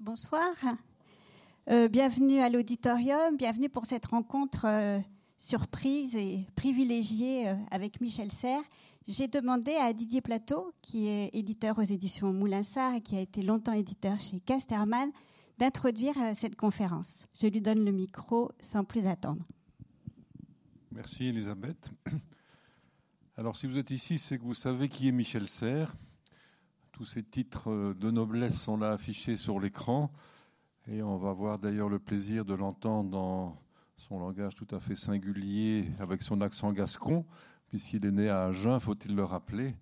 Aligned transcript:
bonsoir. 0.00 0.54
Euh, 1.70 1.88
bienvenue 1.88 2.40
à 2.40 2.48
l'auditorium, 2.48 3.36
bienvenue 3.36 3.68
pour 3.68 3.86
cette 3.86 4.06
rencontre 4.06 4.64
euh, 4.66 4.98
surprise 5.38 6.16
et 6.16 6.46
privilégiée 6.56 7.48
euh, 7.48 7.54
avec 7.70 8.00
Michel 8.00 8.32
Serres. 8.32 8.62
J'ai 9.06 9.28
demandé 9.28 9.72
à 9.74 9.92
Didier 9.92 10.20
Plateau, 10.20 10.72
qui 10.82 11.06
est 11.06 11.30
éditeur 11.32 11.78
aux 11.78 11.82
éditions 11.82 12.32
Moulinsart 12.32 12.94
et 12.94 13.00
qui 13.00 13.16
a 13.16 13.20
été 13.20 13.42
longtemps 13.42 13.72
éditeur 13.72 14.20
chez 14.20 14.40
Casterman, 14.40 15.10
d'introduire 15.58 16.14
cette 16.34 16.56
conférence. 16.56 17.26
Je 17.40 17.46
lui 17.46 17.60
donne 17.60 17.84
le 17.84 17.92
micro 17.92 18.50
sans 18.60 18.84
plus 18.84 19.06
attendre. 19.06 19.46
Merci 20.90 21.26
Elisabeth. 21.26 21.90
Alors 23.36 23.56
si 23.56 23.66
vous 23.66 23.78
êtes 23.78 23.90
ici, 23.90 24.18
c'est 24.18 24.38
que 24.38 24.44
vous 24.44 24.54
savez 24.54 24.88
qui 24.88 25.08
est 25.08 25.12
Michel 25.12 25.46
Serres. 25.46 25.94
Tous 27.02 27.06
ces 27.06 27.24
titres 27.24 27.96
de 27.98 28.12
noblesse 28.12 28.60
sont 28.60 28.76
là 28.76 28.92
affichés 28.92 29.36
sur 29.36 29.58
l'écran. 29.58 30.12
Et 30.86 31.02
on 31.02 31.16
va 31.16 31.30
avoir 31.30 31.58
d'ailleurs 31.58 31.88
le 31.88 31.98
plaisir 31.98 32.44
de 32.44 32.54
l'entendre 32.54 33.10
dans 33.10 33.58
son 33.96 34.20
langage 34.20 34.54
tout 34.54 34.68
à 34.70 34.78
fait 34.78 34.94
singulier, 34.94 35.90
avec 35.98 36.22
son 36.22 36.40
accent 36.40 36.70
gascon, 36.70 37.26
puisqu'il 37.66 38.06
est 38.06 38.12
né 38.12 38.28
à 38.28 38.44
Agen, 38.44 38.78
faut-il 38.78 39.16
le 39.16 39.24
rappeler. 39.24 39.74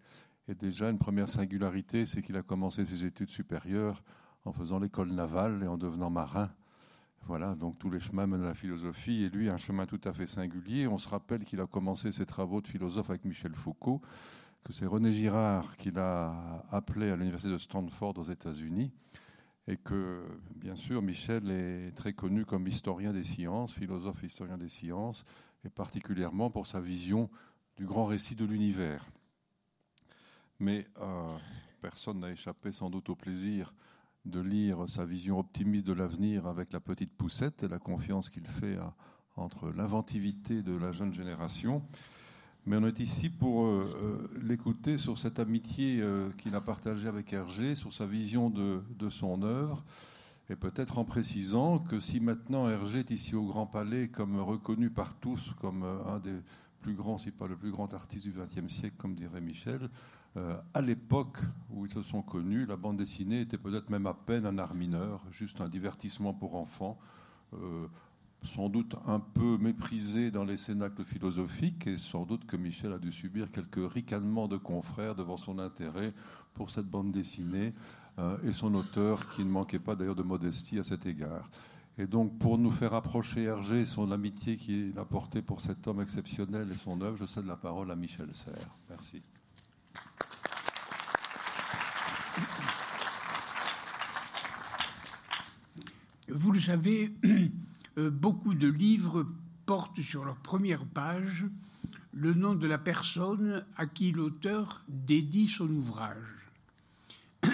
Et 0.48 0.54
déjà, 0.54 0.88
une 0.88 0.96
première 0.96 1.28
singularité, 1.28 2.06
c'est 2.06 2.22
qu'il 2.22 2.38
a 2.38 2.42
commencé 2.42 2.86
ses 2.86 3.04
études 3.04 3.28
supérieures 3.28 4.02
en 4.46 4.52
faisant 4.54 4.78
l'école 4.78 5.12
navale 5.12 5.62
et 5.62 5.66
en 5.66 5.76
devenant 5.76 6.08
marin. 6.08 6.50
Voilà, 7.26 7.54
donc 7.54 7.78
tous 7.78 7.90
les 7.90 8.00
chemins 8.00 8.26
mènent 8.26 8.44
à 8.44 8.46
la 8.46 8.54
philosophie, 8.54 9.24
et 9.24 9.28
lui, 9.28 9.50
un 9.50 9.58
chemin 9.58 9.84
tout 9.84 10.00
à 10.04 10.14
fait 10.14 10.26
singulier. 10.26 10.86
On 10.86 10.96
se 10.96 11.10
rappelle 11.10 11.44
qu'il 11.44 11.60
a 11.60 11.66
commencé 11.66 12.12
ses 12.12 12.24
travaux 12.24 12.62
de 12.62 12.66
philosophe 12.66 13.10
avec 13.10 13.26
Michel 13.26 13.54
Foucault, 13.54 14.00
que 14.64 14.72
c'est 14.72 14.86
René 14.86 15.12
Girard 15.12 15.76
qui 15.76 15.90
l'a 15.90 16.64
appelé 16.70 17.10
à 17.10 17.16
l'université 17.16 17.52
de 17.52 17.58
Stanford 17.58 18.18
aux 18.18 18.24
États-Unis, 18.24 18.92
et 19.66 19.76
que, 19.76 20.24
bien 20.56 20.74
sûr, 20.74 21.02
Michel 21.02 21.50
est 21.50 21.92
très 21.92 22.12
connu 22.12 22.44
comme 22.44 22.66
historien 22.66 23.12
des 23.12 23.22
sciences, 23.22 23.72
philosophe 23.72 24.22
historien 24.22 24.58
des 24.58 24.68
sciences, 24.68 25.24
et 25.64 25.68
particulièrement 25.68 26.50
pour 26.50 26.66
sa 26.66 26.80
vision 26.80 27.30
du 27.76 27.86
grand 27.86 28.06
récit 28.06 28.34
de 28.34 28.44
l'univers. 28.44 29.06
Mais 30.58 30.86
euh, 31.00 31.36
personne 31.80 32.20
n'a 32.20 32.30
échappé 32.30 32.72
sans 32.72 32.90
doute 32.90 33.08
au 33.10 33.16
plaisir 33.16 33.72
de 34.24 34.40
lire 34.40 34.88
sa 34.88 35.04
vision 35.04 35.38
optimiste 35.38 35.86
de 35.86 35.92
l'avenir 35.92 36.46
avec 36.46 36.72
la 36.72 36.80
petite 36.80 37.12
poussette 37.12 37.62
et 37.62 37.68
la 37.68 37.78
confiance 37.78 38.28
qu'il 38.28 38.46
fait 38.46 38.78
entre 39.36 39.70
l'inventivité 39.70 40.62
de 40.62 40.76
la 40.76 40.92
jeune 40.92 41.14
génération. 41.14 41.82
Mais 42.66 42.76
on 42.76 42.86
est 42.86 43.00
ici 43.00 43.30
pour 43.30 43.64
euh, 43.64 43.86
euh, 44.02 44.40
l'écouter 44.42 44.98
sur 44.98 45.18
cette 45.18 45.38
amitié 45.38 46.00
euh, 46.02 46.28
qu'il 46.36 46.54
a 46.54 46.60
partagée 46.60 47.08
avec 47.08 47.32
Hergé, 47.32 47.74
sur 47.74 47.94
sa 47.94 48.04
vision 48.04 48.50
de, 48.50 48.82
de 48.98 49.08
son 49.08 49.42
œuvre, 49.42 49.82
et 50.50 50.56
peut-être 50.56 50.98
en 50.98 51.04
précisant 51.04 51.78
que 51.78 52.00
si 52.00 52.20
maintenant 52.20 52.68
Hergé 52.68 52.98
est 52.98 53.10
ici 53.10 53.34
au 53.34 53.46
Grand 53.46 53.66
Palais 53.66 54.08
comme 54.08 54.38
reconnu 54.38 54.90
par 54.90 55.14
tous 55.14 55.54
comme 55.60 55.84
un 55.84 56.18
des 56.18 56.34
plus 56.82 56.94
grands, 56.94 57.18
si 57.18 57.30
pas 57.30 57.46
le 57.46 57.56
plus 57.56 57.70
grand 57.70 57.94
artiste 57.94 58.26
du 58.26 58.32
XXe 58.32 58.72
siècle, 58.72 58.96
comme 58.98 59.14
dirait 59.14 59.40
Michel, 59.40 59.88
à 60.74 60.80
l'époque 60.80 61.38
où 61.70 61.86
ils 61.86 61.92
se 61.92 62.02
sont 62.02 62.22
connus, 62.22 62.66
la 62.66 62.76
bande 62.76 62.96
dessinée 62.96 63.42
était 63.42 63.58
peut-être 63.58 63.90
même 63.90 64.06
à 64.06 64.14
peine 64.14 64.44
un 64.44 64.58
art 64.58 64.74
mineur, 64.74 65.24
juste 65.30 65.60
un 65.60 65.68
divertissement 65.68 66.34
pour 66.34 66.56
enfants 66.56 66.98
sans 68.44 68.68
doute 68.68 68.96
un 69.06 69.20
peu 69.20 69.58
méprisé 69.58 70.30
dans 70.30 70.44
les 70.44 70.56
cénacles 70.56 71.04
philosophiques 71.04 71.86
et 71.86 71.98
sans 71.98 72.24
doute 72.24 72.46
que 72.46 72.56
Michel 72.56 72.92
a 72.92 72.98
dû 72.98 73.12
subir 73.12 73.50
quelques 73.50 73.92
ricanements 73.92 74.48
de 74.48 74.56
confrères 74.56 75.14
devant 75.14 75.36
son 75.36 75.58
intérêt 75.58 76.12
pour 76.54 76.70
cette 76.70 76.86
bande 76.86 77.12
dessinée 77.12 77.74
euh, 78.18 78.38
et 78.42 78.52
son 78.52 78.74
auteur 78.74 79.30
qui 79.30 79.44
ne 79.44 79.50
manquait 79.50 79.78
pas 79.78 79.94
d'ailleurs 79.94 80.16
de 80.16 80.22
modestie 80.22 80.78
à 80.78 80.84
cet 80.84 81.06
égard. 81.06 81.50
Et 81.98 82.06
donc 82.06 82.38
pour 82.38 82.56
nous 82.56 82.70
faire 82.70 82.94
approcher 82.94 83.42
Hergé 83.42 83.80
et 83.80 83.86
son 83.86 84.10
amitié 84.10 84.56
qu'il 84.56 84.98
a 84.98 85.04
portée 85.04 85.42
pour 85.42 85.60
cet 85.60 85.86
homme 85.86 86.00
exceptionnel 86.00 86.68
et 86.72 86.76
son 86.76 87.00
œuvre, 87.02 87.18
je 87.18 87.26
cède 87.26 87.46
la 87.46 87.56
parole 87.56 87.90
à 87.90 87.96
Michel 87.96 88.32
Serres. 88.32 88.76
Merci. 88.88 89.20
Vous 96.28 96.52
le 96.52 96.60
savez, 96.60 97.12
beaucoup 97.96 98.54
de 98.54 98.68
livres 98.68 99.26
portent 99.66 100.02
sur 100.02 100.24
leur 100.24 100.36
première 100.36 100.84
page 100.84 101.46
le 102.12 102.34
nom 102.34 102.54
de 102.54 102.66
la 102.66 102.78
personne 102.78 103.64
à 103.76 103.86
qui 103.86 104.12
l'auteur 104.12 104.84
dédie 104.88 105.48
son 105.48 105.68
ouvrage. 105.68 106.50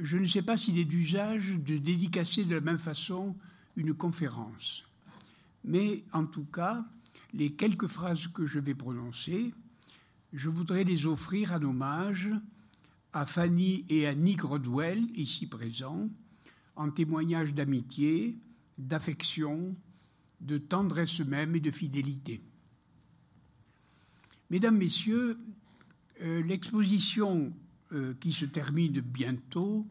Je 0.00 0.18
ne 0.18 0.26
sais 0.26 0.42
pas 0.42 0.56
s'il 0.56 0.78
est 0.78 0.84
d'usage 0.84 1.52
de 1.58 1.78
dédicacer 1.78 2.44
de 2.44 2.54
la 2.54 2.60
même 2.60 2.78
façon 2.78 3.36
une 3.76 3.94
conférence, 3.94 4.84
mais 5.64 6.04
en 6.12 6.26
tout 6.26 6.44
cas, 6.44 6.84
les 7.34 7.52
quelques 7.52 7.86
phrases 7.86 8.26
que 8.28 8.46
je 8.46 8.58
vais 8.58 8.74
prononcer, 8.74 9.54
je 10.32 10.48
voudrais 10.50 10.84
les 10.84 11.06
offrir 11.06 11.52
en 11.52 11.62
hommage 11.62 12.30
à 13.12 13.26
Fanny 13.26 13.84
et 13.88 14.06
à 14.06 14.14
Nick 14.14 14.42
Rodwell, 14.42 15.04
ici 15.14 15.46
présents, 15.46 16.08
en 16.76 16.90
témoignage 16.90 17.54
d'amitié, 17.54 18.36
d'affection, 18.88 19.74
de 20.40 20.58
tendresse 20.58 21.20
même 21.20 21.56
et 21.56 21.60
de 21.60 21.70
fidélité. 21.70 22.40
Mesdames, 24.50 24.76
Messieurs, 24.76 25.38
euh, 26.20 26.42
l'exposition 26.42 27.52
euh, 27.92 28.14
qui 28.20 28.32
se 28.32 28.44
termine 28.44 29.00
bientôt 29.00 29.86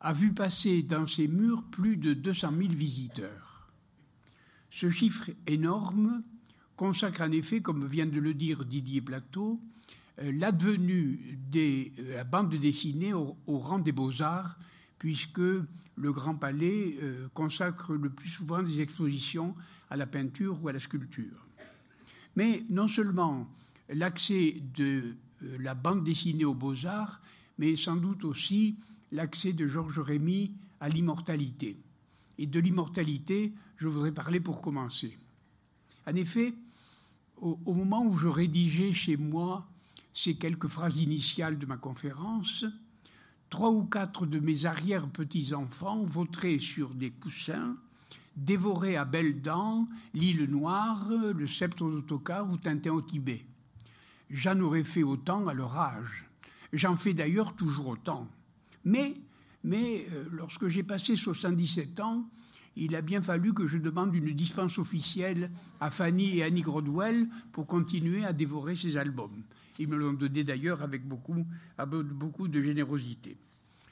a 0.00 0.12
vu 0.12 0.32
passer 0.32 0.82
dans 0.82 1.06
ses 1.06 1.26
murs 1.26 1.64
plus 1.64 1.96
de 1.96 2.14
200 2.14 2.52
000 2.56 2.72
visiteurs. 2.72 3.72
Ce 4.70 4.90
chiffre 4.90 5.30
énorme 5.46 6.22
consacre 6.76 7.22
en 7.22 7.32
effet, 7.32 7.62
comme 7.62 7.86
vient 7.86 8.06
de 8.06 8.20
le 8.20 8.34
dire 8.34 8.64
Didier 8.64 9.00
Plateau, 9.00 9.60
euh, 10.20 10.30
l'advenue 10.32 11.38
de 11.50 12.12
la 12.12 12.24
bande 12.24 12.54
dessinée 12.54 13.12
au 13.12 13.36
rang 13.46 13.78
des 13.78 13.92
beaux-arts 13.92 14.58
puisque 14.98 15.38
le 15.38 16.12
Grand 16.12 16.36
Palais 16.36 16.98
euh, 17.02 17.28
consacre 17.34 17.94
le 17.94 18.10
plus 18.10 18.28
souvent 18.28 18.62
des 18.62 18.80
expositions 18.80 19.54
à 19.90 19.96
la 19.96 20.06
peinture 20.06 20.62
ou 20.62 20.68
à 20.68 20.72
la 20.72 20.80
sculpture. 20.80 21.46
Mais 22.34 22.64
non 22.70 22.88
seulement 22.88 23.48
l'accès 23.88 24.56
de 24.74 25.14
euh, 25.42 25.56
la 25.60 25.74
bande 25.74 26.04
dessinée 26.04 26.44
aux 26.44 26.54
beaux-arts, 26.54 27.20
mais 27.58 27.76
sans 27.76 27.96
doute 27.96 28.24
aussi 28.24 28.76
l'accès 29.12 29.52
de 29.52 29.66
Georges 29.66 30.00
Rémy 30.00 30.52
à 30.80 30.88
l'immortalité. 30.88 31.78
Et 32.38 32.46
de 32.46 32.60
l'immortalité, 32.60 33.52
je 33.76 33.88
voudrais 33.88 34.12
parler 34.12 34.40
pour 34.40 34.60
commencer. 34.60 35.16
En 36.06 36.14
effet, 36.14 36.54
au 37.38 37.74
moment 37.74 38.04
où 38.04 38.16
je 38.16 38.28
rédigeais 38.28 38.92
chez 38.92 39.16
moi 39.16 39.66
ces 40.14 40.36
quelques 40.36 40.68
phrases 40.68 40.98
initiales 40.98 41.58
de 41.58 41.66
ma 41.66 41.76
conférence, 41.76 42.64
trois 43.50 43.70
ou 43.70 43.84
quatre 43.84 44.26
de 44.26 44.38
mes 44.38 44.66
arrière-petits-enfants 44.66 46.02
vautraient 46.02 46.58
sur 46.58 46.94
des 46.94 47.10
coussins, 47.10 47.76
dévoraient 48.36 48.96
à 48.96 49.04
belles 49.04 49.40
dents 49.40 49.88
l'île 50.14 50.44
Noire, 50.44 51.08
le 51.10 51.46
sceptre 51.46 51.88
d'autocar 51.88 52.50
ou 52.50 52.56
Tintin 52.56 52.92
au 52.92 53.02
Tibet. 53.02 53.44
J'en 54.30 54.58
aurais 54.60 54.84
fait 54.84 55.02
autant 55.02 55.46
à 55.46 55.54
leur 55.54 55.76
âge. 55.76 56.24
J'en 56.72 56.96
fais 56.96 57.14
d'ailleurs 57.14 57.54
toujours 57.54 57.88
autant. 57.88 58.28
Mais, 58.84 59.14
mais 59.62 60.06
euh, 60.12 60.24
lorsque 60.32 60.68
j'ai 60.68 60.82
passé 60.82 61.16
77 61.16 62.00
ans, 62.00 62.28
il 62.76 62.94
a 62.94 63.00
bien 63.00 63.22
fallu 63.22 63.54
que 63.54 63.66
je 63.66 63.78
demande 63.78 64.14
une 64.14 64.32
dispense 64.32 64.78
officielle 64.78 65.50
à 65.80 65.90
Fanny 65.90 66.38
et 66.38 66.42
Annie 66.42 66.60
Grodwell 66.60 67.26
pour 67.52 67.66
continuer 67.66 68.24
à 68.24 68.34
dévorer 68.34 68.76
ces 68.76 68.98
albums. 68.98 69.42
Ils 69.78 69.88
me 69.88 69.96
l'ont 69.96 70.12
donné 70.12 70.44
d'ailleurs 70.44 70.82
avec 70.82 71.06
beaucoup, 71.06 71.46
beaucoup 71.78 72.48
de 72.48 72.60
générosité. 72.60 73.36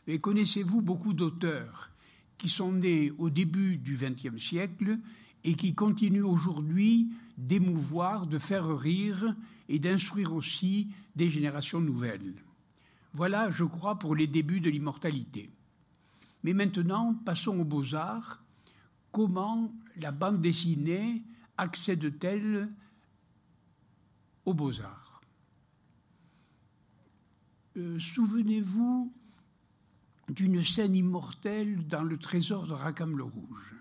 Mais 0.07 0.19
connaissez-vous 0.19 0.83
beaucoup 0.83 1.15
d'auteurs 1.15 1.91
qui 2.37 2.49
sont 2.49 2.73
nés 2.73 3.13
au 3.19 3.31
début 3.31 3.79
du 3.79 3.97
XXe 3.97 4.43
siècle 4.43 4.99
et 5.45 5.55
qui 5.55 5.75
continuent 5.75 6.25
aujourd'hui 6.25 7.09
d'émouvoir, 7.39 8.27
de 8.27 8.39
faire 8.39 8.79
rire 8.79 9.35
et 9.69 9.79
d'instruire 9.79 10.35
aussi 10.35 10.89
des 11.17 11.31
générations 11.31 11.81
nouvelles? 11.81 12.35
Voilà, 13.15 13.51
je 13.51 13.65
crois, 13.65 13.99
pour 13.99 14.15
les 14.15 14.27
débuts 14.27 14.61
de 14.61 14.69
l'immortalité. 14.69 15.49
Mais 16.43 16.53
maintenant, 16.53 17.15
passons 17.25 17.59
aux 17.61 17.65
beaux-arts 17.65 18.44
comment 19.15 19.73
la 19.97 20.11
bande 20.11 20.43
dessinée 20.43 21.23
accède-t-elle 21.57 22.69
aux 24.45 24.53
beaux-arts? 24.53 25.23
Euh, 27.77 27.99
Souvenez-vous 28.01 29.13
d'une 30.29 30.65
scène 30.65 30.97
immortelle 30.97 31.87
dans 31.87 32.03
le 32.03 32.19
trésor 32.19 32.67
de 32.67 32.73
Rackham 32.73 33.17
le 33.17 33.23
Rouge. 33.23 33.77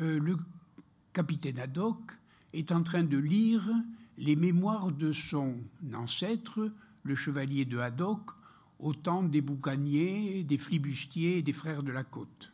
Euh, 0.00 0.18
le 0.18 0.38
capitaine 1.12 1.60
Haddock 1.60 2.18
est 2.52 2.72
en 2.72 2.82
train 2.82 3.04
de 3.04 3.16
lire 3.16 3.64
les 4.18 4.34
mémoires 4.34 4.90
de 4.90 5.12
son 5.12 5.56
ancêtre, 5.94 6.72
le 7.04 7.14
chevalier 7.14 7.64
de 7.64 7.78
Haddock, 7.78 8.30
au 8.80 8.92
temps 8.92 9.22
des 9.22 9.40
boucaniers, 9.40 10.42
des 10.42 10.58
flibustiers 10.58 11.38
et 11.38 11.42
des 11.42 11.52
frères 11.52 11.84
de 11.84 11.92
la 11.92 12.02
côte. 12.02 12.53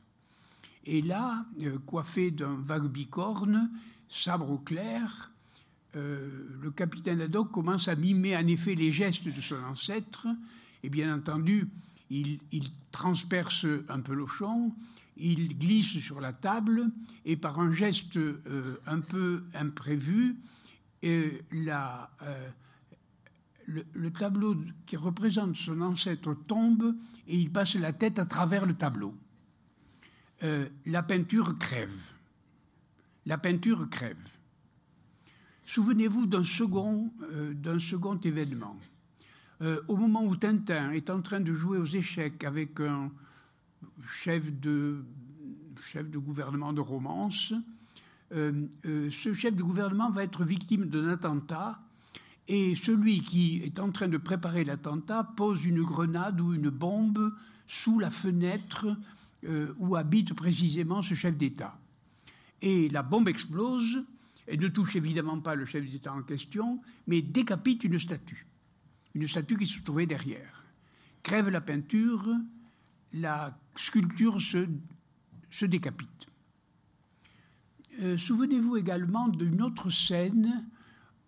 Et 0.86 1.02
là, 1.02 1.44
euh, 1.62 1.78
coiffé 1.86 2.30
d'un 2.30 2.56
vague 2.56 2.88
bicorne, 2.88 3.70
sabre 4.08 4.50
au 4.50 4.58
clair, 4.58 5.30
euh, 5.96 6.46
le 6.62 6.70
capitaine 6.70 7.20
Haddock 7.20 7.50
commence 7.50 7.88
à 7.88 7.96
mimer 7.96 8.36
en 8.36 8.46
effet 8.46 8.74
les 8.74 8.92
gestes 8.92 9.28
de 9.28 9.40
son 9.40 9.62
ancêtre, 9.64 10.26
et 10.82 10.88
bien 10.88 11.14
entendu, 11.14 11.68
il, 12.10 12.40
transperce 12.92 13.66
un 13.88 14.00
peu 14.00 14.14
l'auchon, 14.14 14.74
il 15.16 15.56
glisse 15.58 15.98
sur 15.98 16.20
la 16.20 16.32
table, 16.32 16.90
et 17.24 17.36
par 17.36 17.60
un 17.60 17.72
geste 17.72 18.16
euh, 18.16 18.76
un 18.86 19.00
peu 19.00 19.44
imprévu, 19.54 20.36
le, 23.66 24.10
tableau 24.10 24.56
qui 24.86 24.96
représente 24.96 25.56
son 25.56 25.80
ancêtre 25.82 26.34
tombe 26.46 26.94
et 27.28 27.38
il 27.38 27.50
passe 27.50 27.76
la 27.76 27.92
tête 27.92 28.18
à 28.18 28.26
travers 28.26 28.66
le 28.66 28.74
tableau. 28.74 29.14
Euh, 30.42 30.66
la 30.86 31.02
peinture 31.02 31.58
crève. 31.58 31.94
La 33.26 33.36
peinture 33.36 33.88
crève. 33.90 34.16
Souvenez-vous 35.66 36.26
d'un 36.26 36.44
second, 36.44 37.12
euh, 37.32 38.18
événement. 38.24 38.76
Euh, 39.60 39.82
au 39.88 39.96
moment 39.96 40.24
où 40.24 40.34
Tintin 40.36 40.92
est 40.92 41.10
en 41.10 41.20
train 41.20 41.40
de 41.40 41.52
jouer 41.52 41.76
aux 41.76 41.84
échecs 41.84 42.42
avec 42.44 42.80
un 42.80 43.10
chef 44.08 44.50
de, 44.50 45.04
chef 45.82 46.10
de 46.10 46.18
gouvernement 46.18 46.72
de 46.72 46.80
romance, 46.80 47.52
ce 48.32 49.34
chef 49.34 49.56
de 49.56 49.62
gouvernement 49.62 50.08
va 50.10 50.22
être 50.22 50.44
victime 50.44 50.86
d'un 50.86 51.08
attentat 51.08 51.80
et 52.46 52.76
celui 52.76 53.20
qui 53.20 53.60
est 53.64 53.80
en 53.80 53.90
train 53.90 54.06
de 54.06 54.18
préparer 54.18 54.62
l'attentat 54.64 55.24
pose 55.36 55.64
une 55.64 55.82
grenade 55.82 56.40
ou 56.40 56.54
une 56.54 56.70
bombe 56.70 57.34
sous 57.66 57.98
la 57.98 58.10
fenêtre 58.10 58.96
euh, 59.44 59.74
où 59.78 59.96
habite 59.96 60.34
précisément 60.34 61.02
ce 61.02 61.14
chef 61.14 61.36
d'État. 61.36 61.78
Et 62.60 62.88
la 62.90 63.02
bombe 63.02 63.28
explose, 63.28 64.04
et 64.46 64.56
ne 64.56 64.68
touche 64.68 64.96
évidemment 64.96 65.40
pas 65.40 65.54
le 65.54 65.64
chef 65.64 65.88
d'État 65.88 66.12
en 66.12 66.22
question, 66.22 66.80
mais 67.06 67.22
décapite 67.22 67.84
une 67.84 67.98
statue, 67.98 68.46
une 69.14 69.26
statue 69.26 69.56
qui 69.56 69.66
se 69.66 69.80
trouvait 69.80 70.06
derrière. 70.06 70.64
Crève 71.22 71.48
la 71.48 71.60
peinture, 71.60 72.28
la 73.12 73.58
sculpture 73.76 74.40
se, 74.40 74.66
se 75.50 75.64
décapite. 75.64 76.26
Euh, 78.00 78.18
souvenez-vous 78.18 78.76
également 78.76 79.28
d'une 79.28 79.62
autre 79.62 79.90
scène 79.90 80.66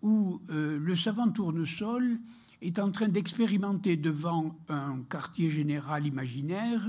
où 0.01 0.41
euh, 0.49 0.77
le 0.79 0.95
savant 0.95 1.31
tournesol 1.31 2.19
est 2.61 2.79
en 2.79 2.91
train 2.91 3.09
d'expérimenter 3.09 3.97
devant 3.97 4.57
un 4.69 5.01
quartier 5.09 5.49
général 5.49 6.05
imaginaire 6.07 6.85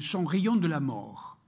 son 0.00 0.24
rayon 0.24 0.56
de 0.56 0.68
la 0.68 0.80
mort. 0.80 1.38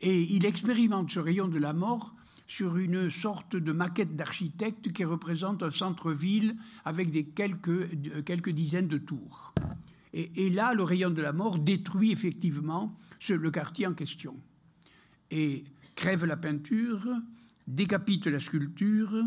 Et 0.00 0.22
il 0.34 0.44
expérimente 0.44 1.10
ce 1.10 1.18
rayon 1.18 1.48
de 1.48 1.58
la 1.58 1.72
mort 1.72 2.14
sur 2.46 2.78
une 2.78 3.10
sorte 3.10 3.56
de 3.56 3.72
maquette 3.72 4.16
d'architecte 4.16 4.90
qui 4.92 5.04
représente 5.04 5.62
un 5.62 5.70
centre-ville 5.70 6.56
avec 6.84 7.10
des 7.10 7.24
quelques, 7.24 8.24
quelques 8.24 8.50
dizaines 8.50 8.88
de 8.88 8.98
tours. 8.98 9.52
Et, 10.14 10.48
là, 10.48 10.72
le 10.72 10.82
rayon 10.82 11.10
de 11.10 11.20
la 11.20 11.34
mort 11.34 11.58
détruit 11.58 12.10
effectivement 12.10 12.96
le 13.28 13.50
quartier 13.50 13.86
en 13.86 13.92
question. 13.92 14.34
Et 15.30 15.64
crève 15.94 16.24
la 16.24 16.38
peinture, 16.38 17.06
décapite 17.66 18.26
la 18.26 18.40
sculpture, 18.40 19.24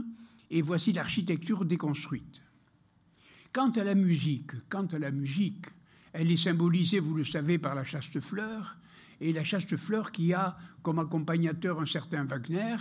et 0.49 0.61
voici 0.61 0.91
l'architecture 0.91 1.63
déconstruite. 1.63 2.41
Quant 3.53 3.69
à 3.69 3.83
la 3.83 3.93
musique, 3.93 4.51
quant 4.69 4.85
à 4.87 4.97
la 4.97 5.11
musique, 5.11 5.67
elle 6.13 6.31
est 6.31 6.37
symbolisée, 6.37 6.99
vous 6.99 7.15
le 7.15 7.23
savez, 7.23 7.57
par 7.57 7.75
la 7.75 7.83
chaste 7.83 8.19
fleur, 8.19 8.77
et 9.19 9.33
la 9.33 9.43
chaste 9.43 9.77
fleur 9.77 10.11
qui 10.11 10.33
a 10.33 10.57
comme 10.81 10.99
accompagnateur 10.99 11.79
un 11.79 11.85
certain 11.85 12.23
Wagner, 12.25 12.75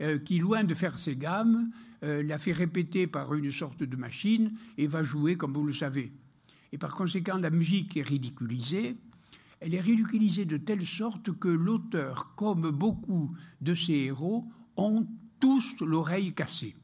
euh, 0.00 0.18
qui, 0.18 0.38
loin 0.38 0.64
de 0.64 0.74
faire 0.74 0.98
ses 0.98 1.16
gammes, 1.16 1.70
euh, 2.02 2.22
la 2.22 2.38
fait 2.38 2.52
répéter 2.52 3.06
par 3.06 3.34
une 3.34 3.52
sorte 3.52 3.82
de 3.82 3.96
machine 3.96 4.52
et 4.78 4.86
va 4.86 5.04
jouer 5.04 5.36
comme 5.36 5.52
vous 5.52 5.66
le 5.66 5.72
savez. 5.72 6.12
Et 6.72 6.78
par 6.78 6.94
conséquent, 6.94 7.36
la 7.36 7.50
musique 7.50 7.96
est 7.96 8.02
ridiculisée. 8.02 8.96
Elle 9.60 9.74
est 9.74 9.80
ridiculisée 9.80 10.44
de 10.44 10.56
telle 10.56 10.86
sorte 10.86 11.38
que 11.38 11.48
l'auteur, 11.48 12.34
comme 12.34 12.70
beaucoup 12.70 13.36
de 13.60 13.74
ses 13.74 13.92
héros, 13.92 14.46
ont 14.76 15.06
tous 15.38 15.76
l'oreille 15.80 16.32
cassée. 16.32 16.74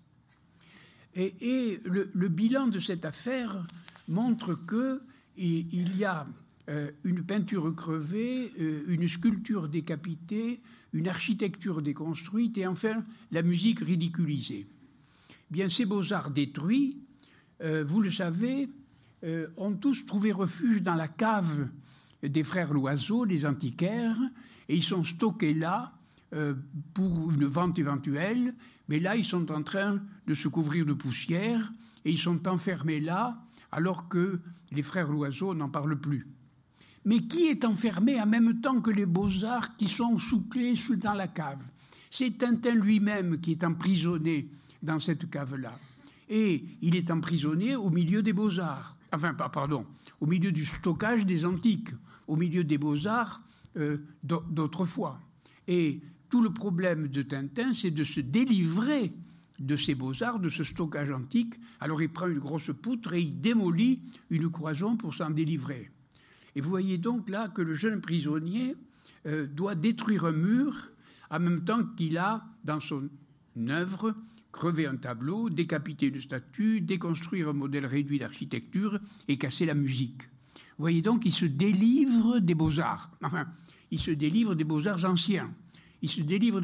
Et, 1.15 1.81
le, 1.85 2.29
bilan 2.29 2.69
de 2.69 2.79
cette 2.79 3.05
affaire 3.05 3.67
montre 4.07 4.55
que 4.55 5.03
il 5.39 5.97
y 5.97 6.05
a 6.05 6.27
euh, 6.69 6.91
une 7.05 7.23
peinture 7.23 7.75
crevée, 7.75 8.53
euh, 8.61 8.85
une 8.89 9.09
sculpture 9.09 9.69
décapitée, 9.69 10.61
une 10.93 11.09
architecture 11.09 11.81
déconstruite 11.81 12.59
et 12.59 12.67
enfin 12.67 13.05
la 13.31 13.43
musique 13.43 13.81
ridiculisée. 13.81 14.67
Bien, 15.51 15.69
ces 15.69 15.87
beaux-arts 15.87 16.31
détruits, 16.31 16.99
euh, 17.63 17.85
vous 17.87 18.01
le 18.01 18.11
savez, 18.11 18.69
ont 19.57 19.73
tous 19.73 20.07
trouvé 20.07 20.31
refuge 20.31 20.81
dans 20.81 20.95
la 20.95 21.09
cave 21.09 21.67
des 22.23 22.45
frères 22.45 22.73
Loiseau, 22.73 23.27
des 23.27 23.45
antiquaires, 23.47 24.17
et 24.69 24.77
ils 24.77 24.83
sont 24.85 25.03
stockés 25.03 25.55
là 25.55 25.93
pour 26.95 27.33
une 27.33 27.47
vente 27.47 27.81
éventuelle 27.81 28.55
mais 28.89 28.99
là, 28.99 29.17
ils 29.17 29.25
sont 29.25 29.53
en 29.53 29.63
train 29.63 30.01
de 30.27 30.35
se 30.35 30.49
couvrir 30.49 30.87
de 30.87 30.95
poussière 30.95 31.73
et 32.05 32.11
ils 32.11 32.19
sont 32.19 32.49
enfermés 32.49 33.01
là 33.01 33.39
alors 33.73 34.09
que 34.09 34.41
les 34.73 34.83
frères 34.83 35.09
Loiseau 35.09 35.55
n'en 35.55 35.69
parlent 35.69 36.01
plus. 36.01 36.27
Mais 37.05 37.21
qui 37.21 37.49
est 37.49 37.65
enfermé 37.65 38.21
en 38.21 38.27
même 38.27 38.61
temps 38.61 38.81
que 38.81 38.91
les 38.91 39.07
beaux-arts 39.07 39.77
qui 39.77 39.89
sont 39.89 40.19
sous 40.19 40.43
clé 40.43 40.75
dans 40.97 41.15
la 41.15 41.29
cave? 41.29 41.65
C'est 42.11 42.39
Tintin 42.39 42.75
lui-même 42.75 43.41
qui 43.41 43.53
est 43.53 43.65
emprisonné 43.65 44.49
dans 44.83 44.99
cette 44.99 45.31
cave-là. 45.31 45.79
Et 46.29 46.65
il 46.83 46.97
est 46.97 47.11
emprisonné 47.11 47.77
au 47.77 47.91
milieu 47.91 48.23
des 48.23 48.33
beaux-arts. 48.33 48.97
Enfin, 49.13 49.33
pardon, 49.35 49.87
au 50.21 50.27
milieu 50.27 50.53
du 50.53 50.67
stockage 50.67 51.25
des 51.25 51.45
antiques, 51.45 51.91
au 52.27 52.37
milieu 52.37 52.65
des 52.65 52.77
beaux-arts 52.77 53.43
euh, 53.77 53.99
d'autrefois. 54.23 55.19
Et 55.67 56.01
tout 56.29 56.43
le 56.43 56.53
problème 56.53 57.09
de 57.09 57.23
Tintin, 57.23 57.73
c'est 57.73 57.91
de 57.91 58.05
se 58.05 58.21
délivrer 58.21 59.13
de 59.59 59.77
ces 59.77 59.95
beaux-arts, 59.95 60.41
de 60.41 60.49
ce 60.49 60.65
stockage 60.65 61.11
antique. 61.11 61.55
Alors 61.81 62.03
il 62.03 62.09
prend 62.09 62.29
une 62.29 62.39
grosse 62.39 62.71
poutre 62.83 63.15
et 63.15 63.21
il 63.21 63.41
démolit 63.41 64.01
une 64.31 64.51
cloison 64.51 64.97
pour 64.97 65.15
s'en 65.15 65.31
délivrer. 65.31 65.91
Et 66.55 66.61
vous 66.61 66.71
voyez 66.71 66.99
donc 66.99 67.29
là 67.29 67.49
que 67.49 67.63
le 67.63 67.75
jeune 67.75 68.01
prisonnier 68.01 68.77
euh, 69.27 69.47
doit 69.47 69.75
détruire 69.75 70.25
un 70.25 70.33
mur 70.33 70.91
en 71.31 71.41
même 71.41 71.65
temps 71.65 71.85
qu'il 71.97 72.17
a, 72.19 72.45
dans 72.65 72.81
son 72.81 73.09
œuvre, 73.69 74.15
crevé 74.51 74.87
un 74.87 74.97
tableau, 74.97 75.51
décapité 75.51 76.07
une 76.07 76.21
statue, 76.21 76.81
déconstruire 76.81 77.51
un 77.51 77.53
modèle 77.53 77.87
réduit 77.87 78.19
d'architecture 78.19 78.99
et 79.29 79.37
casser 79.37 79.67
la 79.67 79.75
musique. 79.75 80.23
Vous 80.79 80.85
voyez 80.85 81.03
donc 81.03 81.23
qu'il 81.23 81.33
se 81.33 81.45
délivre 81.45 82.39
des 82.39 82.55
beaux-arts. 82.55 83.11
Enfin, 83.23 83.47
il 83.91 83.99
se 83.99 84.11
délivre 84.11 84.55
des 84.55 84.65
beaux-arts 84.65 85.05
anciens 85.05 85.51
il 86.03 86.09
se 86.09 86.21
délivre 86.21 86.63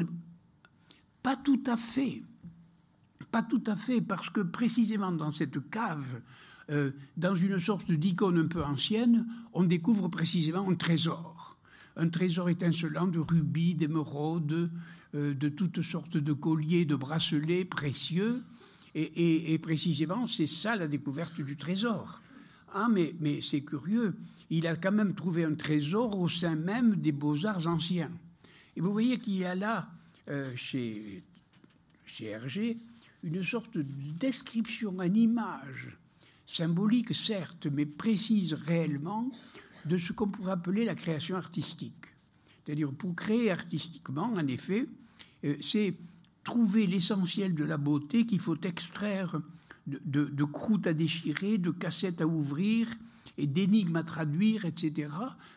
Pas 1.21 1.35
tout 1.35 1.63
à 1.65 1.77
fait. 1.77 2.21
Pas 3.35 3.43
tout 3.43 3.63
à 3.67 3.75
fait, 3.75 3.99
parce 3.99 4.29
que 4.29 4.39
précisément 4.39 5.11
dans 5.11 5.33
cette 5.33 5.69
cave, 5.69 6.21
euh, 6.69 6.91
dans 7.17 7.35
une 7.35 7.59
sorte 7.59 7.91
d'icône 7.91 8.37
un 8.37 8.47
peu 8.47 8.63
ancienne, 8.63 9.27
on 9.51 9.65
découvre 9.65 10.07
précisément 10.07 10.69
un 10.69 10.75
trésor. 10.75 11.57
Un 11.97 12.07
trésor 12.07 12.47
étincelant 12.47 13.07
de 13.07 13.19
rubis, 13.19 13.75
d'émeraudes, 13.75 14.71
euh, 15.15 15.33
de 15.33 15.49
toutes 15.49 15.81
sortes 15.81 16.15
de 16.15 16.31
colliers, 16.31 16.85
de 16.85 16.95
bracelets 16.95 17.65
précieux. 17.65 18.41
Et, 18.93 19.59
précisément, 19.61 20.27
c'est 20.27 20.47
ça 20.47 20.77
la 20.77 20.87
découverte 20.87 21.41
du 21.41 21.57
trésor. 21.57 22.21
Ah, 22.73 22.87
mais, 22.89 23.41
c'est 23.41 23.63
curieux, 23.65 24.15
il 24.49 24.65
a 24.65 24.77
quand 24.77 24.93
même 24.93 25.13
trouvé 25.13 25.43
un 25.43 25.55
trésor 25.55 26.17
au 26.17 26.29
sein 26.29 26.55
même 26.55 26.95
des 26.95 27.11
beaux-arts 27.11 27.67
anciens. 27.67 28.11
Et 28.77 28.79
vous 28.79 28.93
voyez 28.93 29.17
qu'il 29.17 29.35
y 29.35 29.43
a 29.43 29.55
là, 29.55 29.89
euh, 30.29 30.53
chez, 30.55 31.21
chez 32.05 32.27
Hergé, 32.27 32.77
une 33.25 33.43
sorte 33.43 33.75
de 33.75 33.83
description 34.19 34.97
en 34.99 35.13
image, 35.13 35.97
symbolique 36.45 37.13
certes, 37.13 37.67
mais 37.71 37.85
précise 37.85 38.53
réellement, 38.53 39.29
de 39.85 39.97
ce 39.97 40.13
qu'on 40.13 40.27
pourrait 40.27 40.53
appeler 40.53 40.85
la 40.85 40.95
création 40.95 41.35
artistique. 41.35 42.05
C'est-à-dire, 42.63 42.91
pour 42.91 43.15
créer 43.15 43.51
artistiquement, 43.51 44.31
en 44.33 44.47
effet, 44.47 44.87
euh, 45.43 45.55
c'est 45.59 45.95
trouver 46.43 46.85
l'essentiel 46.85 47.55
de 47.55 47.63
la 47.63 47.77
beauté 47.77 48.25
qu'il 48.25 48.39
faut 48.39 48.59
extraire 48.61 49.41
de, 49.87 49.99
de, 50.05 50.25
de 50.25 50.43
croûtes 50.43 50.87
à 50.87 50.93
déchirer, 50.93 51.57
de 51.57 51.71
cassettes 51.71 52.21
à 52.21 52.27
ouvrir, 52.27 52.87
et 53.37 53.47
d'énigmes 53.47 53.97
à 53.97 54.03
traduire, 54.03 54.65
etc., 54.65 55.09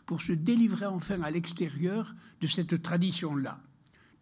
pour 0.07 0.23
se 0.23 0.33
délivrer 0.33 0.87
enfin 0.87 1.23
à 1.23 1.31
l'extérieur 1.31 2.15
de 2.41 2.47
cette 2.47 2.83
tradition-là. 2.83 3.61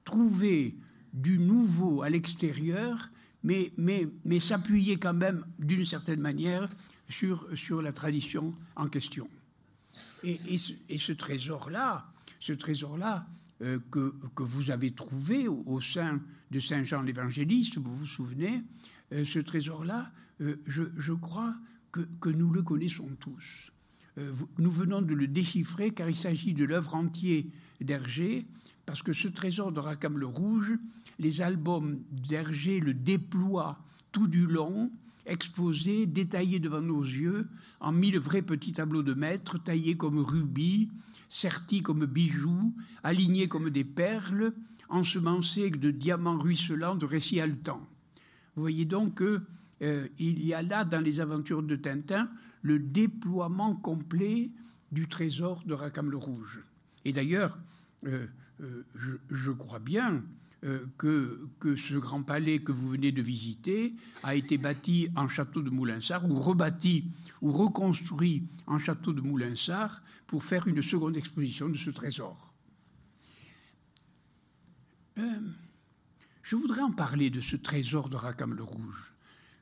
Trouver 0.04 0.76
du 1.14 1.38
nouveau 1.38 2.02
à 2.02 2.10
l'extérieur, 2.10 3.08
mais, 3.46 3.72
mais, 3.76 4.08
mais 4.24 4.40
s'appuyer 4.40 4.96
quand 4.96 5.14
même 5.14 5.44
d'une 5.60 5.84
certaine 5.84 6.18
manière 6.18 6.68
sur, 7.08 7.46
sur 7.54 7.80
la 7.80 7.92
tradition 7.92 8.52
en 8.74 8.88
question. 8.88 9.28
Et, 10.24 10.40
et 10.88 10.98
ce, 10.98 11.12
trésor-là, 11.12 12.12
ce 12.40 12.52
trésor-là 12.52 13.24
euh, 13.62 13.78
que, 13.92 14.12
que, 14.34 14.42
vous 14.42 14.72
avez 14.72 14.90
trouvé 14.90 15.46
au, 15.46 15.80
sein 15.80 16.20
de 16.50 16.58
Saint 16.58 16.82
Jean 16.82 17.02
l'Évangéliste, 17.02 17.78
vous 17.78 17.94
vous 17.94 18.06
souvenez, 18.06 18.64
euh, 19.12 19.24
ce 19.24 19.38
trésor-là, 19.38 20.10
euh, 20.40 20.56
je, 20.66 20.82
je, 20.96 21.12
crois 21.12 21.54
que, 21.92 22.00
que, 22.20 22.30
nous 22.30 22.50
le 22.50 22.62
connaissons 22.62 23.08
tous. 23.20 23.70
nous 24.58 24.70
venons 24.72 25.02
de 25.02 25.14
le 25.14 25.28
déchiffrer 25.28 25.92
car 25.92 26.08
il 26.08 26.16
s'agit 26.16 26.52
de 26.52 26.64
l'œuvre 26.64 26.96
entière 26.96 27.44
d'Hergé, 27.80 28.48
parce 28.86 29.02
que 29.02 29.12
ce 29.12 29.28
trésor 29.28 29.72
de 29.72 29.80
Rackham 29.80 30.16
le 30.16 30.26
Rouge, 30.26 30.72
les 31.18 31.42
albums 31.42 31.98
d'Hergé 32.10 32.80
le 32.80 32.94
déploient 32.94 33.78
tout 34.12 34.28
du 34.28 34.46
long, 34.46 34.90
exposés, 35.26 36.06
détaillés 36.06 36.60
devant 36.60 36.80
nos 36.80 37.02
yeux, 37.02 37.48
en 37.80 37.92
mille 37.92 38.18
vrais 38.18 38.42
petits 38.42 38.72
tableaux 38.72 39.02
de 39.02 39.12
maître, 39.12 39.58
taillés 39.58 39.96
comme 39.96 40.20
rubis, 40.20 40.88
sertis 41.28 41.82
comme 41.82 42.06
bijoux, 42.06 42.72
alignés 43.02 43.48
comme 43.48 43.70
des 43.70 43.84
perles, 43.84 44.52
ensemencés 44.88 45.70
de 45.70 45.90
diamants 45.90 46.38
ruisselants 46.38 46.94
de 46.94 47.06
récits 47.06 47.40
haletants. 47.40 47.86
Vous 48.54 48.62
voyez 48.62 48.84
donc 48.84 49.18
qu'il 49.18 49.42
euh, 49.82 50.08
y 50.18 50.54
a 50.54 50.62
là, 50.62 50.84
dans 50.84 51.02
les 51.02 51.18
aventures 51.18 51.64
de 51.64 51.76
Tintin, 51.76 52.30
le 52.62 52.78
déploiement 52.78 53.74
complet 53.74 54.50
du 54.92 55.08
trésor 55.08 55.64
de 55.66 55.74
Rackham 55.74 56.10
le 56.10 56.16
Rouge. 56.16 56.60
Et 57.04 57.12
d'ailleurs, 57.12 57.58
euh, 58.06 58.26
euh, 58.62 58.84
je, 59.30 59.50
crois 59.50 59.78
bien 59.78 60.24
euh, 60.64 60.86
que, 60.96 61.76
ce 61.76 61.94
grand 61.94 62.22
palais 62.22 62.60
que 62.60 62.72
vous 62.72 62.88
venez 62.88 63.12
de 63.12 63.20
visiter 63.20 63.92
a 64.22 64.34
été 64.34 64.56
bâti 64.56 65.08
en 65.14 65.28
château 65.28 65.60
de 65.60 65.68
Moulinsart 65.68 66.24
ou 66.24 66.40
rebâti 66.40 67.04
ou 67.42 67.52
reconstruit 67.52 68.44
en 68.66 68.78
château 68.78 69.12
de 69.12 69.20
Moulinsart 69.20 70.02
pour 70.26 70.42
faire 70.42 70.66
une 70.68 70.82
seconde 70.82 71.16
exposition 71.16 71.68
de 71.68 71.76
ce 71.76 71.90
trésor. 71.90 72.52
je 76.42 76.56
voudrais 76.56 76.82
en 76.82 76.92
parler 76.92 77.28
de 77.30 77.40
ce 77.40 77.56
trésor 77.56 78.08
de 78.08 78.16
Rackham 78.16 78.54
le 78.54 78.62
Rouge. 78.62 79.12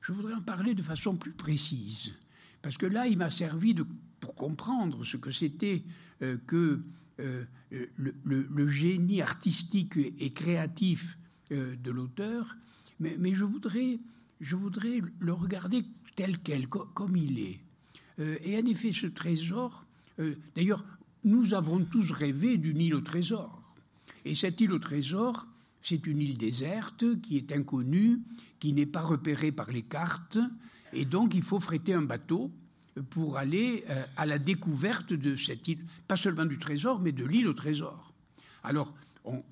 Je 0.02 0.12
voudrais 0.12 0.34
en 0.34 0.42
parler 0.42 0.74
de 0.74 0.82
façon 0.82 1.16
plus 1.16 1.32
précise, 1.32 2.12
parce 2.60 2.76
que 2.76 2.86
là, 2.86 3.06
il 3.06 3.18
m'a 3.18 3.30
servi 3.30 3.72
de, 3.74 3.86
pour 4.20 4.34
comprendre 4.34 5.04
ce 5.04 5.16
que 5.16 5.30
c'était 5.30 5.82
que 6.46 6.80
euh, 7.21 7.44
le, 7.97 8.68
génie 8.68 9.23
artistique 9.23 9.97
et 9.97 10.33
créatif 10.33 11.16
euh, 11.52 11.76
de 11.76 11.90
l'auteur, 11.90 12.56
mais, 12.99 13.35
je, 13.35 13.44
voudrais, 13.44 13.99
le 14.40 15.33
regarder 15.33 15.85
tel 16.16 16.38
quel, 16.38 16.68
comme 16.68 17.16
il 17.16 17.38
est. 17.38 17.61
Euh, 18.18 18.37
et 18.42 18.56
en 18.56 18.66
effet, 18.66 18.92
ce 18.92 19.06
trésor, 19.06 19.85
d'ailleurs, 20.54 20.85
nous 21.25 21.54
avons 21.54 21.85
tous 21.85 22.11
rêvé 22.11 22.56
d'une 22.56 22.80
île 22.80 22.94
au 22.94 23.00
trésor. 23.00 23.62
Et 24.25 24.35
cette 24.35 24.61
île 24.61 24.73
au 24.73 24.78
trésor, 24.78 25.47
c'est 25.83 26.06
une 26.06 26.21
île 26.21 26.38
déserte 26.38 27.21
qui 27.21 27.37
est 27.37 27.52
inconnue, 27.52 28.21
qui 28.59 28.73
n'est 28.73 28.87
pas 28.87 29.02
repérée 29.02 29.52
par 29.52 29.71
les 29.71 29.83
cartes, 29.83 30.38
et 30.92 31.04
donc 31.04 31.35
il 31.35 31.42
faut 31.42 31.61
fréter 31.61 31.94
un 31.94 32.02
bateau 32.02 32.50
pour 33.10 33.36
aller 33.36 33.84
euh, 33.90 34.04
à 34.16 34.26
la 34.26 34.38
découverte 34.38 35.12
de 35.12 35.36
cette 35.36 35.66
île, 35.68 35.84
pas 36.06 36.16
seulement 36.16 36.44
du 36.44 36.58
trésor, 36.58 37.00
mais 37.00 37.12
de 37.12 37.24
l'île 37.24 37.48
au 37.48 37.52
trésor. 37.52 38.12
Alors, 38.62 38.94
on, 39.24 39.42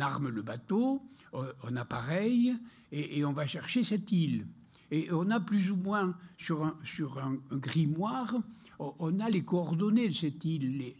arme 0.00 0.28
le 0.28 0.42
bateau, 0.42 1.02
euh, 1.34 1.52
on 1.64 1.76
appareille, 1.76 2.54
et, 2.92 3.24
on 3.24 3.32
va 3.32 3.46
chercher 3.46 3.84
cette 3.84 4.12
île. 4.12 4.46
Et 4.90 5.08
on 5.12 5.30
a 5.30 5.40
plus 5.40 5.70
ou 5.70 5.76
moins 5.76 6.16
sur 6.38 6.64
un, 6.64 6.76
sur 6.84 7.18
un, 7.18 7.38
grimoire, 7.52 8.36
on 8.78 9.18
a 9.20 9.28
les 9.28 9.42
coordonnées 9.42 10.08
de 10.08 10.14
cette 10.14 10.44
île, 10.44 10.94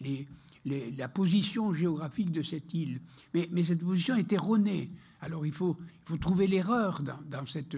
la 0.65 1.09
position 1.09 1.73
géographique 1.73 2.33
de 2.33 2.43
cette 2.43 2.75
île. 2.75 3.01
Mais, 3.33 3.63
cette 3.63 3.81
position 3.81 4.17
est 4.17 4.33
erronée. 4.33 4.91
Alors 5.21 5.47
il 5.47 5.53
faut, 5.53 5.77
trouver 6.21 6.47
l'erreur 6.47 7.03
dans, 7.03 7.47
cette, 7.47 7.77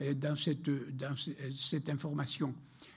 euh, 0.00 0.14
dans, 0.14 0.36
cette, 0.36 0.68
dans 0.96 1.14
cette 1.56 1.88
information. 1.88 2.54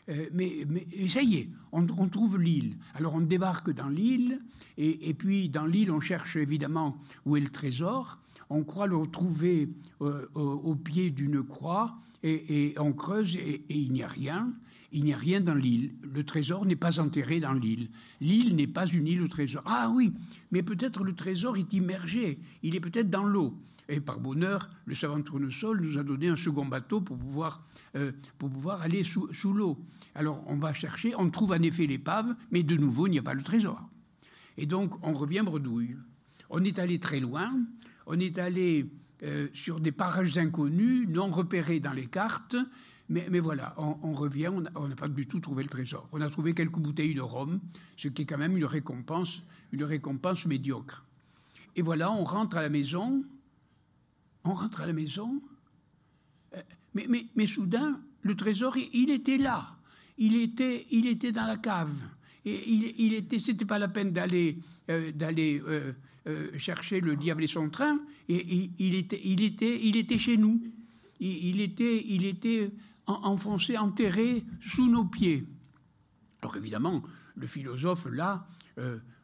Euh, 0.10 0.28
mais, 0.34 0.66
ça 1.10 1.22
y 1.22 1.36
est, 1.36 1.50
on, 1.72 1.86
trouve 1.86 2.40
l'île. 2.40 2.78
Alors 2.94 3.16
on 3.16 3.22
débarque 3.22 3.72
dans 3.72 3.90
l'île, 3.90 4.40
et, 4.78 5.14
puis 5.14 5.50
dans 5.50 5.66
l'île, 5.66 5.92
on 5.92 6.00
cherche 6.00 6.36
évidemment 6.36 6.98
où 7.26 7.38
est 7.38 7.42
le 7.42 7.50
trésor. 7.50 8.20
On 8.50 8.64
croit 8.64 8.86
le 8.86 8.96
retrouver 8.96 9.70
euh, 10.02 10.28
au, 10.36 10.76
pied 10.76 11.10
d'une 11.10 11.42
croix, 11.44 11.96
et, 12.24 12.76
on 12.78 12.94
creuse, 12.94 13.36
et, 13.36 13.64
il 13.70 13.92
n'y 13.92 14.04
a 14.04 14.08
rien. 14.08 14.54
Il 14.92 15.04
n'y 15.04 15.14
a 15.14 15.18
rien 15.18 15.42
dans 15.42 15.56
l'île. 15.56 15.92
Le 16.04 16.24
trésor 16.24 16.66
n'est 16.66 16.76
pas 16.78 17.00
enterré 17.00 17.40
dans 17.40 17.52
l'île. 17.52 17.90
L'île 18.22 18.56
n'est 18.56 18.68
pas 18.68 18.86
une 18.86 19.08
île 19.08 19.24
au 19.24 19.28
trésor. 19.28 19.62
Ah 19.66 19.92
oui, 19.94 20.14
mais 20.52 20.64
peut-être 20.64 21.04
le 21.04 21.14
trésor 21.14 21.58
est 21.58 21.74
immergé. 21.74 22.40
Il 22.64 22.76
est 22.76 22.80
peut-être 22.80 23.10
dans 23.10 23.26
l'eau. 23.26 23.58
Et 23.88 24.00
par 24.00 24.20
bonheur, 24.20 24.70
le 24.86 24.96
savant 24.96 25.22
tournesol 25.22 25.82
nous 25.82 25.98
a 25.98 26.04
donné 26.04 26.28
un 26.28 26.36
second 26.36 26.66
bateau 26.66 27.02
pour 27.02 27.18
pouvoir, 27.18 27.64
euh, 27.96 28.12
pour 28.40 28.50
pouvoir 28.50 28.82
aller 28.82 29.04
sous, 29.04 29.32
sous 29.34 29.54
l'eau. 29.54 29.78
Alors 30.16 30.44
on 30.48 30.56
va 30.56 30.74
chercher, 30.74 31.14
on 31.16 31.30
trouve 31.30 31.52
en 31.52 31.62
effet 31.62 31.86
l'épave, 31.86 32.36
mais 32.52 32.64
de 32.64 32.76
nouveau, 32.76 33.08
il 33.08 33.12
n'y 33.12 33.20
a 33.20 33.24
pas 33.24 33.36
le 33.36 33.44
trésor. 33.44 33.80
Et 34.58 34.66
donc 34.66 34.94
on 35.04 35.14
revient 35.14 35.44
bredouille. 35.46 35.96
On 36.50 36.64
est 36.64 36.80
allé 36.80 37.00
très 37.00 37.20
loin, 37.20 37.54
on 38.08 38.20
est 38.20 38.38
allé 38.40 38.90
euh, 39.24 39.48
sur 39.54 39.80
des 39.80 39.92
parages 39.92 40.38
inconnus, 40.38 41.08
non 41.08 41.32
repérés 41.32 41.80
dans 41.80 41.94
les 41.94 42.08
cartes, 42.08 42.56
mais, 43.08 43.28
mais 43.30 43.40
voilà, 43.40 43.76
on, 43.78 44.14
revient, 44.14 44.50
on 44.76 44.88
n'a 44.88 44.96
pas 44.96 45.08
du 45.08 45.28
tout 45.28 45.40
trouvé 45.40 45.62
le 45.62 45.70
trésor. 45.70 46.10
On 46.12 46.22
a 46.22 46.30
trouvé 46.30 46.54
quelques 46.54 46.80
bouteilles 46.80 47.14
de 47.14 47.22
rhum, 47.22 47.60
ce 47.98 48.08
qui 48.08 48.24
est 48.24 48.26
quand 48.26 48.38
même 48.38 48.58
une 48.58 48.66
récompense, 48.66 49.44
une 49.72 49.84
récompense 49.84 50.46
médiocre. 50.46 51.06
Et 51.76 51.82
voilà, 51.82 52.12
on 52.12 52.24
rentre 52.24 52.58
à 52.58 52.62
la 52.62 52.70
maison, 52.70 53.24
on 54.46 54.54
rentre 54.54 54.82
à 54.82 54.88
la 54.88 54.94
maison, 54.94 55.42
euh, 56.54 56.62
mais, 56.94 57.08
mais, 57.10 57.26
mais 57.36 57.48
soudain, 57.48 58.00
le 58.22 58.36
trésor, 58.36 58.78
il 58.78 59.10
était 59.10 59.38
là. 59.38 59.76
Il 60.18 60.36
était, 60.36 60.86
il 60.92 61.08
était 61.08 61.32
dans 61.32 61.46
la 61.46 61.58
cave. 61.58 62.04
Et 62.46 62.72
il, 62.72 62.94
il 62.98 63.14
était, 63.14 63.40
c'était 63.40 63.66
pas 63.66 63.80
la 63.80 63.88
peine 63.88 64.14
d'aller, 64.14 64.60
euh, 64.90 65.12
d'aller 65.12 65.62
euh, 65.66 65.94
chercher 66.58 67.02
le 67.02 67.16
diable 67.16 67.44
et 67.44 67.48
son 67.48 67.70
train. 67.70 68.00
Et, 68.30 68.70
il, 68.80 68.96
était, 68.96 69.20
il 69.24 69.44
était, 69.44 69.80
il 69.84 69.98
était 69.98 70.18
chez 70.18 70.38
nous. 70.38 70.62
Il, 71.20 71.62
était, 71.62 72.06
il 72.08 72.26
était 72.26 72.72
enfoncé, 73.08 73.78
enterré 73.78 74.44
sous 74.62 74.88
nos 74.88 75.06
pieds. 75.06 75.46
Alors 76.42 76.58
évidemment, 76.58 77.04
le 77.36 77.48
philosophe 77.48 78.08
là 78.12 78.46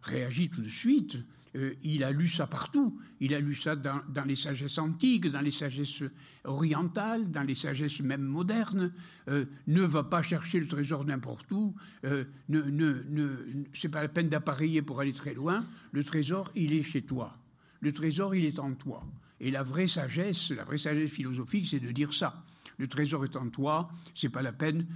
réagit 0.01 0.49
tout 0.49 0.61
de 0.61 0.69
suite. 0.69 1.17
Euh, 1.55 1.73
il 1.83 2.03
a 2.03 2.11
lu 2.11 2.27
ça 2.27 2.47
partout. 2.47 2.99
Il 3.19 3.33
a 3.33 3.39
lu 3.39 3.55
ça 3.55 3.75
dans, 3.75 4.01
les 4.25 4.35
sagesses 4.35 4.77
antiques, 4.77 5.27
dans 5.27 5.41
les 5.41 5.51
sagesses 5.51 6.03
orientales, 6.45 7.29
dans 7.29 7.43
les 7.43 7.55
sagesses 7.55 7.99
même 7.99 8.21
modernes. 8.21 8.91
Euh, 9.27 9.45
ne 9.67 9.83
va 9.83 10.03
pas 10.03 10.23
chercher 10.23 10.59
le 10.59 10.67
trésor 10.67 11.03
n'importe 11.05 11.51
où. 11.51 11.75
Euh, 12.05 12.25
ne, 12.49 12.61
ne, 12.61 13.03
ne 13.09 13.63
c'est 13.73 13.89
pas 13.89 14.01
la 14.01 14.09
peine 14.09 14.29
d'appareiller 14.29 14.81
pour 14.81 15.01
aller 15.01 15.13
très 15.13 15.33
loin. 15.33 15.65
Le 15.91 16.03
trésor, 16.03 16.51
il 16.55 16.73
est 16.73 16.83
chez 16.83 17.01
toi. 17.01 17.37
Le 17.81 17.91
trésor, 17.91 18.35
il 18.35 18.45
est 18.45 18.59
en 18.59 18.73
toi. 18.73 19.03
Et 19.39 19.51
la 19.51 19.63
vraie 19.63 19.87
sagesse, 19.87 20.51
la 20.51 20.63
vraie 20.63 20.77
sagesse 20.77 21.11
philosophique, 21.11 21.67
c'est 21.67 21.79
de 21.79 21.91
dire 21.91 22.13
ça. 22.13 22.43
Le 22.77 22.87
trésor 22.87 23.25
est 23.25 23.35
en 23.35 23.49
toi. 23.49 23.89
C'est 24.13 24.29
pas 24.29 24.41
la 24.41 24.53
peine. 24.53 24.87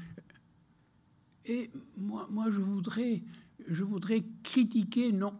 Et 1.45 1.69
moi, 1.97 2.27
moi, 2.31 2.45
je 2.49 2.59
voudrais, 2.59 3.23
je 3.67 3.83
voudrais 3.83 4.23
critiquer 4.43 5.11
non 5.11 5.33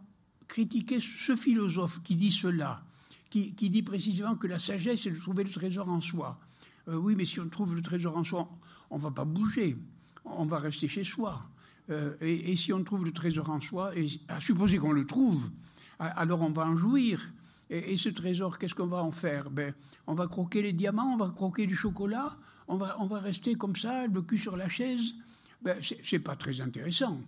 critiquer 0.48 1.00
ce 1.00 1.36
philosophe 1.36 2.02
qui 2.02 2.14
dit 2.14 2.30
cela, 2.30 2.82
qui, 3.30 3.52
dit 3.52 3.82
précisément 3.82 4.36
que 4.36 4.46
la 4.46 4.58
sagesse, 4.58 5.02
c'est 5.02 5.10
de 5.10 5.18
trouver 5.18 5.44
le 5.44 5.50
trésor 5.50 5.88
en 5.88 6.00
soi. 6.00 6.38
Euh, 6.88 6.96
oui, 6.96 7.14
mais 7.16 7.24
si 7.24 7.38
on 7.40 7.48
trouve 7.48 7.74
le 7.74 7.82
trésor 7.82 8.16
en 8.16 8.24
soi, 8.24 8.48
on 8.90 8.96
ne 8.96 9.02
va 9.02 9.10
pas 9.10 9.24
bouger, 9.24 9.76
on 10.24 10.46
va 10.46 10.58
rester 10.58 10.88
chez 10.88 11.04
soi. 11.04 11.42
Euh, 11.90 12.14
et, 12.20 12.56
si 12.56 12.72
on 12.72 12.82
trouve 12.82 13.04
le 13.04 13.12
trésor 13.12 13.50
en 13.50 13.60
soi, 13.60 13.96
et 13.96 14.08
à 14.28 14.40
supposer 14.40 14.78
qu'on 14.78 14.92
le 14.92 15.04
trouve, 15.04 15.50
alors 15.98 16.42
on 16.42 16.50
va 16.50 16.66
en 16.66 16.76
jouir. 16.76 17.20
Et, 17.68 17.96
ce 17.96 18.08
trésor, 18.08 18.58
qu'est-ce 18.58 18.74
qu'on 18.74 18.86
va 18.86 19.02
en 19.02 19.12
faire? 19.12 19.50
Ben, 19.50 19.74
On 20.06 20.14
va 20.14 20.26
croquer 20.28 20.62
les 20.62 20.72
diamants, 20.72 21.12
on 21.12 21.16
va 21.16 21.30
croquer 21.30 21.66
du 21.66 21.76
chocolat, 21.76 22.36
on 22.68 22.76
va, 22.76 22.96
on 23.00 23.06
va 23.06 23.18
rester 23.18 23.54
comme 23.54 23.76
ça, 23.76 24.06
le 24.06 24.22
cul 24.22 24.38
sur 24.38 24.56
la 24.56 24.68
chaise. 24.68 25.14
Ben, 25.62 25.78
c'est 26.02 26.20
pas 26.20 26.36
très 26.36 26.60
intéressant. 26.60 27.20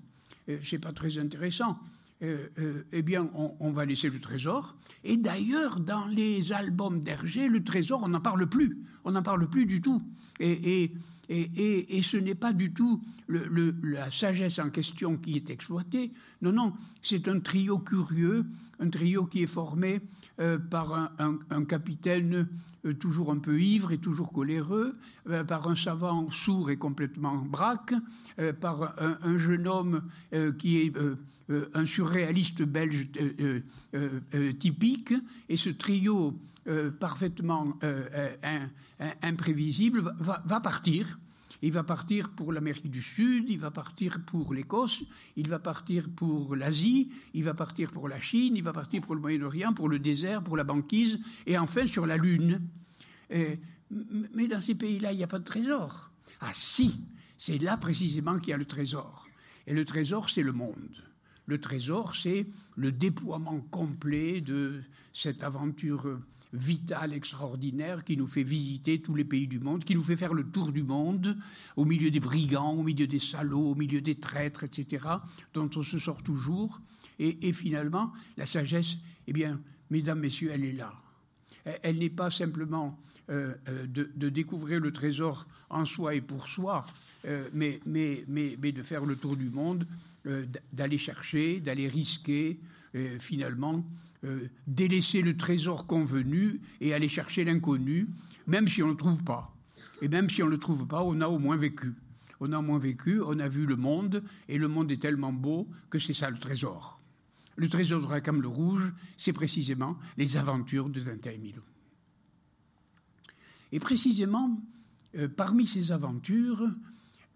Euh, 0.48 0.58
c'est 0.62 0.78
pas 0.78 0.92
très 0.92 1.18
intéressant. 1.18 1.78
Euh, 2.22 2.48
euh, 2.58 2.84
eh 2.92 3.02
bien, 3.02 3.30
on, 3.34 3.70
va 3.70 3.84
laisser 3.84 4.10
le 4.10 4.18
trésor. 4.18 4.74
Et 5.04 5.16
d'ailleurs, 5.16 5.78
dans 5.78 6.06
les 6.06 6.52
albums 6.52 7.00
d'Hergé, 7.02 7.46
le 7.46 7.62
trésor, 7.62 8.02
on 8.02 8.08
n'en 8.08 8.20
parle 8.20 8.48
plus. 8.48 8.76
On 9.04 9.12
n'en 9.12 9.22
parle 9.22 9.48
plus 9.48 9.66
du 9.66 9.80
tout. 9.80 10.02
Et, 10.40 10.82
Et, 10.82 10.92
ce 11.28 12.16
n'est 12.16 12.34
pas 12.34 12.52
du 12.52 12.72
tout 12.72 13.02
la 13.28 14.10
sagesse 14.10 14.58
en 14.58 14.70
question 14.70 15.16
qui 15.16 15.36
est 15.36 15.50
exploitée. 15.50 16.12
Non, 16.40 16.52
non, 16.52 16.72
c'est 17.02 17.28
un 17.28 17.40
trio 17.40 17.78
curieux, 17.78 18.46
un 18.80 18.88
trio 18.88 19.26
qui 19.26 19.42
est 19.42 19.46
formé 19.46 20.00
euh, 20.40 20.58
par 20.58 21.12
un, 21.18 21.64
capitaine 21.64 22.48
euh, 22.86 22.94
toujours 22.94 23.32
un 23.32 23.38
peu 23.38 23.60
ivre 23.60 23.92
et 23.92 23.98
toujours 23.98 24.32
coléreux, 24.32 24.96
euh, 25.28 25.44
par 25.44 25.68
un 25.68 25.76
savant 25.76 26.30
sourd 26.30 26.70
et 26.70 26.76
complètement 26.76 27.36
braque, 27.36 27.94
par 28.60 28.94
un, 28.98 29.36
jeune 29.36 29.66
homme 29.66 30.02
qui 30.58 30.78
est 30.78 30.92
un 31.74 31.84
surréaliste 31.84 32.62
belge 32.62 33.08
typique. 34.58 35.14
Et 35.48 35.56
ce 35.56 35.70
trio 35.70 36.38
parfaitement 36.98 37.78
imprévisible 39.22 40.14
va, 40.18 40.60
partir. 40.60 41.18
Il 41.62 41.72
va 41.72 41.82
partir 41.82 42.30
pour 42.30 42.52
l'Amérique 42.52 42.90
du 42.90 43.02
Sud, 43.02 43.48
il 43.48 43.58
va 43.58 43.70
partir 43.70 44.20
pour 44.24 44.54
l'Écosse, 44.54 45.02
il 45.36 45.48
va 45.48 45.58
partir 45.58 46.08
pour 46.08 46.54
l'Asie, 46.54 47.10
il 47.34 47.42
va 47.42 47.54
partir 47.54 47.90
pour 47.90 48.08
la 48.08 48.20
Chine, 48.20 48.54
il 48.56 48.62
va 48.62 48.72
partir 48.72 49.02
pour 49.02 49.14
le 49.14 49.20
Moyen-Orient, 49.20 49.72
pour 49.72 49.88
le 49.88 49.98
désert, 49.98 50.42
pour 50.42 50.56
la 50.56 50.64
banquise, 50.64 51.18
et 51.46 51.58
enfin 51.58 51.86
sur 51.86 52.06
la 52.06 52.16
Lune. 52.16 52.60
mais 53.30 54.46
dans 54.46 54.60
ces 54.60 54.74
pays-là, 54.74 55.12
il 55.12 55.16
n'y 55.16 55.24
a 55.24 55.28
pas 55.28 55.38
de 55.38 55.44
trésor. 55.44 56.10
Ah 56.40 56.52
si, 56.52 57.00
c'est 57.36 57.58
là 57.58 57.76
précisément 57.76 58.38
qu'il 58.38 58.50
y 58.50 58.54
a 58.54 58.58
le 58.58 58.64
trésor. 58.64 59.26
Et 59.66 59.74
le 59.74 59.84
trésor, 59.84 60.30
c'est 60.30 60.42
le 60.42 60.52
monde. 60.52 61.02
Le 61.46 61.60
trésor, 61.60 62.14
c'est 62.14 62.46
le 62.76 62.92
déploiement 62.92 63.60
complet 63.70 64.40
de 64.40 64.82
cette 65.12 65.42
aventure 65.42 66.18
vital, 66.52 67.12
extraordinaire, 67.12 68.04
qui 68.04 68.16
nous 68.16 68.26
fait 68.26 68.42
visiter 68.42 69.00
tous 69.00 69.14
les 69.14 69.24
pays 69.24 69.46
du 69.46 69.58
monde, 69.58 69.84
qui 69.84 69.94
nous 69.94 70.02
fait 70.02 70.16
faire 70.16 70.34
le 70.34 70.44
tour 70.44 70.72
du 70.72 70.82
monde, 70.82 71.36
au 71.76 71.84
milieu 71.84 72.10
des 72.10 72.20
brigands, 72.20 72.72
au 72.72 72.82
milieu 72.82 73.06
des 73.06 73.18
salauds, 73.18 73.70
au 73.70 73.74
milieu 73.74 74.00
des 74.00 74.14
traîtres, 74.14 74.64
etc., 74.64 75.06
dont 75.54 75.68
on 75.76 75.82
se 75.82 75.98
sort 75.98 76.22
toujours. 76.22 76.80
Et, 77.18 77.52
finalement, 77.52 78.12
la 78.36 78.46
sagesse, 78.46 78.96
eh 79.26 79.32
bien, 79.32 79.60
mesdames, 79.90 80.20
messieurs, 80.20 80.50
elle 80.52 80.64
est 80.64 80.72
là. 80.72 80.94
Elle, 81.82 81.98
n'est 81.98 82.10
pas 82.10 82.30
simplement 82.30 82.98
euh, 83.28 83.54
euh, 83.68 83.86
de, 83.86 84.28
découvrir 84.28 84.80
le 84.80 84.92
trésor 84.92 85.46
en 85.68 85.84
soi 85.84 86.14
et 86.14 86.20
pour 86.20 86.48
soi, 86.48 86.86
euh, 87.26 87.48
mais, 87.52 87.80
de 87.86 88.82
faire 88.82 89.04
le 89.04 89.16
tour 89.16 89.36
du 89.36 89.50
monde, 89.50 89.86
d'aller 90.72 90.98
chercher, 90.98 91.60
d'aller 91.60 91.88
risquer, 91.88 92.60
finalement, 93.18 93.84
euh, 94.24 94.48
délaisser 94.66 95.22
le 95.22 95.36
trésor 95.36 95.86
convenu 95.86 96.60
et 96.80 96.92
aller 96.92 97.08
chercher 97.08 97.44
l'inconnu, 97.44 98.08
même 98.48 98.66
si 98.66 98.82
on 98.82 98.86
ne 98.86 98.92
le 98.92 98.96
trouve 98.96 99.22
pas. 99.22 99.54
Et 100.02 100.08
même 100.08 100.28
si 100.28 100.42
on 100.42 100.46
ne 100.46 100.50
le 100.50 100.58
trouve 100.58 100.88
pas, 100.88 101.04
on 101.04 101.20
a 101.20 101.28
au 101.28 101.38
moins 101.38 101.56
vécu. 101.56 101.94
On 102.40 102.52
a 102.52 102.58
au 102.58 102.62
moins 102.62 102.80
vécu, 102.80 103.20
on 103.20 103.38
a 103.38 103.48
vu 103.48 103.64
le 103.64 103.76
monde, 103.76 104.24
et 104.48 104.58
le 104.58 104.66
monde 104.66 104.90
est 104.90 105.00
tellement 105.00 105.32
beau 105.32 105.68
que 105.88 106.00
c'est 106.00 106.14
ça 106.14 106.30
le 106.30 106.38
trésor. 106.38 107.00
Le 107.54 107.68
trésor 107.68 108.00
de 108.00 108.06
Rackham 108.06 108.42
le 108.42 108.48
Rouge, 108.48 108.92
c'est 109.16 109.32
précisément 109.32 109.96
les 110.16 110.36
aventures 110.36 110.88
de 110.88 111.00
Tintin 111.00 111.30
et 111.30 111.38
Milou. 111.38 111.62
Et 113.70 113.78
précisément, 113.78 114.60
euh, 115.16 115.28
parmi 115.28 115.64
ces 115.64 115.92
aventures, 115.92 116.68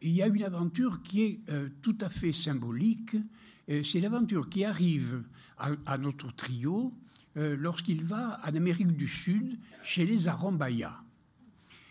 il 0.01 0.11
y 0.11 0.23
a 0.23 0.27
une 0.27 0.43
aventure 0.43 1.01
qui 1.03 1.23
est 1.23 1.41
euh, 1.49 1.69
tout 1.81 1.97
à 2.01 2.09
fait 2.09 2.33
symbolique. 2.33 3.17
c'est 3.85 4.01
l'aventure 4.01 4.49
qui 4.49 4.65
arrive 4.65 5.23
à, 5.87 5.99
notre 5.99 6.35
trio 6.35 6.93
euh, 7.37 7.57
lorsqu'il 7.59 8.05
va 8.05 8.41
en 8.45 8.55
Amérique 8.55 8.97
du 8.97 9.09
Sud 9.09 9.59
chez 9.83 10.05
les 10.05 10.29
Arambaya. 10.29 11.01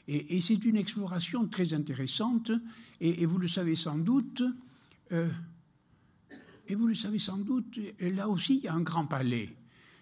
Et, 0.07 0.41
c'est 0.41 0.65
une 0.65 0.75
exploration 0.75 1.47
très 1.47 1.73
intéressante, 1.73 2.51
et, 2.99 3.25
vous 3.25 3.37
le 3.37 3.47
savez 3.47 3.75
sans 3.75 3.97
doute, 3.97 4.43
euh, 5.11 5.29
et 6.67 6.75
vous 6.75 6.87
le 6.87 6.95
savez 6.95 7.19
sans 7.19 7.37
doute, 7.37 7.79
là 7.99 8.27
aussi 8.27 8.57
il 8.57 8.63
y 8.63 8.67
a 8.67 8.73
un 8.73 8.81
grand 8.81 9.05
palais. 9.05 9.55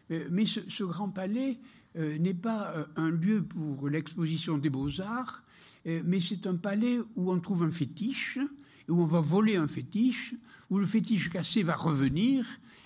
Euh, 0.10 0.28
mais 0.32 0.46
ce, 0.46 0.84
grand 0.84 1.10
palais 1.10 1.60
n'est 1.96 2.36
pas 2.36 2.88
un 2.96 3.10
lieu 3.10 3.44
pour 3.44 3.90
l'exposition 3.90 4.58
des 4.58 4.70
beaux-arts, 4.70 5.44
mais 5.86 6.20
c'est 6.20 6.48
un 6.48 6.56
palais 6.56 7.00
où 7.16 7.32
on 7.32 7.40
trouve 7.40 7.64
un 7.64 7.72
fétiche, 7.72 8.40
où 8.88 9.02
on 9.02 9.06
va 9.06 9.22
voler 9.22 9.58
un 9.58 9.68
fétiche, 9.68 10.34
où 10.70 10.78
le 10.78 10.86
fétiche 10.86 11.30
cassé 11.30 11.62
va 11.62 11.76
revenir, 11.76 12.46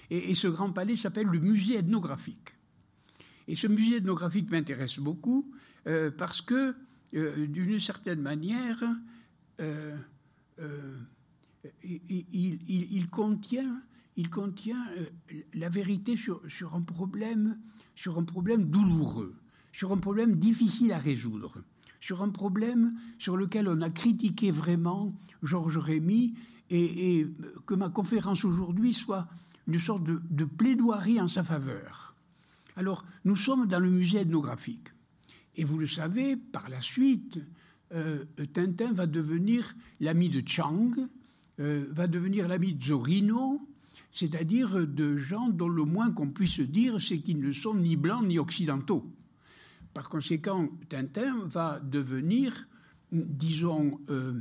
et, 0.09 0.33
ce 0.35 0.47
grand 0.47 0.71
palais 0.71 0.95
s'appelle 0.95 1.27
le 1.27 1.39
musée 1.39 1.77
ethnographique. 1.77 2.55
Et 3.47 3.55
ce 3.55 3.67
musée 3.67 3.97
ethnographique 3.97 4.49
m'intéresse 4.49 4.99
beaucoup 4.99 5.51
euh, 5.87 6.11
parce 6.11 6.41
que, 6.41 6.75
euh, 7.13 7.47
d'une 7.47 7.79
certaine 7.79 8.21
manière, 8.21 8.83
euh, 9.59 9.95
il, 11.83 13.07
contient, 13.09 13.81
il 14.15 14.29
contient 14.29 14.85
la 15.53 15.69
vérité 15.69 16.15
sur, 16.15 16.41
un 16.73 16.81
problème, 16.81 17.57
sur 17.95 18.17
un 18.17 18.23
problème 18.23 18.69
douloureux, 18.69 19.35
sur 19.71 19.91
un 19.91 19.97
problème 19.97 20.35
difficile 20.35 20.91
à 20.91 20.97
résoudre, 20.97 21.63
sur 22.01 22.21
un 22.21 22.29
problème 22.29 22.93
sur 23.17 23.37
lequel 23.37 23.67
on 23.67 23.81
a 23.81 23.89
critiqué 23.89 24.51
vraiment 24.51 25.13
Georges 25.41 25.77
Rémy 25.77 26.35
et 26.69 27.27
que 27.65 27.75
ma 27.75 27.89
conférence 27.89 28.45
aujourd'hui 28.45 28.93
soit 28.93 29.27
une 29.67 29.79
sorte 29.79 30.03
de, 30.03 30.45
plaidoirie 30.45 31.21
en 31.21 31.27
sa 31.27 31.43
faveur. 31.43 32.15
Alors, 32.75 33.05
nous 33.23 33.35
sommes 33.35 33.67
dans 33.67 33.79
le 33.79 33.89
musée 33.89 34.21
ethnographique. 34.21 34.89
Et 35.55 35.63
vous 35.63 35.77
le 35.77 35.87
savez, 35.87 36.35
par 36.35 36.69
la 36.69 36.81
suite, 36.81 37.39
euh, 37.93 38.25
Tintin 38.53 38.91
va 38.91 39.05
devenir 39.05 39.75
l'ami 39.99 40.29
de 40.29 40.41
Chang, 40.47 40.91
euh, 41.59 41.85
va 41.91 42.07
devenir 42.07 42.47
l'ami 42.47 42.73
de 42.73 42.83
Zorino, 42.83 43.61
c'est-à-dire 44.11 44.87
de 44.87 45.17
gens 45.17 45.49
dont 45.49 45.69
le 45.69 45.83
moins 45.83 46.11
qu'on 46.11 46.29
puisse 46.29 46.59
dire, 46.59 46.99
c'est 47.01 47.19
qu'ils 47.19 47.39
ne 47.39 47.51
sont 47.51 47.75
ni 47.75 47.95
blancs 47.95 48.25
ni 48.25 48.39
occidentaux. 48.39 49.05
Par 49.93 50.09
conséquent, 50.09 50.69
Tintin 50.89 51.45
va 51.45 51.79
devenir, 51.79 52.67
disons, 53.11 53.99
euh, 54.09 54.39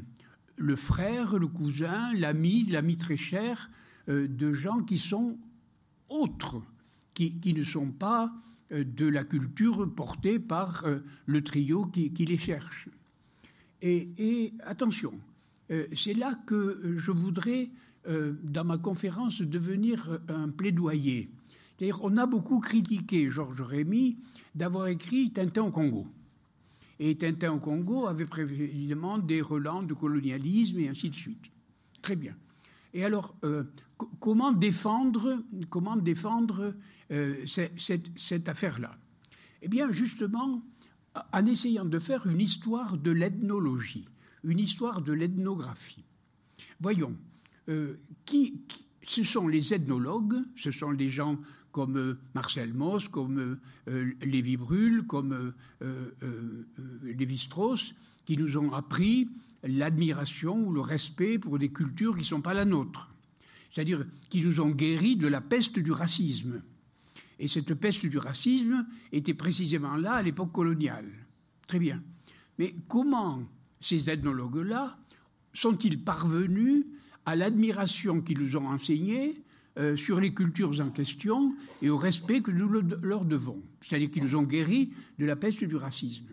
le 0.57 0.77
frère, 0.77 1.39
le 1.39 1.47
cousin, 1.47 2.13
l'ami, 2.15 2.65
l'ami 2.67 2.97
très 2.97 3.19
cher 3.19 3.69
euh, 3.71 3.82
de 4.09 4.53
gens 4.53 4.83
qui 4.83 4.99
sont 4.99 5.39
autres, 6.09 6.61
qui, 7.15 7.55
ne 7.55 7.63
sont 7.63 7.91
pas 7.91 8.33
euh, 8.73 8.85
de 8.85 9.07
la 9.07 9.25
culture 9.25 9.89
portée 9.95 10.39
par 10.39 10.85
euh, 10.85 11.01
le 11.27 11.43
trio 11.43 11.87
qui, 11.87 12.11
les 12.11 12.39
cherche. 12.39 12.89
Et, 13.81 14.53
attention, 14.65 15.13
c'est 15.93 16.15
là 16.15 16.39
que 16.47 16.95
je 16.99 17.11
voudrais, 17.11 17.71
dans 18.07 18.65
ma 18.65 18.79
conférence, 18.79 19.41
devenir 19.41 20.21
un 20.29 20.51
plaidoyer. 20.51 21.31
C'est-à-dire, 21.77 21.99
on 22.05 22.17
a 22.17 22.27
beaucoup 22.27 22.61
critiqué 22.61 23.29
Georges 23.29 23.63
Rémy 23.63 24.17
d'avoir 24.55 24.87
écrit 24.87 25.33
Tintin 25.33 25.65
au 25.65 25.71
Congo. 25.73 26.07
Et 27.01 27.17
Tintin 27.17 27.55
au 27.55 27.59
Congo 27.59 28.07
avait 28.07 28.29
évidemment 28.39 29.19
des 29.19 29.41
relents 29.41 29.83
de 29.83 29.95
colonialisme 29.95 30.79
et 30.79 30.89
ainsi 30.89 31.11
de 31.11 31.17
suite. 31.17 31.51
Très 32.01 32.15
bien. 32.15 32.37
Et 32.95 33.05
alors, 33.05 33.35
comment 34.21 34.53
défendre, 34.53 35.43
comment 35.71 35.97
défendre 35.97 36.75
euh, 37.11 37.45
cette, 37.47 38.49
affaire-là? 38.49 38.97
Eh 39.63 39.69
bien, 39.69 39.93
justement, 39.93 40.63
en 41.33 41.47
essayant 41.47 41.85
de 41.85 41.99
faire 41.99 42.27
une 42.27 42.41
histoire 42.41 42.99
de 42.99 43.11
l'ethnologie, 43.11 44.09
une 44.45 44.59
histoire 44.59 45.03
de 45.03 45.13
l'ethnographie. 45.13 46.05
Voyons, 46.81 47.17
euh, 47.69 47.95
qui, 48.25 48.61
ce 49.03 49.23
sont 49.23 49.49
les 49.49 49.73
ethnologues, 49.73 50.43
ce 50.57 50.71
sont 50.71 50.91
les 50.91 51.11
gens 51.11 51.39
comme 51.73 51.97
euh, 51.97 52.19
Marcel 52.35 52.73
Mauss, 52.73 53.09
comme 53.09 53.59
Lévi 54.23 54.57
Brûle, 54.57 55.05
comme 55.07 55.53
Lévi-Strauss, 57.03 57.95
qui 58.25 58.37
nous 58.37 58.57
ont 58.57 58.73
appris 58.73 59.29
l'admiration 59.65 60.67
ou 60.67 60.73
le 60.73 60.81
respect 60.81 61.39
pour 61.39 61.59
des 61.59 61.71
cultures 61.71 62.15
qui 62.15 62.21
ne 62.21 62.27
sont 62.27 62.43
pas 62.43 62.55
la 62.55 62.65
nôtre 62.65 63.13
c'est-à-dire 63.73 64.05
qui 64.29 64.43
nous 64.43 64.61
ont 64.61 64.71
guéris 64.71 65.17
de 65.17 65.27
la 65.27 65.41
peste 65.41 65.79
du 65.79 65.93
racisme. 65.93 66.63
Et 67.39 67.49
cette 67.49 67.75
peste 67.75 68.07
du 68.07 68.19
racisme 68.19 68.87
était 69.11 69.35
précisément 69.35 69.97
là 69.97 70.15
à 70.15 70.23
l'époque 70.23 70.53
coloniale. 70.53 71.11
Très 71.67 71.79
bien. 71.79 72.03
Mais 72.59 72.75
comment 72.87 73.43
ces 73.81 74.11
ethnologues-là 74.11 74.99
sont-ils 75.55 76.05
parvenus 76.05 76.85
à 77.25 77.35
l'admiration 77.35 78.21
qu'ils 78.21 78.41
nous 78.41 78.57
ont 78.57 78.69
enseignée 78.69 79.43
euh, 79.79 79.97
sur 79.97 80.21
les 80.21 80.35
cultures 80.35 80.79
en 80.81 80.91
question 80.91 81.55
et 81.81 81.89
au 81.89 81.97
respect 81.97 82.43
que 82.43 82.51
nous 82.51 82.69
leur 82.69 83.25
devons 83.25 83.63
C'est-à-dire 83.81 84.11
qu'ils 84.11 84.25
nous 84.25 84.37
ont 84.37 84.43
guéris 84.43 84.93
de 85.19 85.25
la 85.25 85.35
peste 85.35 85.65
du 85.65 85.77
racisme. 85.77 86.27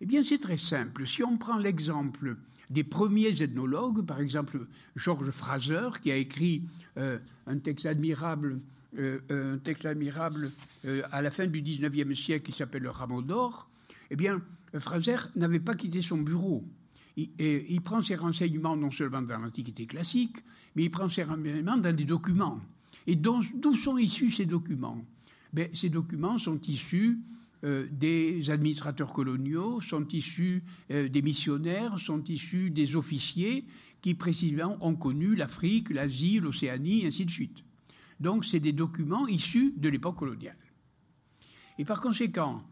Eh 0.00 0.06
bien, 0.06 0.22
c'est 0.22 0.38
très 0.38 0.56
simple. 0.56 1.04
Si 1.04 1.24
on 1.24 1.36
prend 1.36 1.56
l'exemple 1.58 2.36
des 2.70 2.84
premiers 2.84 3.42
ethnologues, 3.42 4.06
par 4.06 4.20
exemple 4.20 4.68
Georges 4.94 5.32
Fraser, 5.32 5.88
qui 6.00 6.12
a 6.12 6.16
écrit 6.16 6.62
euh, 6.96 7.18
un 7.48 7.58
texte 7.58 7.86
admirable, 7.86 8.60
euh, 8.96 9.18
un 9.30 9.58
texte 9.58 9.84
admirable 9.84 10.52
à 11.10 11.22
la 11.22 11.32
fin 11.32 11.48
du 11.48 11.62
XIXe 11.62 12.16
siècle 12.16 12.46
qui 12.46 12.56
s'appelle 12.56 12.82
Le 12.82 12.90
Rameau 12.90 13.20
d'or, 13.20 13.68
eh 14.12 14.16
bien, 14.16 14.40
Fraser 14.78 15.16
n'avait 15.34 15.58
pas 15.58 15.74
quitté 15.74 16.02
son 16.02 16.18
bureau. 16.18 16.64
Il, 17.38 17.80
prend 17.80 18.02
ses 18.02 18.14
renseignements 18.14 18.76
non 18.76 18.90
seulement 18.90 19.22
dans 19.22 19.38
l'Antiquité 19.38 19.86
classique, 19.86 20.36
mais 20.74 20.84
il 20.84 20.90
prend 20.90 21.08
ses 21.08 21.24
renseignements 21.24 21.76
dans 21.76 21.94
des 21.94 22.04
documents. 22.04 22.60
Et 23.06 23.16
d'où 23.16 23.74
sont 23.74 23.98
issus 23.98 24.30
ces 24.30 24.46
documents? 24.46 25.04
Ben, 25.52 25.68
Ces 25.74 25.88
documents 25.88 26.38
sont 26.38 26.60
issus 26.62 27.18
euh, 27.64 27.86
des 27.90 28.50
administrateurs 28.50 29.12
coloniaux, 29.12 29.80
sont 29.80 30.06
issus 30.08 30.62
euh, 30.90 31.08
des 31.08 31.22
missionnaires, 31.22 31.98
sont 31.98 32.22
issus 32.24 32.70
des 32.70 32.96
officiers 32.96 33.64
qui 34.00 34.14
précisément 34.14 34.78
ont 34.80 34.94
connu 34.94 35.34
l'Afrique, 35.34 35.90
l'Asie, 35.90 36.40
l'Océanie, 36.40 37.04
ainsi 37.04 37.26
de 37.26 37.30
suite. 37.30 37.64
Donc 38.18 38.44
c'est 38.44 38.60
des 38.60 38.72
documents 38.72 39.26
issus 39.26 39.74
de 39.76 39.88
l'époque 39.88 40.16
coloniale. 40.16 40.56
Et 41.78 41.84
par 41.84 42.00
conséquent, 42.00 42.62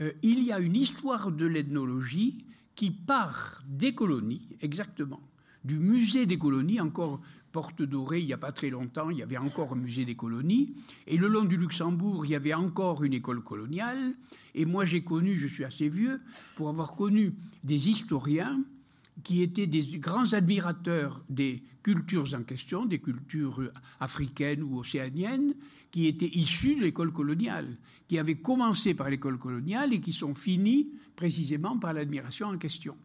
euh, 0.00 0.12
il 0.22 0.42
y 0.42 0.52
a 0.52 0.58
une 0.58 0.76
histoire 0.76 1.30
de 1.30 1.46
l'ethnologie 1.46 2.38
qui 2.76 2.90
part 2.90 3.58
des 3.66 3.94
colonies, 3.94 4.46
exactement, 4.60 5.20
du 5.64 5.78
musée 5.78 6.26
des 6.26 6.38
colonies, 6.38 6.80
encore 6.80 7.20
Porte 7.50 7.82
Dorée, 7.82 8.20
il 8.20 8.26
n'y 8.26 8.34
a 8.34 8.38
pas 8.38 8.52
très 8.52 8.68
longtemps, 8.68 9.08
il 9.08 9.16
y 9.16 9.22
avait 9.22 9.38
encore 9.38 9.72
un 9.72 9.76
musée 9.76 10.04
des 10.04 10.14
colonies, 10.14 10.74
et 11.06 11.16
le 11.16 11.26
long 11.26 11.44
du 11.44 11.56
Luxembourg, 11.56 12.26
il 12.26 12.32
y 12.32 12.34
avait 12.34 12.52
encore 12.52 13.02
une 13.02 13.14
école 13.14 13.42
coloniale, 13.42 14.14
et 14.54 14.66
moi 14.66 14.84
j'ai 14.84 15.02
connu, 15.02 15.38
je 15.38 15.46
suis 15.46 15.64
assez 15.64 15.88
vieux, 15.88 16.20
pour 16.54 16.68
avoir 16.68 16.92
connu 16.92 17.32
des 17.64 17.88
historiens 17.88 18.60
qui 19.24 19.40
étaient 19.40 19.66
des 19.66 19.98
grands 19.98 20.34
admirateurs 20.34 21.24
des 21.30 21.62
cultures 21.82 22.34
en 22.34 22.42
question, 22.42 22.84
des 22.84 22.98
cultures 22.98 23.62
africaines 24.00 24.62
ou 24.62 24.80
océaniennes, 24.80 25.54
qui 25.96 26.08
étaient 26.08 26.28
issues 26.34 26.74
de 26.74 26.82
l'école 26.82 27.10
coloniale, 27.10 27.74
qui 28.06 28.18
avaient 28.18 28.36
commencé 28.36 28.92
par 28.92 29.08
l'école 29.08 29.38
coloniale 29.38 29.94
et 29.94 30.00
qui 30.02 30.12
sont 30.12 30.34
finis 30.34 30.90
précisément 31.16 31.78
par 31.78 31.94
l'admiration 31.94 32.48
en 32.48 32.58
question. 32.58 32.98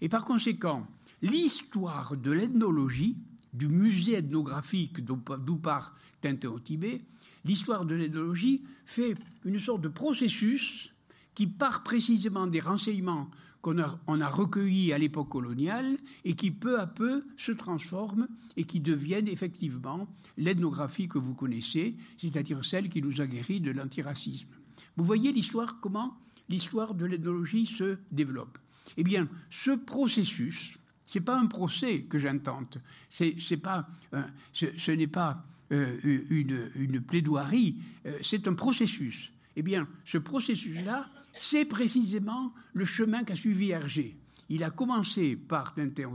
Et 0.00 0.08
par 0.08 0.24
conséquent, 0.24 0.86
l'histoire 1.20 2.16
de 2.16 2.30
l'ethnologie, 2.30 3.16
du 3.52 3.66
musée 3.66 4.18
ethnographique 4.18 5.04
d'où 5.04 5.56
part 5.56 5.96
Tintin 6.20 6.50
au 6.50 6.60
Tibet, 6.60 7.00
l'histoire 7.44 7.84
de 7.84 7.96
l'ethnologie 7.96 8.62
fait 8.86 9.16
une 9.44 9.58
sorte 9.58 9.80
de 9.80 9.88
processus 9.88 10.92
qui 11.34 11.48
part 11.48 11.82
précisément 11.82 12.46
des 12.46 12.60
renseignements 12.60 13.28
qu'on 13.62 13.78
a, 13.78 13.98
on 14.06 14.20
a 14.20 14.26
à 14.28 14.98
l'époque 14.98 15.28
coloniale 15.28 15.96
et 16.24 16.34
qui 16.34 16.50
peu 16.50 16.78
à 16.78 16.86
peu 16.86 17.24
se 17.36 17.52
transforment 17.52 18.28
et 18.56 18.64
qui 18.64 18.80
deviennent 18.80 19.28
effectivement 19.28 20.06
l'ethnographie 20.36 21.08
que 21.08 21.18
vous 21.18 21.34
connaissez, 21.34 21.96
c'est-à-dire 22.18 22.64
celle 22.64 22.88
qui 22.88 23.02
nous 23.02 23.20
a 23.20 23.26
guéris 23.26 23.60
de 23.60 23.70
l'antiracisme. 23.70 24.48
Vous 24.96 25.04
voyez 25.04 25.32
l'histoire, 25.32 25.80
comment 25.80 26.16
l'histoire 26.48 26.94
de 26.94 27.06
l'ethnologie 27.06 27.66
se 27.66 27.98
développe. 28.10 28.58
Eh 28.96 29.04
bien, 29.04 29.28
ce 29.50 29.72
processus, 29.72 30.78
ce 31.06 31.18
n'est 31.18 31.24
pas 31.24 31.38
un 31.38 31.46
procès 31.46 32.02
que 32.02 32.18
j'intente, 32.18 32.78
c'est, 33.08 33.34
pas, 33.62 33.88
euh, 34.14 34.22
ce, 34.52 34.90
n'est 34.90 35.06
pas 35.06 35.44
euh, 35.72 35.96
une, 36.02 36.70
une, 36.74 37.00
plaidoirie, 37.00 37.76
euh, 38.06 38.18
c'est 38.22 38.48
un 38.48 38.54
processus. 38.54 39.32
Eh 39.58 39.62
bien, 39.62 39.88
ce 40.04 40.18
processus-là, 40.18 41.10
c'est 41.34 41.64
précisément 41.64 42.54
le 42.74 42.84
chemin 42.84 43.24
qu'a 43.24 43.34
suivi 43.34 43.70
Hergé. 43.70 44.16
Il 44.48 44.62
a 44.62 44.70
commencé 44.70 45.34
par 45.34 45.74
Tintin 45.74 46.12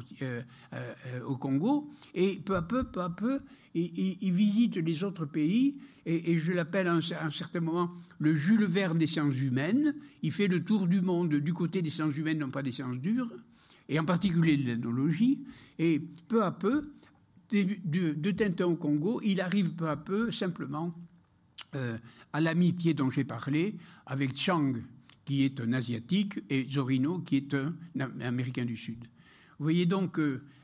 au 1.28 1.36
Congo 1.36 1.92
et 2.16 2.38
peu 2.38 2.56
à 2.56 2.62
peu, 2.62 2.86
peu 2.86 3.02
à 3.02 3.10
peu, 3.10 3.42
il, 3.76 4.32
visite 4.32 4.78
les 4.78 5.04
autres 5.04 5.26
pays 5.26 5.78
et, 6.06 6.40
je 6.40 6.54
l'appelle 6.54 6.88
à, 6.88 6.94
un 6.94 7.30
certain 7.32 7.60
moment 7.60 7.92
le 8.18 8.34
Jules 8.34 8.64
Verne 8.64 8.98
des 8.98 9.08
sciences 9.08 9.42
humaines. 9.42 9.94
Il 10.22 10.32
fait 10.32 10.48
le 10.48 10.64
tour 10.64 10.88
du 10.88 11.02
monde 11.02 11.36
du 11.36 11.54
côté 11.54 11.82
des 11.82 11.90
sciences 11.90 12.16
humaines, 12.16 12.40
non 12.40 12.50
pas 12.50 12.64
des 12.64 12.72
sciences 12.72 12.98
dures, 12.98 13.30
et 13.90 14.00
en 14.00 14.06
particulier 14.06 14.56
de 14.56 14.68
l'ethnologie. 14.68 15.44
Et 15.80 16.00
peu 16.30 16.46
à 16.46 16.54
peu, 16.54 16.94
de, 17.52 18.32
Tintin 18.32 18.68
au 18.68 18.76
Congo, 18.76 19.20
il 19.22 19.42
arrive 19.42 19.72
peu 19.72 19.90
à 19.90 19.98
peu 19.98 20.32
simplement 20.32 20.96
euh, 21.76 21.98
à 22.32 22.42
l'amitié 22.42 22.94
dont 22.94 23.10
j'ai 23.10 23.24
parlé 23.24 23.76
avec 24.06 24.36
Chang, 24.36 24.74
qui 25.26 25.44
est 25.44 25.60
un 25.62 25.74
Asiatique, 25.74 26.40
et 26.50 26.68
Zorino, 26.70 27.20
qui 27.20 27.38
est 27.38 27.54
un, 27.54 27.74
Américain 28.22 28.66
du 28.66 28.78
Sud. 28.78 29.00
Vous 29.58 29.66
voyez 29.66 29.86
donc 29.86 30.20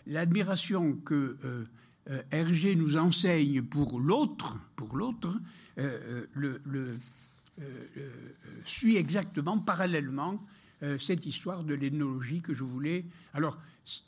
l'admiration 0.09 0.93
que 0.97 1.37
euh, 1.45 1.65
euh, 2.09 2.21
Hergé 2.31 2.75
nous 2.75 2.97
enseigne 2.97 3.61
pour 3.61 3.99
l'autre, 3.99 4.57
pour 4.75 4.95
l'autre, 4.97 5.39
euh, 5.77 6.25
suit 8.65 8.97
exactement, 8.97 9.59
parallèlement, 9.59 10.41
cette 10.97 11.25
histoire 11.25 11.65
de 11.65 11.73
l'ethnologie 11.73 12.39
que 12.39 12.53
je 12.53 12.63
voulais. 12.63 13.03
Alors, 13.33 13.59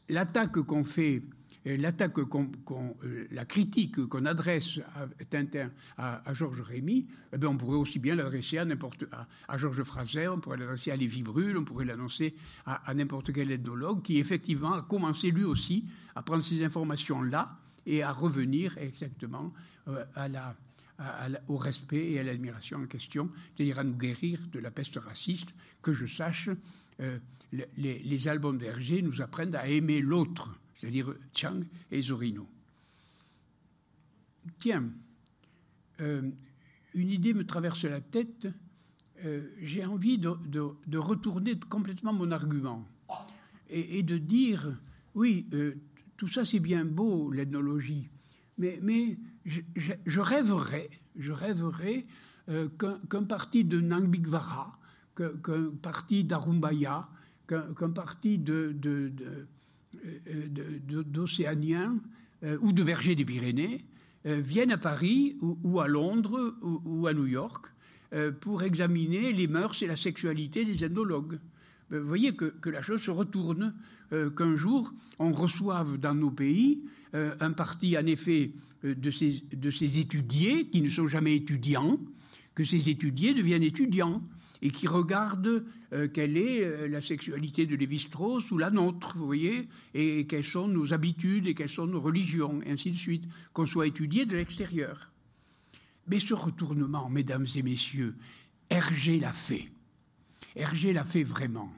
l'attaque 0.08 0.62
qu'on 0.62 0.86
fait 0.86 1.22
l'attaque, 1.66 2.18
euh, 2.18 3.28
la 3.32 3.46
critique 3.46 4.06
qu'on 4.08 4.26
adresse 4.26 4.80
à 4.96 5.08
Tintin, 5.26 5.70
à, 5.98 6.34
Georges 6.34 6.62
Rémy, 6.62 7.08
eh 7.34 7.38
bien, 7.38 7.50
on 7.50 7.58
pourrait 7.58 7.78
aussi 7.78 8.00
bien 8.00 8.16
l'adresser 8.16 8.58
à 8.58 8.66
n'importe 8.66 9.06
à, 9.48 9.58
Georges 9.58 9.84
Fraser, 9.84 10.28
on 10.28 10.40
pourrait 10.40 10.58
l'adresser 10.58 10.92
à 10.92 10.96
Lévi 10.96 11.22
Brûle, 11.24 11.58
on 11.58 11.64
pourrait 11.64 11.86
l'annoncer 11.86 12.36
à, 12.66 12.94
n'importe 12.94 13.32
quel 13.32 13.52
ethnologue 13.52 14.02
qui 14.02 14.18
effectivement 14.18 14.74
a 14.74 14.82
commencé 14.82 15.30
lui 15.32 15.44
aussi 15.44 15.86
à 16.16 16.24
prendre 16.24 16.44
ces 16.44 16.64
informations 16.64 17.22
là 17.22 17.58
et 17.86 18.04
à 18.04 18.12
revenir 18.12 18.78
exactement 18.78 19.54
euh, 19.88 20.04
au 21.48 21.58
respect 21.58 22.12
et 22.12 22.20
à 22.20 22.24
l'admiration 22.24 22.78
en 22.78 22.86
question, 22.86 23.30
c'est-à-dire 23.56 23.80
à 23.80 23.84
nous 23.84 23.96
guérir 23.96 24.40
de 24.52 24.60
la 24.60 24.70
peste 24.70 24.98
raciste. 24.98 25.50
Que 25.82 25.94
je 25.94 26.06
sache, 26.06 26.50
euh, 27.00 27.18
les, 27.52 28.00
les, 28.00 28.28
albums 28.28 28.60
d'Hergé 28.60 29.02
nous 29.02 29.20
apprennent 29.20 29.56
à 29.56 29.68
aimer 29.68 30.00
l'autre 30.00 30.61
c'est-à-dire 30.82 31.14
Chang 31.36 31.60
et 31.92 32.02
Zorino. 32.02 32.48
Tiens, 34.60 34.90
euh, 36.00 36.32
une 36.96 37.12
idée 37.12 37.36
me 37.36 37.46
traverse 37.46 37.84
la 37.84 38.02
tête. 38.02 38.48
Euh, 39.24 39.48
j'ai 39.62 39.86
envie 39.86 40.18
de, 40.18 40.98
retourner 40.98 41.60
complètement 41.70 42.14
mon 42.14 42.32
argument 42.32 42.88
et, 43.70 44.02
de 44.02 44.18
dire, 44.18 44.76
oui, 45.14 45.46
euh, 45.54 45.76
tout 46.18 46.28
ça 46.28 46.46
c'est 46.46 46.60
bien 46.60 46.84
beau, 46.84 47.30
l'ethnologie, 47.32 48.10
mais, 48.58 48.80
mais 48.82 49.20
je, 49.46 50.20
rêverais, 50.20 50.90
je 51.16 51.32
rêverais 51.32 52.08
qu'un 52.48 53.24
parti 53.24 53.64
de 53.64 53.80
Nangbigvara, 53.80 54.80
qu'un 55.16 55.70
parti 55.80 56.24
d'Arumbaya, 56.24 57.08
qu'un 57.48 57.92
parti 57.92 58.40
de 58.40 58.76
euh, 58.84 59.46
d'océaniens 61.06 61.98
euh, 62.44 62.58
ou 62.62 62.72
de 62.72 62.84
bergers 62.84 63.16
des 63.16 63.26
Pyrénées 63.26 63.84
euh, 64.26 64.40
viennent 64.40 64.72
à 64.72 64.78
Paris 64.78 65.38
ou, 65.42 65.80
à 65.80 65.88
Londres 65.88 66.56
ou, 66.62 67.08
à 67.08 67.14
New 67.14 67.28
York 67.28 67.68
pour 68.42 68.62
examiner 68.62 69.32
les 69.32 69.48
mœurs 69.48 69.82
et 69.82 69.88
la 69.88 69.96
sexualité 69.96 70.66
des 70.66 70.84
ethnologues. 70.84 71.40
Vous 71.92 72.06
voyez 72.06 72.34
que, 72.36 72.70
la 72.70 72.82
chose 72.82 73.02
se 73.02 73.10
retourne, 73.10 73.74
qu'un 74.10 74.58
jour 74.58 74.92
on 75.18 75.32
reçoive 75.32 75.98
dans 75.98 76.14
nos 76.14 76.30
pays 76.30 76.82
un 77.14 77.52
parti 77.54 77.98
en 77.98 78.06
effet 78.06 78.52
de 78.84 79.12
ces, 79.12 79.42
de 79.54 79.72
ces 79.72 80.00
étudiés 80.00 80.66
qui 80.66 80.82
ne 80.82 80.90
sont 80.90 81.08
jamais 81.08 81.38
étudiants, 81.38 81.98
que 82.54 82.66
ces 82.66 82.90
étudiés 82.90 83.34
deviennent 83.34 83.64
étudiants 83.64 84.22
et 84.62 84.70
qui 84.70 84.88
regarde 84.88 85.66
euh, 85.94 86.08
quelle 86.08 86.38
est 86.38 86.64
euh, 86.64 86.88
la 86.88 87.02
sexualité 87.02 87.66
de 87.66 87.76
Lévi-Strauss 87.76 88.52
ou 88.52 88.58
la 88.58 88.70
nôtre, 88.70 89.18
vous 89.18 89.26
voyez, 89.26 89.68
et 89.94 90.28
quelles 90.28 90.44
sont 90.46 90.68
nos 90.68 90.94
habitudes 90.94 91.48
et 91.48 91.56
quelles 91.56 91.70
sont 91.70 91.88
nos 91.88 92.00
religions, 92.00 92.62
et 92.64 92.72
ainsi 92.72 92.92
de 92.92 92.98
suite, 92.98 93.26
qu'on 93.54 93.66
soit 93.66 93.88
étudié 93.88 94.26
de 94.26 94.36
l'extérieur. 94.36 95.12
Mais 96.08 96.20
ce 96.20 96.34
retournement, 96.34 97.10
mesdames 97.10 97.48
et 97.56 97.64
messieurs, 97.64 98.16
Hergé 98.70 99.20
l'a 99.20 99.34
fait. 99.34 99.70
Hergé 100.56 100.94
l'a 100.94 101.06
fait 101.06 101.24
vraiment. 101.24 101.74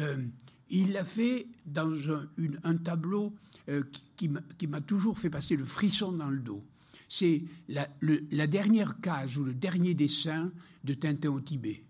Euh, 0.00 0.24
il 0.70 0.92
l'a 0.92 1.04
fait 1.04 1.48
dans 1.66 1.92
un, 2.62 2.76
tableau 2.76 3.34
qui, 4.16 4.28
m'a 4.28 4.80
toujours 4.80 5.18
fait 5.18 5.28
passer 5.28 5.56
le 5.56 5.64
frisson 5.64 6.12
dans 6.12 6.30
le 6.30 6.38
dos. 6.38 6.64
C'est 7.08 7.42
la, 7.68 8.46
dernière 8.46 9.00
case 9.00 9.36
ou 9.36 9.42
le 9.42 9.52
dernier 9.52 9.94
dessin 9.94 10.52
de 10.84 10.94
Tintin 10.94 11.30
au 11.30 11.40
Tibet. 11.40 11.82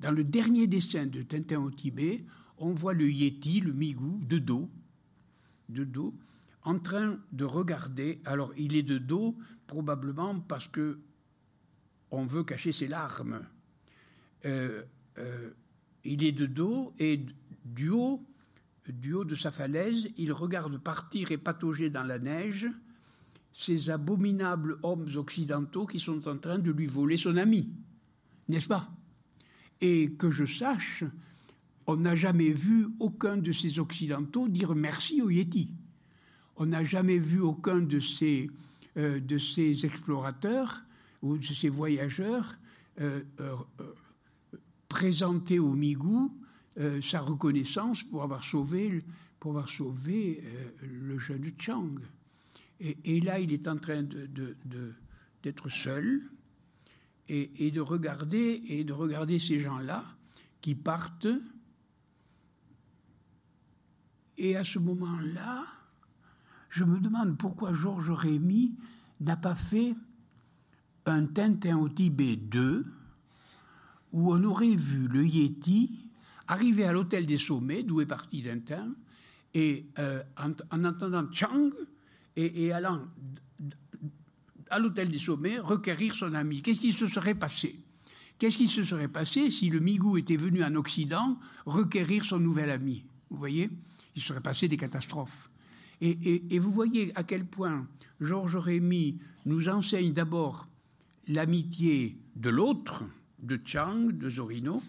Dans 0.00 0.12
le 0.12 0.24
dernier 0.24 0.66
dessin 0.66 1.06
de 1.06 1.22
Tintin 1.22 1.60
au 1.60 1.70
Tibet, 1.70 2.24
on 2.58 2.72
voit 2.72 2.94
le 2.94 3.10
Yeti, 3.10 3.60
le 3.60 3.72
Migou, 3.72 4.20
de 4.26 4.38
dos, 4.38 4.70
de 5.68 5.84
dos, 5.84 6.14
en 6.62 6.78
train 6.78 7.18
de 7.32 7.44
regarder. 7.44 8.20
Alors, 8.24 8.52
il 8.56 8.76
est 8.76 8.82
de 8.82 8.98
dos 8.98 9.36
probablement 9.66 10.38
parce 10.40 10.68
que 10.68 10.98
on 12.10 12.26
veut 12.26 12.44
cacher 12.44 12.72
ses 12.72 12.88
larmes. 12.88 13.42
Euh, 14.44 14.82
euh, 15.18 15.50
il 16.04 16.22
est 16.24 16.32
de 16.32 16.46
dos 16.46 16.94
et 16.98 17.20
du 17.64 17.88
haut, 17.88 18.22
du 18.88 19.12
haut 19.12 19.24
de 19.24 19.34
sa 19.34 19.50
falaise, 19.50 20.08
il 20.16 20.32
regarde 20.32 20.78
partir 20.78 21.32
et 21.32 21.38
patauger 21.38 21.90
dans 21.90 22.04
la 22.04 22.18
neige 22.18 22.66
ces 23.52 23.90
abominables 23.90 24.78
hommes 24.82 25.08
occidentaux 25.16 25.86
qui 25.86 25.98
sont 25.98 26.28
en 26.28 26.36
train 26.36 26.58
de 26.58 26.70
lui 26.70 26.86
voler 26.86 27.16
son 27.16 27.36
ami, 27.36 27.70
n'est-ce 28.48 28.68
pas? 28.68 28.90
Et 29.80 30.12
que 30.12 30.30
je 30.30 30.46
sache, 30.46 31.04
on 31.86 31.96
n'a 31.96 32.16
jamais 32.16 32.50
vu 32.50 32.88
aucun 32.98 33.36
de 33.36 33.52
ces 33.52 33.78
Occidentaux 33.78 34.48
dire 34.48 34.74
merci 34.74 35.22
au 35.22 35.30
Yéti. 35.30 35.70
On 36.56 36.66
n'a 36.66 36.84
jamais 36.84 37.18
vu 37.18 37.40
aucun 37.40 37.80
de 37.80 38.00
ces, 38.00 38.50
euh, 38.96 39.20
de 39.20 39.38
ces 39.38 39.84
explorateurs 39.84 40.82
ou 41.22 41.38
de 41.38 41.44
ces 41.44 41.68
voyageurs 41.68 42.56
euh, 43.00 43.22
euh, 43.40 43.54
présenter 44.88 45.58
au 45.58 45.72
Migou 45.72 46.32
sa 47.00 47.20
reconnaissance 47.20 48.02
pour 48.02 48.22
avoir 48.22 48.44
sauvé, 48.44 49.02
pour 49.40 49.52
avoir 49.52 49.66
sauvé 49.66 50.44
le 50.82 51.18
jeune 51.18 51.50
Chang. 51.58 51.94
Et, 52.80 53.20
là, 53.20 53.40
il 53.40 53.50
est 53.50 53.66
en 53.66 53.76
train 53.78 54.02
d'être 55.42 55.70
seul 55.70 56.20
et, 57.28 57.70
de 57.70 57.80
regarder, 57.80 58.62
et 58.68 58.84
de 58.84 58.92
regarder 58.92 59.38
ces 59.38 59.60
gens-là 59.60 60.04
qui 60.60 60.74
partent. 60.74 61.28
Et 64.38 64.56
à 64.56 64.64
ce 64.64 64.78
moment-là, 64.78 65.64
je 66.70 66.84
me 66.84 67.00
demande 67.00 67.38
pourquoi 67.38 67.74
Georges 67.74 68.10
Rémy 68.10 68.74
n'a 69.20 69.36
pas 69.36 69.54
fait 69.54 69.94
un 71.06 71.26
Tintin 71.26 71.78
au 71.78 71.88
Tibet 71.88 72.36
2, 72.36 72.84
où 74.12 74.32
on 74.32 74.42
aurait 74.44 74.76
vu 74.76 75.08
le 75.08 75.26
Yéti 75.26 75.98
arriver 76.48 76.84
à 76.84 76.92
l'hôtel 76.92 77.26
des 77.26 77.38
sommets, 77.38 77.82
d'où 77.82 78.00
est 78.00 78.06
parti 78.06 78.42
Tintin, 78.42 78.94
et 79.54 79.86
euh, 79.98 80.22
en, 80.36 80.84
entendant 80.84 81.26
Chang 81.32 81.70
et 82.36 82.70
allant 82.70 83.00
à 84.70 84.78
l'hôtel 84.78 85.08
des 85.08 85.18
sommets 85.18 85.58
requérir 85.58 86.14
son 86.14 86.34
ami. 86.34 86.62
Qu'est-ce 86.62 86.80
qui 86.80 86.92
se 86.92 87.06
serait 87.06 87.34
passé? 87.34 87.78
Qu'est-ce 88.38 88.58
qui 88.58 88.68
se 88.68 88.84
serait 88.84 89.08
passé 89.08 89.50
si 89.50 89.70
le 89.70 89.80
Migou 89.80 90.18
était 90.18 90.36
venu 90.36 90.62
en 90.62 90.74
Occident 90.74 91.38
requérir 91.64 92.24
son 92.24 92.38
nouvel 92.38 92.70
ami? 92.70 93.04
Vous 93.30 93.38
voyez? 93.38 93.70
Il 94.14 94.22
serait 94.22 94.42
passé 94.42 94.68
des 94.68 94.76
catastrophes. 94.76 95.50
Et, 96.02 96.58
vous 96.58 96.70
voyez 96.70 97.12
à 97.14 97.24
quel 97.24 97.46
point 97.46 97.86
Georges 98.20 98.56
Rémy 98.56 99.18
nous 99.46 99.68
enseigne 99.68 100.12
d'abord 100.12 100.68
l'amitié 101.26 102.18
de 102.34 102.50
l'autre, 102.50 103.04
de 103.38 103.58
Chang, 103.64 104.12
de 104.12 104.28
Zorino, 104.28 104.82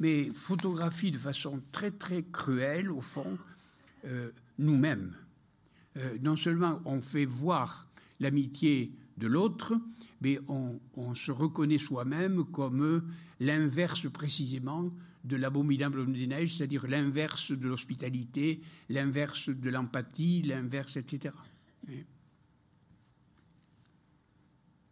mais 0.00 0.30
photographie 0.34 1.12
de 1.12 1.18
façon 1.18 1.60
très 1.70 1.92
très 1.92 2.24
cruelle, 2.24 2.90
au 2.90 3.00
fond, 3.00 3.38
euh, 4.04 4.30
nous-mêmes. 4.58 5.14
Euh, 5.96 6.16
non 6.22 6.36
seulement 6.36 6.80
on 6.84 7.00
fait 7.00 7.24
voir 7.24 7.88
l'amitié 8.20 8.92
de 9.18 9.26
l'autre, 9.26 9.74
mais 10.20 10.40
on, 10.48 11.14
se 11.14 11.30
reconnaît 11.30 11.78
soi-même 11.78 12.44
comme 12.44 13.02
l'inverse 13.40 14.10
précisément 14.10 14.90
de 15.24 15.36
l'abominable 15.36 16.10
des 16.12 16.26
neiges, 16.26 16.56
c'est-à-dire 16.56 16.86
l'inverse 16.86 17.52
de 17.52 17.68
l'hospitalité, 17.68 18.60
l'inverse 18.88 19.48
de 19.48 19.70
l'empathie, 19.70 20.42
l'inverse, 20.42 20.96
etc. 20.96 21.34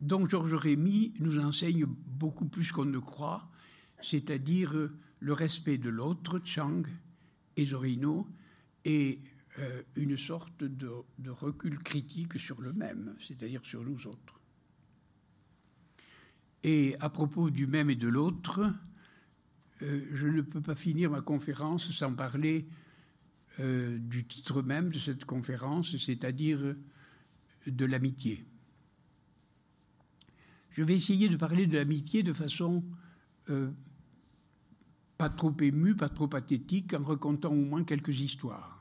Donc 0.01 0.29
Georges 0.29 0.55
Rémy 0.55 1.15
nous 1.21 1.39
enseigne 1.39 1.87
beaucoup 1.87 2.47
plus 2.47 2.71
qu'on 2.73 2.85
ne 2.85 2.99
croit, 2.99 3.49
c'est-à-dire 4.03 4.91
le 5.21 5.33
respect 5.33 5.79
de 5.79 5.89
l'autre, 5.89 6.41
Chang 6.45 6.83
et 7.57 7.65
Zorino, 7.65 8.27
et 8.85 9.21
euh, 9.59 9.83
une 9.95 10.19
sorte 10.19 10.65
de, 10.65 11.31
recul 11.31 11.79
critique 11.79 12.39
sur 12.39 12.61
le 12.61 12.75
même, 12.75 13.17
c'est-à-dire 13.27 13.65
sur 13.65 13.83
nous 13.83 14.07
autres. 14.07 14.39
Et 16.63 16.95
à 17.01 17.09
propos 17.09 17.49
du 17.49 17.67
même 17.67 17.89
et 17.89 17.95
de 17.95 18.09
l'autre, 18.09 18.71
euh, 19.81 20.07
je 20.13 20.27
ne 20.27 20.43
peux 20.43 20.61
pas 20.61 20.75
finir 20.75 21.11
ma 21.11 21.23
conférence 21.23 21.91
sans 21.91 22.13
parler 22.13 22.67
euh, 23.61 23.97
du 23.99 24.27
titre 24.27 24.61
même 24.61 24.91
de 24.91 24.99
cette 24.99 25.25
conférence, 25.25 25.97
c'est-à-dire 25.97 26.77
de 27.67 27.85
l'amitié. 27.87 28.45
Je 30.73 30.83
vais 30.83 30.97
essayer 30.97 31.31
de 31.31 31.37
parler 31.37 31.67
de 31.67 31.79
l'amitié 31.79 32.23
de 32.23 32.35
façon 32.35 32.85
pas 35.17 35.31
trop 35.31 35.55
émue, 35.61 35.95
pas 35.95 36.11
trop 36.11 36.29
pathétique, 36.29 36.93
en 36.93 37.05
racontant 37.05 37.53
au 37.53 37.65
moins 37.65 37.85
quelques 37.85 38.21
histoires. 38.21 38.76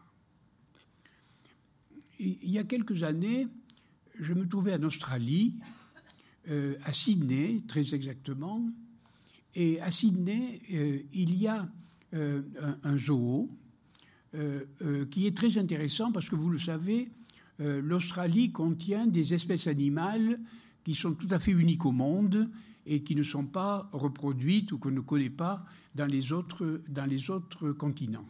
Il 2.20 2.50
y 2.50 2.60
a 2.60 2.64
quelques 2.64 3.04
années, 3.04 3.48
je 4.20 4.34
me 4.34 4.48
trouvais 4.48 4.74
en 4.74 4.84
Australie, 4.84 5.56
à 6.48 6.94
Sydney 6.94 7.64
très 7.68 7.96
exactement, 7.96 8.62
et 9.56 9.80
à 9.80 9.90
Sydney, 9.90 10.62
euh, 10.74 11.00
il 11.14 11.36
y 11.36 11.48
a 11.48 11.68
euh, 12.14 12.42
un, 12.84 12.98
zoo 12.98 13.50
euh, 14.36 15.06
qui 15.10 15.28
est 15.28 15.36
très 15.36 15.58
intéressant 15.58 16.12
parce 16.12 16.30
que 16.30 16.36
vous 16.36 16.50
le 16.50 16.60
savez, 16.60 17.08
l'Australie 17.58 18.52
contient 18.52 19.08
des 19.08 19.34
espèces 19.34 19.68
animales 19.68 20.42
qui 20.84 20.94
sont 20.94 21.14
tout 21.14 21.30
à 21.32 21.40
fait 21.40 21.52
uniques 21.52 21.86
au 21.86 21.94
monde 21.94 22.50
et 22.86 23.02
qui 23.02 23.16
ne 23.16 23.24
sont 23.24 23.46
pas 23.46 23.90
reproduites 23.94 24.74
ou 24.74 24.78
qu'on 24.78 24.92
ne 24.92 25.00
connaît 25.00 25.30
pas 25.30 25.66
dans 25.96 26.06
les 26.06 26.34
autres 26.34 27.72
continents. 27.78 28.26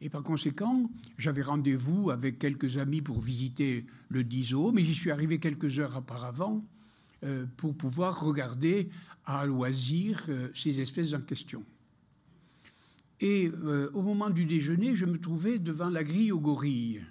Et 0.00 0.08
par 0.08 0.22
conséquent, 0.22 0.88
j'avais 1.16 1.42
rendez-vous 1.42 2.10
avec 2.10 2.38
quelques 2.38 2.76
amis 2.76 3.02
pour 3.02 3.20
visiter 3.20 3.84
le 4.08 4.24
zoo, 4.42 4.70
mais 4.72 4.84
j'y 4.84 4.94
suis 4.94 5.10
arrivé 5.10 5.38
quelques 5.38 5.78
heures 5.78 5.96
auparavant 5.96 6.64
pour 7.56 7.76
pouvoir 7.76 8.20
regarder 8.20 8.88
à 9.28 9.44
loisir 9.44 10.24
euh, 10.30 10.48
ces 10.54 10.80
espèces 10.80 11.12
en 11.12 11.20
question. 11.20 11.62
Et 13.20 13.52
euh, 13.62 13.90
au 13.92 14.00
moment 14.00 14.30
du 14.30 14.46
déjeuner, 14.46 14.96
je 14.96 15.04
me 15.04 15.20
trouvais 15.20 15.58
devant 15.58 15.90
la 15.90 16.02
grille 16.02 16.32
aux 16.32 16.40
gorilles. 16.40 17.04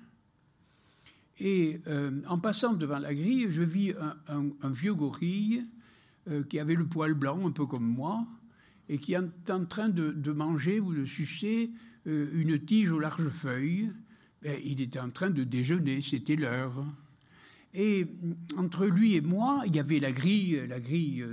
Et 1.40 1.80
euh, 1.86 2.22
en 2.28 2.40
passant 2.40 2.74
devant 2.74 2.98
la 2.98 3.14
grille, 3.14 3.52
je 3.52 3.62
vis 3.62 3.94
un, 4.28 4.70
vieux 4.70 4.96
gorille 4.96 5.66
qui 6.50 6.60
avait 6.60 6.76
le 6.76 6.86
poil 6.86 7.14
blanc, 7.14 7.48
un 7.48 7.52
peu 7.52 7.66
comme 7.66 7.88
moi, 7.88 8.28
et 8.90 8.98
qui 8.98 9.14
est 9.14 9.50
en 9.50 9.66
train 9.66 9.88
de, 9.88 10.32
manger 10.34 10.82
ou 10.82 10.94
de 10.94 11.06
sucer 11.06 11.72
une 12.08 12.58
tige 12.66 12.92
aux 12.92 13.00
larges 13.00 13.30
feuilles. 13.30 13.92
Ben, 14.42 14.60
il 14.64 14.82
était 14.82 15.00
en 15.00 15.10
train 15.10 15.30
de 15.30 15.44
déjeuner, 15.44 16.02
c'était 16.02 16.36
l'heure. 16.36 16.86
Et 17.74 18.08
entre 18.56 18.86
lui 18.86 19.16
et 19.16 19.22
moi, 19.22 19.64
il 19.68 19.76
y 19.76 19.80
avait 19.80 20.00
la 20.00 20.12
grille, 20.12 20.64
la 20.68 20.80
grille 20.80 21.26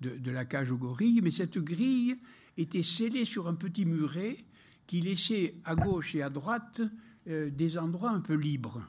de, 0.00 0.30
la 0.30 0.44
cage 0.44 0.70
aux 0.70 0.76
gorilles, 0.76 1.20
mais 1.22 1.30
cette 1.30 1.58
grille 1.58 2.16
était 2.56 2.82
scellée 2.82 3.24
sur 3.24 3.48
un 3.48 3.54
petit 3.54 3.84
muret 3.84 4.44
qui 4.86 5.00
laissait 5.00 5.54
à 5.64 5.74
gauche 5.74 6.14
et 6.14 6.22
à 6.22 6.30
droite 6.30 6.80
euh, 7.28 7.50
des 7.50 7.78
endroits 7.78 8.10
un 8.10 8.20
peu 8.20 8.34
libres. 8.34 8.82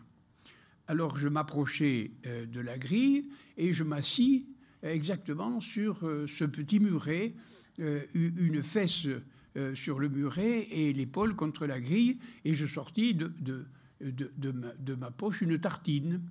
Alors 0.88 1.18
je 1.18 1.28
m'approchais 1.28 2.12
euh, 2.26 2.46
de 2.46 2.60
la 2.60 2.78
grille 2.78 3.26
et 3.58 3.74
je 3.74 3.84
m'assis 3.84 4.48
exactement 4.82 5.60
sur 5.60 6.06
euh, 6.06 6.26
ce 6.28 6.46
petit 6.46 6.80
muret, 6.80 7.34
une 8.14 8.62
fesse 8.62 9.08
sur 9.74 10.00
le 10.00 10.10
muret 10.10 10.68
et 10.72 10.94
l'épaule 10.94 11.36
contre 11.36 11.66
la 11.66 11.80
grille, 11.80 12.18
et 12.46 12.54
je 12.54 12.66
sortis 12.66 13.14
de, 13.14 13.34
de 14.02 14.94
ma 14.96 15.12
poche 15.12 15.42
une 15.42 15.60
tartine. 15.60 16.22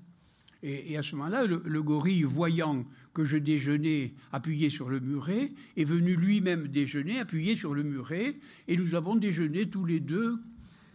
Et, 0.62 0.96
à 0.96 1.02
ce 1.02 1.14
moment-là, 1.14 1.46
le, 1.46 1.82
gorille, 1.82 2.24
voyant 2.24 2.84
que 3.14 3.24
je 3.24 3.36
déjeunais 3.36 4.12
appuyé 4.32 4.70
sur 4.70 4.88
le 4.88 4.98
muret, 4.98 5.52
est 5.76 5.84
venu 5.84 6.16
lui-même 6.16 6.66
déjeuner 6.68 7.20
appuyé 7.20 7.54
sur 7.54 7.74
le 7.74 7.84
muret, 7.84 8.36
et 8.66 8.76
nous 8.76 8.94
avons 8.94 9.14
déjeuné 9.14 9.68
tous 9.68 9.84
les 9.84 10.00
deux, 10.00 10.36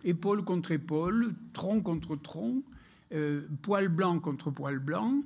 épaule 0.03 0.43
contre 0.43 0.71
épaule, 0.71 1.33
tronc 1.53 1.81
contre 1.81 2.17
tronc, 2.17 2.61
euh, 3.13 3.43
poil 3.61 3.87
blanc 3.87 4.19
contre 4.19 4.51
poil 4.51 4.79
blanc, 4.79 5.23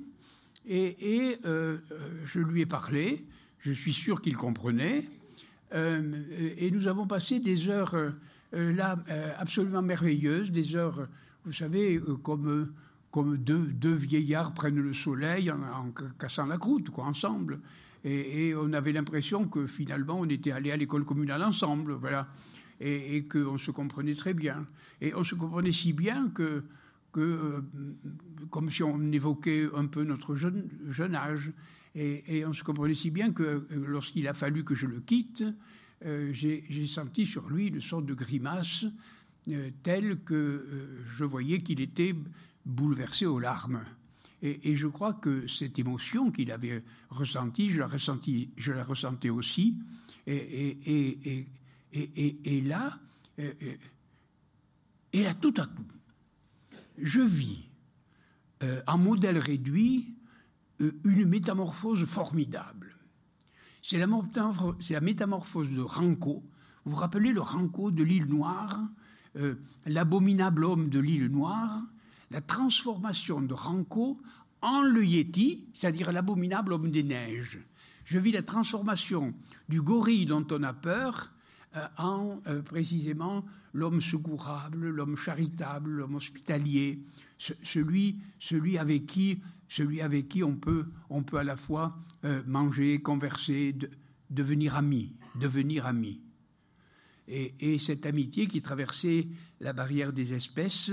et, 0.68 1.36
euh, 1.44 1.78
je 2.24 2.38
lui 2.40 2.60
ai 2.60 2.66
parlé, 2.66 3.24
je 3.58 3.72
suis 3.72 3.92
sûr 3.92 4.22
qu'il 4.22 4.36
comprenait, 4.36 5.04
euh, 5.04 5.17
et 5.72 6.70
nous 6.70 6.86
avons 6.86 7.06
passé 7.06 7.40
des 7.40 7.68
heures 7.68 7.96
là 8.52 8.96
absolument 9.38 9.82
merveilleuses, 9.82 10.50
des 10.50 10.74
heures, 10.76 11.08
vous 11.44 11.52
savez, 11.52 12.00
comme 12.22 12.72
comme 13.10 13.36
deux, 13.38 13.94
vieillards 13.94 14.52
prennent 14.52 14.80
le 14.80 14.92
soleil 14.92 15.50
en, 15.50 15.92
cassant 16.18 16.46
la 16.46 16.58
croûte, 16.58 16.90
quoi, 16.90 17.04
ensemble. 17.04 17.60
Et, 18.04 18.54
on 18.54 18.72
avait 18.72 18.92
l'impression 18.92 19.48
que 19.48 19.66
finalement 19.66 20.18
on 20.18 20.28
était 20.28 20.52
allé 20.52 20.70
à 20.70 20.76
l'école 20.76 21.04
communale 21.04 21.42
ensemble, 21.42 21.94
voilà, 21.94 22.28
et, 22.80 23.24
qu'on 23.24 23.58
se 23.58 23.70
comprenait 23.70 24.14
très 24.14 24.34
bien. 24.34 24.66
Et 25.00 25.14
on 25.14 25.24
se 25.24 25.34
comprenait 25.34 25.72
si 25.72 25.92
bien 25.92 26.28
que, 26.28 26.64
que 27.12 27.20
euh, 27.20 27.60
comme 28.50 28.70
si 28.70 28.82
on 28.82 29.00
évoquait 29.12 29.68
un 29.74 29.86
peu 29.86 30.04
notre 30.04 30.36
jeune, 30.36 30.68
jeune 30.88 31.14
âge, 31.14 31.50
et, 31.94 32.44
on 32.44 32.52
se 32.52 32.62
comprenait 32.62 32.94
si 32.94 33.10
bien 33.10 33.32
que 33.32 33.42
euh, 33.42 33.66
lorsqu'il 33.70 34.28
a 34.28 34.34
fallu 34.34 34.64
que 34.64 34.74
je 34.74 34.86
le 34.86 35.00
quitte, 35.00 35.44
euh, 36.04 36.32
j'ai 36.32 36.86
senti 36.86 37.26
sur 37.26 37.48
lui 37.48 37.68
une 37.68 37.80
sorte 37.80 38.06
de 38.06 38.14
grimace 38.14 38.86
telle 39.82 40.18
que 40.24 40.66
je 41.16 41.24
voyais 41.24 41.60
qu'il 41.60 41.80
était 41.80 42.14
bouleversé 42.66 43.24
aux 43.24 43.38
larmes. 43.38 43.82
Et, 44.42 44.76
je 44.76 44.86
crois 44.86 45.14
que 45.14 45.48
cette 45.48 45.78
émotion 45.78 46.30
qu'il 46.30 46.52
avait 46.52 46.84
ressentie, 47.08 47.70
je 47.70 48.72
la, 48.72 48.84
ressentais 48.84 49.30
aussi. 49.30 49.78
Et, 50.26 51.46
Et, 51.94 52.60
là, 52.60 53.00
et 53.38 55.22
là, 55.22 55.34
tout 55.34 55.54
à 55.56 55.64
coup, 55.64 55.86
je 56.98 57.22
vis 57.22 57.64
en 58.86 58.98
modèle 58.98 59.38
réduit 59.38 60.17
une 60.78 61.24
métamorphose 61.26 62.04
formidable. 62.04 62.94
C'est 63.82 63.98
la, 63.98 65.00
métamorphose 65.00 65.70
de 65.70 65.80
Ranco. 65.80 66.42
Vous 66.84 66.92
vous 66.92 66.96
rappelez 66.96 67.32
le 67.32 67.40
Ranco 67.40 67.90
de 67.90 68.02
l'île 68.02 68.26
Noire, 68.26 68.80
l'abominable 69.86 70.64
homme 70.64 70.88
de 70.88 70.98
l'île 70.98 71.28
Noire, 71.28 71.82
la 72.30 72.40
transformation 72.40 73.40
de 73.40 73.54
Ranco 73.54 74.20
en 74.60 74.82
le 74.82 75.04
Yéti, 75.04 75.66
c'est-à-dire 75.72 76.12
l'abominable 76.12 76.72
homme 76.72 76.90
des 76.90 77.02
neiges. 77.02 77.60
Je 78.04 78.18
vis 78.18 78.32
la 78.32 78.42
transformation 78.42 79.34
du 79.68 79.82
gorille 79.82 80.26
dont 80.26 80.46
on 80.50 80.62
a 80.62 80.72
peur 80.72 81.32
euh, 81.76 81.86
en 81.98 82.40
euh, 82.46 82.62
précisément 82.62 83.44
l'homme 83.74 84.00
secourable, 84.00 84.88
l'homme 84.88 85.16
charitable, 85.16 85.90
l'homme 85.90 86.14
hospitalier, 86.14 87.00
celui, 87.38 88.18
celui, 88.40 88.78
avec 88.78 89.06
qui, 89.06 89.42
celui 89.68 90.00
avec 90.00 90.28
qui 90.28 90.42
on 90.42 90.56
peut, 90.56 90.86
on 91.10 91.22
peut 91.22 91.38
à 91.38 91.44
la 91.44 91.56
fois 91.56 91.98
euh, 92.24 92.42
manger, 92.46 93.00
converser, 93.00 93.76
devenir 94.30 94.76
ami, 94.76 95.14
devenir 95.38 95.86
ami. 95.86 96.20
Et, 97.28 97.54
et, 97.60 97.78
cette 97.78 98.06
amitié 98.06 98.46
qui 98.46 98.62
traversait 98.62 99.28
la 99.60 99.74
barrière 99.74 100.14
des 100.14 100.32
espèces 100.32 100.90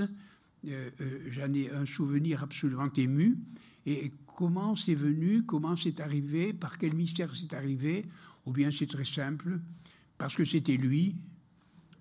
euh, 0.67 0.89
euh, 1.01 1.27
j'en 1.29 1.53
ai 1.53 1.69
un 1.69 1.85
souvenir 1.85 2.43
absolument 2.43 2.91
ému. 2.95 3.37
Et 3.85 4.11
comment 4.25 4.75
c'est 4.75 4.95
venu, 4.95 5.43
comment 5.43 5.75
c'est 5.75 5.99
arrivé, 5.99 6.53
par 6.53 6.77
quel 6.77 6.95
mystère 6.95 7.35
c'est 7.35 7.53
arrivé? 7.53 8.05
Ou 8.45 8.51
bien 8.51 8.71
c'est 8.71 8.87
très 8.87 9.05
simple, 9.05 9.59
parce 10.17 10.35
que 10.35 10.45
c'était 10.45 10.77
lui, 10.77 11.15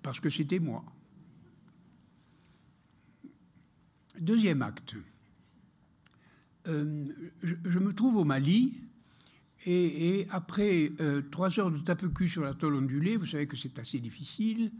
parce 0.02 0.20
que 0.20 0.30
c'était 0.30 0.58
moi. 0.58 0.84
Deuxième 4.18 4.62
acte. 4.62 4.96
Euh, 6.66 7.04
je, 7.42 7.78
me 7.78 7.92
trouve 7.92 8.16
au 8.16 8.24
Mali, 8.24 8.74
et, 9.66 10.26
après 10.30 10.92
trois 11.30 11.58
heures 11.58 11.70
de 11.70 11.78
tape-cul 11.78 12.28
sur 12.28 12.42
la 12.42 12.54
tôle 12.54 12.74
ondulée, 12.74 13.16
vous 13.16 13.26
savez 13.26 13.46
que 13.46 13.56
c'est 13.56 13.78
assez 13.78 13.98
difficile, 13.98 14.70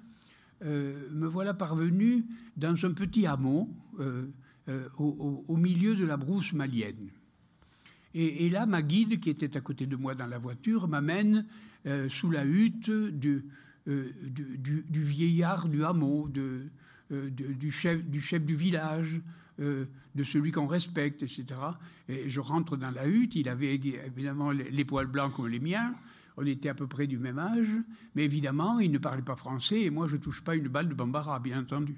euh, 0.64 1.08
me 1.10 1.26
voilà 1.26 1.52
parvenu 1.52 2.24
dans 2.56 2.86
un 2.86 2.92
petit 2.92 3.26
hameau 3.26 3.68
euh, 4.00 4.26
euh, 4.68 4.88
au, 4.96 5.56
milieu 5.56 5.94
de 5.94 6.06
la 6.06 6.16
brousse 6.16 6.52
malienne. 6.52 7.10
Et, 8.16 8.48
là, 8.48 8.64
ma 8.64 8.80
guide, 8.80 9.18
qui 9.18 9.28
était 9.28 9.56
à 9.56 9.60
côté 9.60 9.86
de 9.86 9.96
moi 9.96 10.14
dans 10.14 10.28
la 10.28 10.38
voiture, 10.38 10.86
m'amène 10.86 11.46
sous 12.08 12.30
la 12.30 12.44
hutte 12.44 12.88
du, 12.88 13.44
vieillard 14.88 15.68
du 15.68 15.84
hameau, 15.84 16.28
du 16.30 17.72
chef 17.72 18.04
du 18.06 18.54
village, 18.54 19.20
de 19.58 20.24
celui 20.24 20.50
qu'on 20.50 20.66
respecte, 20.66 21.22
etc. 21.22 21.44
Et 22.08 22.28
je 22.28 22.40
rentre 22.40 22.76
dans 22.76 22.90
la 22.90 23.06
hutte, 23.06 23.36
il 23.36 23.48
avait 23.48 23.74
évidemment 23.74 24.50
les 24.50 24.84
poils 24.84 25.06
blancs 25.06 25.32
comme 25.34 25.48
les 25.48 25.60
miens, 25.60 25.94
on 26.36 26.44
était 26.46 26.68
à 26.68 26.74
peu 26.74 26.86
près 26.86 27.06
du 27.06 27.18
même 27.18 27.38
âge, 27.38 27.70
mais 28.14 28.24
évidemment, 28.24 28.80
il 28.80 28.90
ne 28.90 28.98
parlait 28.98 29.22
pas 29.22 29.36
français 29.36 29.82
et 29.82 29.90
moi, 29.90 30.08
je 30.08 30.16
ne 30.16 30.20
touche 30.20 30.42
pas 30.42 30.56
une 30.56 30.68
balle 30.68 30.88
de 30.88 30.94
bambara, 30.94 31.38
bien 31.38 31.60
entendu. 31.60 31.96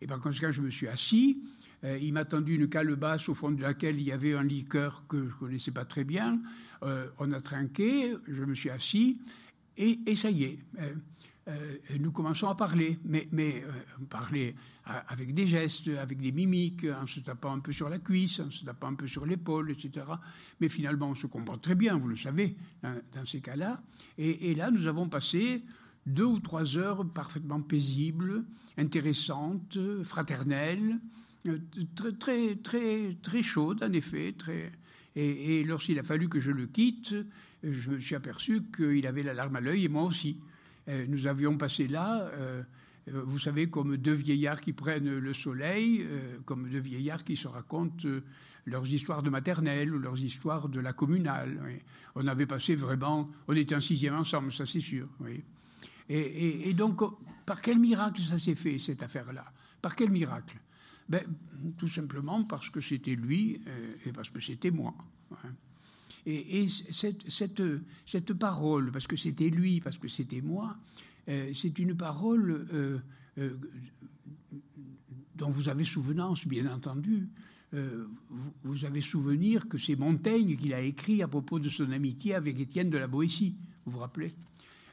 Et 0.00 0.06
par 0.06 0.20
conséquent, 0.20 0.50
je 0.50 0.62
me 0.62 0.70
suis 0.70 0.88
assis. 0.88 1.42
Euh, 1.84 1.98
il 2.00 2.12
m'a 2.12 2.24
tendu 2.24 2.56
une 2.56 2.68
calebasse 2.68 3.28
au 3.28 3.34
fond 3.34 3.50
de 3.50 3.62
laquelle 3.62 3.98
il 3.98 4.06
y 4.06 4.12
avait 4.12 4.34
un 4.34 4.42
liqueur 4.42 5.04
que 5.08 5.18
je 5.18 5.24
ne 5.24 5.38
connaissais 5.38 5.70
pas 5.70 5.84
très 5.84 6.04
bien. 6.04 6.40
Euh, 6.82 7.06
on 7.18 7.32
a 7.32 7.40
trinqué, 7.40 8.14
je 8.26 8.44
me 8.44 8.54
suis 8.54 8.70
assis 8.70 9.18
et, 9.76 10.16
ça 10.16 10.30
y 10.30 10.44
est. 10.44 10.58
Euh, 10.80 10.94
euh, 11.48 11.76
nous 11.98 12.12
commençons 12.12 12.48
à 12.48 12.54
parler, 12.54 12.98
mais, 13.04 13.26
mais 13.32 13.64
euh, 13.66 14.04
parler 14.08 14.54
avec 14.84 15.34
des 15.34 15.46
gestes, 15.46 15.88
avec 15.88 16.20
des 16.20 16.32
mimiques, 16.32 16.84
en 16.84 17.06
se 17.06 17.20
tapant 17.20 17.52
un 17.52 17.60
peu 17.60 17.72
sur 17.72 17.88
la 17.88 17.98
cuisse, 18.00 18.40
en 18.40 18.50
se 18.50 18.64
tapant 18.64 18.88
un 18.88 18.94
peu 18.94 19.06
sur 19.06 19.24
l'épaule, 19.24 19.70
etc. 19.70 20.04
Mais 20.60 20.68
finalement, 20.68 21.10
on 21.10 21.14
se 21.14 21.28
comprend 21.28 21.58
très 21.58 21.76
bien, 21.76 21.96
vous 21.96 22.08
le 22.08 22.16
savez, 22.16 22.56
dans, 22.82 23.24
ces 23.24 23.40
cas-là. 23.40 23.80
Et, 24.18 24.52
là, 24.54 24.72
nous 24.72 24.88
avons 24.88 25.08
passé 25.08 25.62
deux 26.06 26.24
ou 26.24 26.40
trois 26.40 26.76
heures 26.76 27.06
parfaitement 27.08 27.60
paisibles, 27.60 28.44
intéressantes, 28.78 29.78
fraternelles, 30.02 30.98
euh, 31.46 31.58
très, 31.94 32.12
très, 32.12 32.56
très, 32.56 33.16
très 33.22 33.42
chaudes, 33.44 33.84
en 33.84 33.92
effet. 33.92 34.34
Et 35.14 35.62
lorsqu'il 35.62 36.00
a 36.00 36.02
fallu 36.02 36.28
que 36.28 36.40
je 36.40 36.50
le 36.50 36.66
quitte, 36.66 37.14
je 37.62 37.90
me 37.90 38.00
suis 38.00 38.16
aperçu 38.16 38.62
qu'il 38.76 39.06
avait 39.06 39.22
la 39.22 39.34
larme 39.34 39.54
à 39.54 39.60
l'œil, 39.60 39.84
et 39.84 39.88
moi 39.88 40.02
aussi. 40.02 40.36
Euh, 40.90 41.06
nous 41.08 41.26
avions 41.26 41.56
passé 41.56 41.86
là, 41.86 42.22
euh, 42.34 42.62
euh, 43.08 43.22
vous 43.24 43.38
savez, 43.38 43.70
comme 43.70 43.96
deux 43.96 44.14
vieillards 44.14 44.60
qui 44.60 44.72
prennent 44.72 45.18
le 45.18 45.34
soleil, 45.34 46.06
comme 46.44 46.68
deux 46.68 46.80
vieillards 46.80 47.24
qui 47.24 47.36
se 47.36 47.48
racontent 47.48 48.08
leurs 48.66 48.86
histoires 48.86 49.22
de 49.22 49.30
maternelle 49.30 49.94
ou 49.94 49.98
leurs 49.98 50.22
histoires 50.22 50.68
de 50.68 50.80
la 50.80 50.92
communale. 50.92 51.58
On 52.14 52.26
avait 52.26 52.46
passé 52.46 52.74
vraiment, 52.74 53.30
on 53.48 53.54
était 53.54 53.74
en 53.74 53.80
sixième 53.80 54.14
ensemble, 54.14 54.52
ça 54.52 54.66
c'est 54.66 54.80
sûr. 54.80 55.08
Et, 56.08 56.74
donc, 56.74 57.00
par 57.46 57.60
quel 57.60 57.78
miracle 57.78 58.20
ça 58.20 58.38
s'est 58.38 58.54
fait, 58.54 58.78
cette 58.78 59.02
affaire-là? 59.02 59.46
Par 59.80 59.96
quel 59.96 60.10
miracle? 60.10 60.56
Ben, 61.08 61.22
Tout 61.78 61.88
simplement 61.88 62.44
parce 62.44 62.68
que 62.68 62.80
c'était 62.80 63.14
lui 63.14 63.62
et 64.04 64.12
parce 64.12 64.28
que 64.28 64.40
c'était 64.40 64.70
moi. 64.70 64.94
Et, 66.26 66.66
cette, 66.68 68.32
parole, 68.34 68.92
parce 68.92 69.06
que 69.06 69.16
c'était 69.16 69.48
lui, 69.48 69.80
parce 69.80 69.98
que 69.98 70.08
c'était 70.08 70.40
moi, 70.40 70.76
euh, 71.28 71.52
c'est 71.54 71.78
une 71.78 71.94
parole 71.94 72.66
euh, 72.72 72.98
euh, 73.38 73.50
dont 75.36 75.50
vous 75.50 75.68
avez 75.68 75.84
souvenance, 75.84 76.46
bien 76.46 76.72
entendu. 76.72 77.28
Vous, 78.64 78.84
avez 78.84 79.00
souvenir 79.00 79.68
que 79.68 79.78
c'est 79.78 79.94
Montaigne 79.94 80.56
qui 80.56 80.68
l'a 80.68 80.80
écrit 80.80 81.22
à 81.22 81.28
propos 81.28 81.60
de 81.60 81.68
son 81.68 81.92
amitié 81.92 82.34
avec 82.34 82.58
Étienne 82.58 82.90
de 82.90 82.98
la 82.98 83.06
Boétie, 83.06 83.54
vous 83.86 83.92
vous 83.92 83.98
rappelez? 84.00 84.32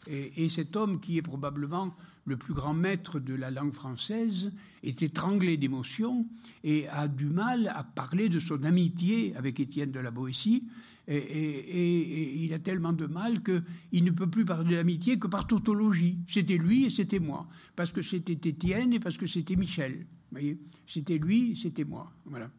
Et, 0.05 0.43
et, 0.45 0.49
cet 0.49 0.75
homme 0.75 0.99
qui 0.99 1.17
est 1.17 1.23
probablement 1.23 1.95
le 2.25 2.37
plus 2.37 2.53
grand 2.53 2.75
maître 2.75 3.19
de 3.19 3.33
la 3.33 3.49
langue 3.49 3.73
française 3.73 4.51
est 4.83 5.01
étranglé 5.01 5.57
d'émotion 5.57 6.27
et 6.63 6.87
a 6.89 7.07
du 7.07 7.25
mal 7.25 7.71
à 7.73 7.83
parler 7.83 8.29
de 8.29 8.39
son 8.39 8.63
amitié 8.63 9.35
avec 9.35 9.59
Étienne 9.59 9.91
de 9.91 9.99
la 9.99 10.11
Boétie 10.11 10.63
et, 11.07 12.43
il 12.43 12.53
a 12.53 12.59
tellement 12.59 12.93
de 12.93 13.05
mal 13.05 13.41
qu'il 13.41 14.03
ne 14.03 14.11
peut 14.11 14.29
plus 14.29 14.45
parler 14.45 14.75
d'amitié 14.75 15.17
que 15.17 15.27
par 15.27 15.47
tautologie. 15.47 16.19
C'était 16.27 16.57
lui 16.57 16.85
et 16.85 16.89
c'était 16.89 17.19
moi. 17.19 17.47
Parce 17.75 17.91
que 17.91 18.01
c'était 18.01 18.49
Étienne 18.49 18.93
et 18.93 18.99
parce 18.99 19.17
que 19.17 19.27
c'était 19.27 19.55
Michel. 19.55 20.05
Voyez? 20.31 20.59
C'était 20.85 21.17
lui 21.17 21.55
c'était 21.55 21.85
moi. 21.85 22.11
Voilà. 22.25 22.49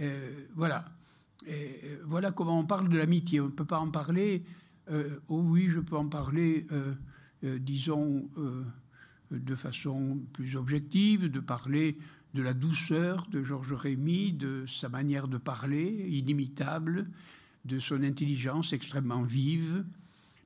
Euh, 0.00 0.46
voilà. 0.54 0.86
Euh, 1.48 2.02
voilà 2.04 2.32
comment 2.32 2.58
on 2.58 2.64
parle 2.64 2.88
de 2.88 2.96
l'amitié. 2.96 3.40
On 3.40 3.46
ne 3.46 3.50
peut 3.50 3.66
pas 3.66 3.78
en 3.78 3.90
parler. 3.90 4.44
Euh, 4.90 5.18
oh 5.28 5.42
oui, 5.42 5.68
je 5.68 5.80
peux 5.80 5.96
en 5.96 6.08
parler, 6.08 6.66
disons, 7.42 8.30
de 9.30 9.54
façon 9.54 10.18
plus 10.32 10.56
objective, 10.56 11.30
de 11.30 11.40
parler 11.40 11.98
de 12.32 12.42
la 12.42 12.54
douceur 12.54 13.26
de 13.30 13.42
Georges 13.42 13.74
Rémy, 13.74 14.32
de 14.32 14.64
sa 14.66 14.88
manière 14.88 15.28
de 15.28 15.36
parler, 15.36 16.06
inimitable, 16.08 17.08
de 17.64 17.78
son 17.78 18.02
intelligence 18.02 18.72
extrêmement 18.72 19.22
vive, 19.22 19.84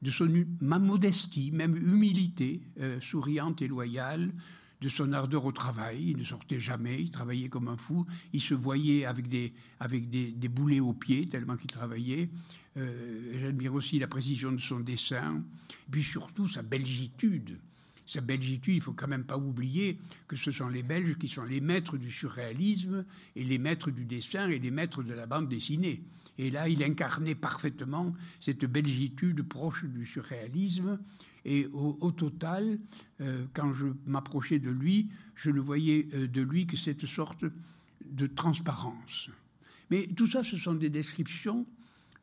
de 0.03 0.11
son 0.11 0.29
ma 0.61 0.79
modestie, 0.79 1.51
même 1.53 1.77
humilité, 1.77 2.61
euh, 2.81 3.01
souriante 3.01 3.63
et 3.63 3.69
loyale, 3.69 4.33
de 4.81 4.89
son 4.89 5.13
ardeur 5.13 5.45
au 5.45 5.53
travail. 5.53 6.11
Il 6.11 6.17
ne 6.19 6.25
sortait 6.25 6.59
jamais, 6.59 7.01
il 7.01 7.11
travaillait 7.11 7.49
comme 7.49 7.69
un 7.69 7.77
fou. 7.77 8.05
Il 8.33 8.41
se 8.41 8.53
voyait 8.53 9.05
avec 9.05 9.29
des, 9.29 9.53
avec 9.79 10.11
des, 10.11 10.49
boulets 10.49 10.81
aux 10.81 10.93
pieds, 10.93 11.29
tellement 11.29 11.57
qu'il 11.57 11.71
travaillait. 11.71 12.29
Euh, 12.77 13.39
j'admire 13.41 13.73
aussi 13.75 13.99
la 14.01 14.09
précision 14.09 14.51
de 14.51 14.61
son 14.61 14.81
dessin, 14.81 15.43
puis 15.91 16.03
surtout 16.03 16.49
sa 16.49 16.63
belgitude. 16.63 17.59
Sa 18.07 18.21
belgitude, 18.21 18.75
il 18.75 18.81
faut 18.81 18.93
quand 18.93 19.09
même 19.09 19.25
pas 19.25 19.39
oublier 19.39 19.99
que 20.27 20.37
ce 20.37 20.51
sont 20.51 20.69
les 20.69 20.83
Belges 20.83 21.17
qui 21.19 21.29
sont 21.29 21.45
les 21.45 21.61
maîtres 21.61 21.97
du 21.97 22.11
surréalisme 22.11 23.05
et 23.37 23.45
les 23.45 23.59
maîtres 23.59 23.91
du 23.91 24.05
dessin 24.05 24.49
et 24.49 24.59
les 24.59 24.71
maîtres 24.71 25.03
de 25.03 25.15
la 25.15 25.27
bande 25.27 25.49
dessinée. 25.49 26.03
Et 26.39 26.51
là, 26.51 26.69
il 26.69 26.83
incarnait 26.83 27.35
parfaitement 27.35 28.15
cette 28.41 28.65
belgitude 28.65 29.43
proche 29.43 29.85
du 29.85 30.07
surréalisme. 30.07 30.99
Et 31.45 31.67
au, 31.73 32.13
total, 32.13 32.79
euh, 33.21 33.45
quand 33.53 33.75
je 33.75 33.87
m'approchais 34.07 34.61
de 34.61 34.71
lui, 34.71 35.09
je 35.35 35.51
ne 35.51 35.61
voyais 35.61 36.09
euh, 36.15 36.29
de 36.29 36.41
lui 36.41 36.67
que 36.67 36.77
cette 36.77 37.07
sorte 37.07 37.45
de 38.05 38.27
transparence. 38.27 39.29
Mais 39.91 40.09
tout 40.17 40.27
ça, 40.27 40.43
ce 40.43 40.57
sont 40.57 40.75
des 40.75 40.91
descriptions, 40.91 41.67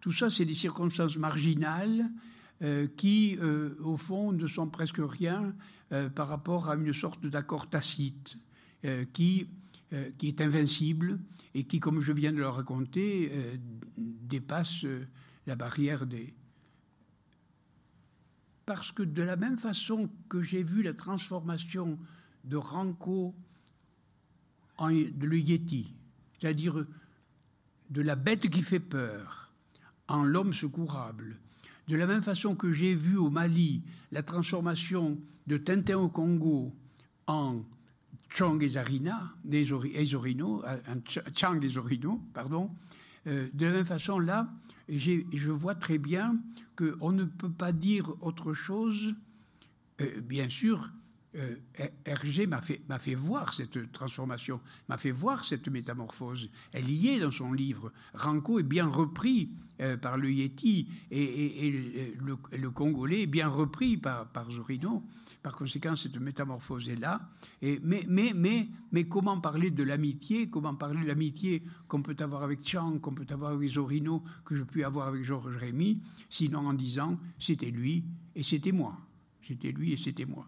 tout 0.02 0.14
ça, 0.14 0.30
c'est 0.30 0.46
des 0.46 0.54
circonstances 0.54 1.18
marginales 1.18 2.10
qui, 2.98 3.38
au 3.84 3.96
fond, 3.96 4.34
ne 4.34 4.48
sont 4.48 4.70
presque 4.70 5.00
rien 5.00 5.54
par 6.16 6.28
rapport 6.28 6.70
à 6.70 6.76
une 6.76 6.94
sorte 6.94 7.26
d'accord 7.26 7.70
tacite 7.70 8.38
qui 9.14 9.48
euh, 9.92 10.12
qui 10.20 10.28
est 10.28 10.40
invincible 10.40 11.18
et 11.56 11.64
qui, 11.64 11.80
comme 11.80 12.00
je 12.00 12.12
viens 12.12 12.32
de 12.32 12.38
le 12.38 12.48
raconter, 12.48 13.32
euh, 13.34 13.56
dépasse 13.98 14.84
euh, 14.84 15.08
la 15.48 15.56
barrière 15.56 16.06
des 16.06 16.32
parce 18.68 18.92
que 18.92 19.02
de 19.02 19.24
la 19.24 19.36
même 19.36 19.58
façon 19.58 20.08
que 20.30 20.44
j'ai 20.44 20.62
vu 20.62 20.84
la 20.84 20.94
transformation 20.94 21.98
de 22.44 22.56
Ranco 22.56 23.34
en 24.78 24.90
le 24.90 25.40
Yeti, 25.40 25.92
c'est-à-dire 26.38 26.86
de 27.90 28.02
la 28.04 28.16
bête 28.16 28.48
qui 28.48 28.62
fait 28.62 28.80
peur 28.80 29.52
en 30.08 30.24
l'homme 30.24 30.54
secourable, 30.54 31.40
de 31.90 31.98
la 31.98 32.06
même 32.06 32.22
façon 32.22 32.56
que 32.56 32.72
j'ai 32.72 32.94
vu 32.94 33.18
au 33.18 33.32
Mali 33.32 33.82
la 34.12 34.22
transformation 34.22 35.18
de 35.48 35.58
Tintin 35.58 35.98
au 35.98 36.08
Congo 36.08 36.72
en 37.26 37.64
Chang 38.30 38.60
et 38.62 38.70
Zarina, 38.70 39.34
Ezorino, 39.52 40.64
Chang 41.36 41.60
et 41.64 41.68
Zorino, 41.68 42.22
pardon, 42.32 42.70
euh, 43.26 43.50
de 43.54 43.66
la 43.66 43.72
même 43.72 43.86
façon 43.86 44.20
là, 44.20 44.48
je 44.88 45.50
vois 45.50 45.74
très 45.74 45.98
bien 45.98 46.38
qu'on 46.76 47.12
ne 47.12 47.24
peut 47.24 47.50
pas 47.50 47.72
dire 47.72 48.14
autre 48.22 48.54
chose. 48.54 49.16
Euh, 50.00 50.22
bien 50.22 50.48
sûr, 50.48 50.92
euh, 51.36 51.56
Hergé 52.06 52.48
m'a 52.48 52.60
fait, 52.62 53.14
voir 53.14 53.54
cette 53.54 53.92
transformation, 53.92 54.60
m'a 54.88 54.98
fait 54.98 55.12
voir 55.12 55.46
cette 55.46 55.68
métamorphose. 55.68 56.50
Elle 56.72 56.90
y 56.90 57.10
est 57.10 57.20
dans 57.20 57.32
son 57.32 57.54
livre. 57.54 57.92
Ranco 58.16 58.58
est 58.58 58.64
bien 58.64 58.88
repris 58.88 59.52
euh, 59.80 59.96
par 59.96 60.18
le 60.18 60.32
Yeti 60.32 60.88
et, 61.12 61.72
le, 62.20 62.72
Congolais 62.72 63.24
est 63.24 63.28
bien 63.28 63.48
repris 63.48 63.96
par, 63.96 64.28
Zorino. 64.50 65.04
Par 65.44 65.56
conséquent, 65.56 65.96
cette 65.96 66.18
métamorphose 66.18 66.90
est 66.90 66.96
là. 66.96 67.22
Mais, 67.62 68.06
mais 68.08 69.04
comment 69.08 69.40
parler 69.40 69.70
de 69.70 69.84
l'amitié? 69.84 70.50
Comment 70.50 70.74
parler 70.74 71.02
de 71.04 71.08
l'amitié 71.08 71.64
qu'on 71.88 72.02
peut 72.02 72.18
avoir 72.20 72.42
avec 72.42 72.68
Chang, 72.68 72.98
qu'on 72.98 73.14
peut 73.14 73.28
avoir 73.30 73.52
avec 73.52 73.70
Zorino, 73.70 74.24
que 74.46 74.56
je 74.56 74.64
puis 74.64 74.84
avoir 74.84 75.08
avec 75.08 75.24
Georges 75.24 75.56
Rémy, 75.56 76.02
sinon 76.28 76.68
en 76.68 76.74
disant 76.74 77.20
c'était 77.38 77.70
lui 77.70 78.04
et 78.36 78.42
c'était 78.42 78.72
moi. 78.72 78.98
C'était 79.42 79.72
lui 79.72 79.94
et 79.94 79.98
c'était 79.98 80.26
moi. 80.26 80.48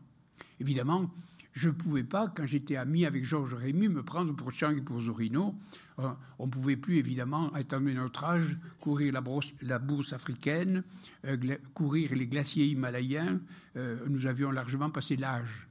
Évidemment, 0.62 1.09
je 1.53 1.70
ne 1.70 1.74
pouvais 1.74 2.03
pas, 2.03 2.28
quand 2.28 2.45
j'étais 2.45 2.76
ami 2.76 3.03
avec 3.03 3.26
Georges 3.26 3.55
Rémy, 3.55 3.89
me 3.89 4.03
prendre 4.03 4.36
pour 4.36 4.53
Chang 4.53 4.78
et 4.78 4.82
pour 4.82 5.01
Zorino. 5.01 5.55
Euh, 5.97 6.12
on 6.38 6.45
ne 6.45 6.51
pouvait 6.51 6.76
plus, 6.76 6.97
évidemment, 6.97 7.55
étant 7.57 7.80
donné 7.80 7.95
notre 7.95 8.24
âge, 8.24 8.55
courir 8.80 9.12
la, 9.12 9.80
bourse 9.80 10.14
africaine, 10.14 10.84
euh, 11.26 11.57
courir 11.74 12.14
les 12.14 12.28
glaciers 12.28 12.68
himalayens. 12.68 13.41
Euh, 13.76 13.97
nous 14.07 14.28
avions 14.28 14.51
largement 14.51 14.91
passé 14.91 15.16
l'âge. 15.16 15.68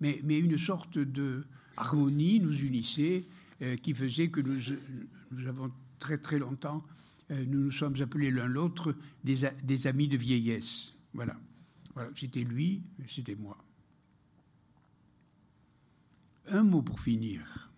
Mais, 0.00 0.20
une 0.22 0.56
sorte 0.56 0.98
de 0.98 1.44
harmonie 1.76 2.38
nous 2.38 2.56
unissait 2.56 3.24
qui 3.82 3.92
faisait 3.92 4.28
que 4.28 4.40
nous, 4.40 4.60
nous, 5.32 5.48
avons 5.48 5.72
très 5.98 6.18
très 6.18 6.38
longtemps, 6.38 6.84
nous 7.28 7.64
nous 7.64 7.70
sommes 7.72 8.00
appelés 8.00 8.30
l'un 8.30 8.46
l'autre 8.46 8.94
des, 9.24 9.50
des 9.64 9.86
amis 9.88 10.06
de 10.06 10.16
vieillesse. 10.16 10.94
Voilà. 11.12 11.34
voilà. 11.94 12.10
C'était 12.14 12.44
lui, 12.44 12.84
c'était 13.08 13.34
moi. 13.34 13.58
Un 16.50 16.62
mot 16.62 16.82
pour 16.82 17.00
finir. 17.00 17.70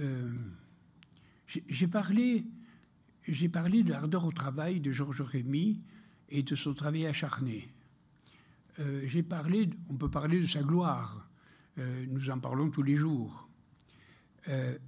Euh, 0.00 0.32
j'ai 1.68 1.86
parlé, 1.86 2.44
de 3.26 3.90
l'ardeur 3.90 4.24
au 4.24 4.32
travail 4.32 4.80
de 4.80 4.92
Georges 4.92 5.20
Rémy 5.20 5.80
et 6.28 6.42
de 6.42 6.56
son 6.56 6.74
travail 6.74 7.06
acharné. 7.06 7.68
Euh, 8.80 9.02
j'ai 9.06 9.22
parlé, 9.22 9.70
on 9.88 9.94
peut 9.94 10.10
parler 10.10 10.40
de 10.40 10.46
sa 10.46 10.62
gloire. 10.62 11.28
Euh, 11.78 12.04
nous 12.08 12.30
en 12.30 12.38
parlons 12.38 12.70
tous 12.70 12.82
les 12.82 12.96
jours. 12.96 13.48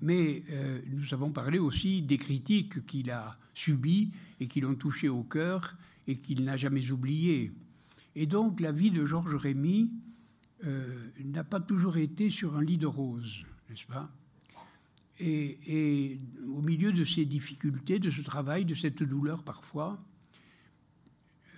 mais 0.01 0.43
nous 0.87 1.13
avons 1.13 1.33
parlé 1.33 1.59
aussi 1.59 2.01
des 2.01 2.17
critiques 2.17 2.87
qu'il 2.87 3.11
a 3.11 3.37
subies 3.53 4.11
et 4.41 4.49
qui 4.49 4.63
l'ont 4.63 4.75
touché 4.75 5.11
au 5.11 5.23
cœur 5.23 5.77
et 6.07 6.17
qu'il 6.17 6.45
n'a 6.45 6.57
jamais 6.57 6.91
oubliées. 6.91 7.53
Et 8.15 8.27
donc 8.27 8.59
la 8.61 8.73
vie 8.73 8.91
de 8.91 9.05
Georges 9.05 9.35
Rémy 9.35 9.91
euh, 10.65 11.11
n'a 11.25 11.45
pas 11.45 11.61
toujours 11.61 11.97
été 11.97 12.29
sur 12.29 12.57
un 12.57 12.63
lit 12.63 12.77
de 12.77 12.87
rose, 12.87 13.45
n'est-ce 13.69 13.87
pas? 13.87 14.11
Et, 15.19 16.19
au 16.49 16.63
milieu 16.63 16.93
de 16.93 17.05
ces 17.05 17.25
difficultés, 17.27 17.99
de 17.99 18.11
ce 18.11 18.23
travail, 18.23 18.65
de 18.65 18.75
cette 18.75 19.03
douleur 19.03 19.43
parfois, 19.43 20.03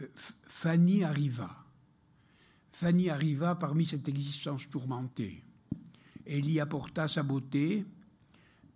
euh, 0.01 0.07
Fanny 0.15 1.05
arriva. 1.05 1.65
Fanny 2.73 3.11
arriva 3.11 3.55
parmi 3.55 3.87
cette 3.87 4.09
existence 4.09 4.69
tourmentée. 4.71 5.43
Elle 6.27 6.49
y 6.49 6.61
apporta 6.61 7.09
sa 7.09 7.23
beauté, 7.23 7.85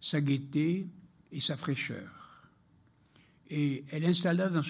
sa 0.00 0.20
gaieté 0.20 0.88
et 1.32 1.40
sa 1.40 1.56
fraîcheur. 1.56 2.48
Et 3.48 3.84
elle 3.90 4.04
installa 4.04 4.48
dans 4.48 4.62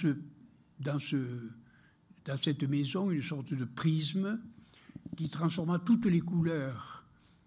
cette 2.38 2.62
maison 2.64 3.10
une 3.10 3.22
sorte 3.22 3.54
de 3.54 3.64
prisme 3.64 4.38
qui 5.16 5.28
transforma 5.28 5.78
toutes 5.78 6.06
les 6.06 6.20
couleurs 6.20 7.04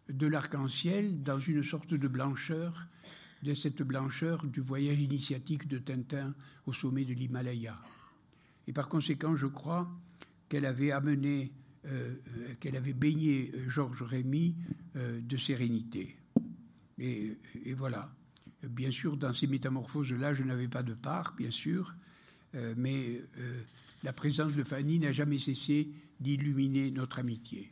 de 0.09 0.27
l'arc-en-ciel 0.27 1.21
dans 1.23 1.39
une 1.39 1.63
sorte 1.63 1.93
de 1.93 2.07
blancheur, 2.07 2.87
de 3.43 3.53
cette 3.53 3.81
blancheur 3.81 4.45
du 4.45 4.59
voyage 4.59 4.99
initiatique 4.99 5.67
de 5.67 5.77
Tintin 5.77 6.33
au 6.65 6.73
sommet 6.73 7.05
de 7.05 7.13
l'Himalaya. 7.13 7.79
Et 8.67 8.73
par 8.73 8.89
conséquent, 8.89 9.35
je 9.35 9.47
crois 9.47 9.89
qu'elle 10.47 10.65
avait 10.65 10.91
amené, 10.91 11.51
euh, 11.85 12.15
qu'elle 12.59 12.75
avait 12.75 12.93
baigné 12.93 13.51
euh, 13.53 13.69
Georges 13.69 14.01
Rémy 14.01 14.55
euh, 14.95 15.19
de 15.21 15.37
sérénité. 15.37 16.15
Et, 16.97 17.37
et, 17.65 17.73
voilà. 17.73 18.11
Bien 18.63 18.91
sûr, 18.91 19.15
dans 19.15 19.33
ces 19.33 19.47
métamorphoses-là, 19.47 20.33
je 20.33 20.43
n'avais 20.43 20.67
pas 20.67 20.83
de 20.83 20.93
part, 20.93 21.33
bien 21.37 21.49
sûr, 21.49 21.95
mais 22.75 23.21
la 24.03 24.11
présence 24.11 24.51
de 24.51 24.63
Fanny 24.65 24.99
n'a 24.99 25.13
jamais 25.13 25.37
cessé 25.37 25.87
d'illuminer 26.19 26.91
notre 26.91 27.19
amitié. 27.19 27.71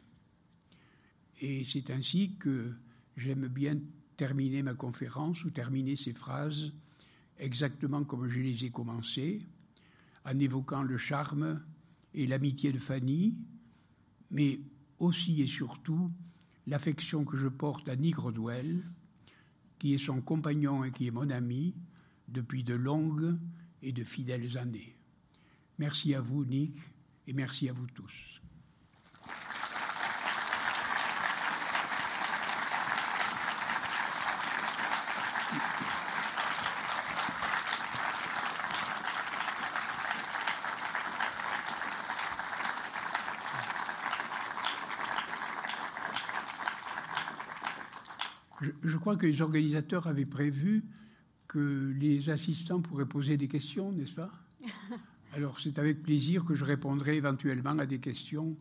Et 1.40 1.64
c'est 1.64 1.90
ainsi 1.92 2.36
que 2.40 2.74
j'aime 3.16 3.48
bien 3.48 3.78
terminer 4.16 4.64
ma 4.64 4.74
conférence 4.74 5.44
ou 5.46 5.52
terminer 5.52 5.96
ces 5.96 6.14
phrases 6.14 6.72
exactement 7.40 8.04
comme 8.04 8.28
je 8.28 8.40
les 8.40 8.66
ai 8.66 8.72
commencées, 8.72 9.42
en 10.26 10.38
évoquant 10.40 10.84
le 10.84 10.98
charme 10.98 11.62
et 12.14 12.28
l'amitié 12.28 12.72
de 12.72 12.80
Fanny, 12.80 13.36
mais 14.32 14.60
aussi 15.00 15.42
et 15.42 15.48
surtout 15.48 16.12
l'affection 16.66 17.24
que 17.24 17.38
je 17.38 17.48
porte 17.48 17.88
à 17.88 17.96
Nick 17.96 18.18
Rodwell, 18.18 18.84
qui 19.80 19.94
est 19.94 20.00
son 20.00 20.22
compagnon 20.22 20.84
et 20.84 20.92
qui 20.92 21.08
est 21.08 21.12
mon 21.12 21.30
ami 21.30 21.76
depuis 22.28 22.64
de 22.64 22.74
longues 22.74 23.38
et 23.82 23.94
de 23.94 24.04
fidèles 24.04 24.58
années. 24.58 24.96
Merci 25.78 26.16
à 26.16 26.22
vous, 26.22 26.44
Nick, 26.44 26.76
et 27.28 27.34
merci 27.34 27.70
à 27.70 27.74
vous 27.74 27.88
tous. 27.88 28.42
Je, 48.84 48.98
crois 48.98 49.16
que 49.16 49.26
les 49.26 49.42
organisateurs 49.42 50.08
avaient 50.08 50.26
prévu 50.26 50.84
que 51.48 51.94
les 52.00 52.30
assistants 52.30 52.82
pourraient 52.82 53.06
poser 53.06 53.38
des 53.38 53.48
questions, 53.48 53.92
n'est-ce 53.92 54.16
pas? 54.16 54.32
Alors 55.34 55.60
c'est 55.60 55.78
avec 55.80 56.02
plaisir 56.02 56.46
que 56.46 56.56
je 56.56 56.64
répondrai 56.64 57.16
éventuellement 57.16 57.78
à 57.78 57.86
des 57.86 58.00
questions. 58.00 58.56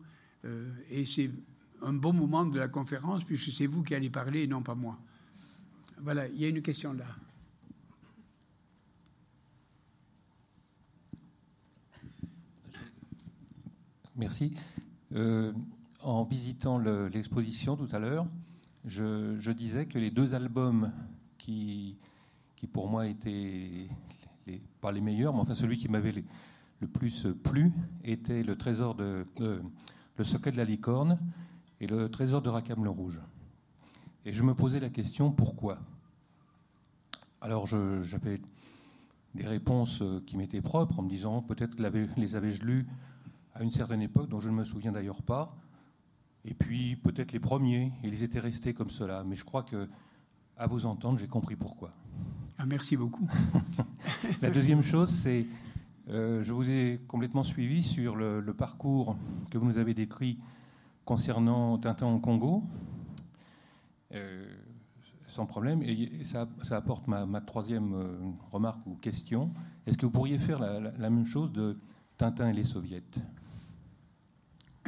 Euh, 0.45 0.69
et 0.89 1.05
c'est 1.05 1.31
un 1.81 1.93
bon 1.93 2.13
moment 2.13 2.45
de 2.45 2.59
la 2.59 2.67
conférence 2.67 3.23
puisque 3.23 3.51
c'est 3.51 3.67
vous 3.67 3.83
qui 3.83 3.95
allez 3.95 4.09
parler 4.09 4.43
et 4.43 4.47
non 4.47 4.61
pas 4.61 4.75
moi. 4.75 4.97
Voilà, 5.99 6.27
il 6.27 6.39
y 6.39 6.45
a 6.45 6.49
une 6.49 6.61
question 6.61 6.93
là. 6.93 7.05
Merci. 14.15 14.53
Euh, 15.13 15.53
en 16.01 16.23
visitant 16.23 16.79
l'exposition 16.79 17.77
tout 17.77 17.87
à 17.91 17.99
l'heure, 17.99 18.27
je, 18.85 19.51
disais 19.51 19.85
que 19.85 19.99
les 19.99 20.09
deux 20.09 20.35
albums 20.35 20.91
qui, 21.37 21.97
qui 22.55 22.67
pour 22.67 22.89
moi 22.89 23.07
étaient 23.07 23.87
pas 24.81 24.91
les 24.91 25.01
meilleurs, 25.01 25.33
mais 25.33 25.41
enfin 25.41 25.53
celui 25.53 25.77
qui 25.77 25.87
m'avait 25.87 26.23
le 26.79 26.87
plus 26.87 27.27
plu 27.43 27.71
était 28.03 28.43
le 28.43 28.55
trésor 28.55 28.95
de, 28.95 29.23
le 29.39 30.23
secret 30.23 30.51
de 30.51 30.57
la 30.57 30.65
licorne 30.65 31.19
et 31.79 31.87
le 31.87 32.09
trésor 32.09 32.41
de 32.41 32.49
Rackham 32.49 32.83
le 32.83 32.89
Rouge. 32.89 33.21
Et 34.25 34.33
je 34.33 34.43
me 34.43 34.53
posais 34.53 34.79
la 34.79 34.89
question 34.89 35.31
pourquoi? 35.31 35.79
Alors 37.41 37.67
j'avais 37.67 38.41
des 39.35 39.45
réponses 39.47 40.03
qui 40.25 40.37
m'étaient 40.37 40.61
propres 40.61 40.99
en 40.99 41.03
me 41.03 41.09
disant 41.09 41.41
peut-être 41.41 41.75
les 42.17 42.35
avais-je 42.35 42.63
lus 42.63 42.85
à 43.53 43.63
une 43.63 43.71
certaine 43.71 44.01
époque 44.01 44.29
dont 44.29 44.39
je 44.39 44.49
ne 44.49 44.55
me 44.55 44.63
souviens 44.63 44.91
d'ailleurs 44.91 45.21
pas. 45.21 45.47
Et 46.45 46.53
puis 46.53 46.95
peut-être 46.95 47.31
les 47.31 47.39
premiers, 47.39 47.91
ils 48.03 48.23
étaient 48.23 48.39
restés 48.39 48.73
comme 48.73 48.89
cela. 48.89 49.23
Mais 49.25 49.35
je 49.35 49.43
crois 49.43 49.63
que, 49.63 49.89
à 50.57 50.67
vous 50.67 50.85
entendre, 50.85 51.19
j'ai 51.19 51.27
compris 51.27 51.55
pourquoi. 51.55 51.91
Ah, 52.57 52.65
merci 52.65 52.97
beaucoup. 52.97 53.27
la 54.41 54.49
deuxième 54.49 54.81
chose, 54.81 55.09
c'est 55.09 55.45
je 56.09 56.51
vous 56.51 56.69
ai 56.69 57.01
complètement 57.07 57.43
suivi 57.43 57.83
sur 57.83 58.15
le, 58.15 58.41
parcours 58.53 59.17
que 59.51 59.57
vous 59.57 59.65
nous 59.65 59.77
avez 59.77 59.93
décrit 59.93 60.37
concernant 61.05 61.77
Tintin 61.77 62.07
au 62.07 62.19
Congo. 62.19 62.63
sans 65.27 65.45
problème. 65.45 65.81
Et 65.83 66.23
ça, 66.23 66.47
apporte 66.71 67.07
ma, 67.07 67.41
troisième 67.41 67.93
remarque 68.51 68.85
ou 68.85 68.95
question. 68.95 69.51
Est-ce 69.85 69.97
que 69.97 70.05
vous 70.05 70.11
pourriez 70.11 70.39
faire 70.39 70.59
la, 70.59 71.09
même 71.09 71.25
chose 71.25 71.51
de 71.51 71.77
Tintin 72.17 72.49
et 72.49 72.53
les 72.53 72.63
soviets? 72.63 73.03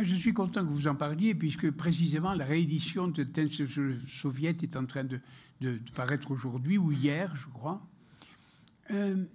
Je 0.01 0.15
suis 0.15 0.34
content 0.34 0.61
que 0.65 0.72
vous 0.72 0.88
en 0.88 0.95
parliez, 0.95 1.36
puisque 1.36 1.72
précisément 1.72 2.34
la 2.34 2.45
réédition 2.45 3.09
de 3.09 3.24
Tintin 3.24 3.47
soviet 4.07 4.55
est 4.61 4.78
en 4.78 4.86
train 4.86 5.03
de, 5.03 5.20
paraître 5.93 6.32
aujourd'hui 6.32 6.78
ou 6.78 6.91
hier, 6.91 7.36
je 7.36 7.47
crois. 7.47 7.82
Euh, 8.91 9.26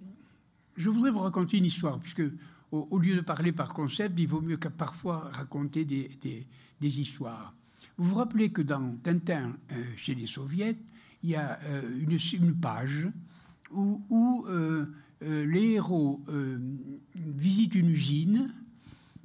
je 0.75 0.89
voudrais 0.89 1.11
vous 1.11 1.19
raconter 1.19 1.57
une 1.57 1.65
histoire, 1.65 1.99
puisque 1.99 2.23
au, 2.71 2.97
lieu 2.97 3.15
de 3.15 3.21
parler 3.21 3.51
par 3.51 3.73
concept, 3.73 4.19
il 4.19 4.27
vaut 4.27 4.41
mieux 4.41 4.57
parfois 4.57 5.29
raconter 5.31 5.85
des, 5.85 6.47
histoires. 6.81 7.53
Vous 7.97 8.09
vous 8.09 8.15
rappelez 8.15 8.51
que 8.51 8.61
dans 8.61 8.95
Tintin 9.01 9.53
euh, 9.71 9.83
chez 9.95 10.13
les 10.13 10.27
soviets, 10.27 10.77
il 11.23 11.29
y 11.29 11.35
a 11.35 11.57
euh, 11.63 11.81
une, 11.99 12.53
page 12.55 13.07
où 13.71 14.45
les 15.21 15.71
héros 15.71 16.23
visitent 17.15 17.75
une 17.75 17.89
usine 17.89 18.53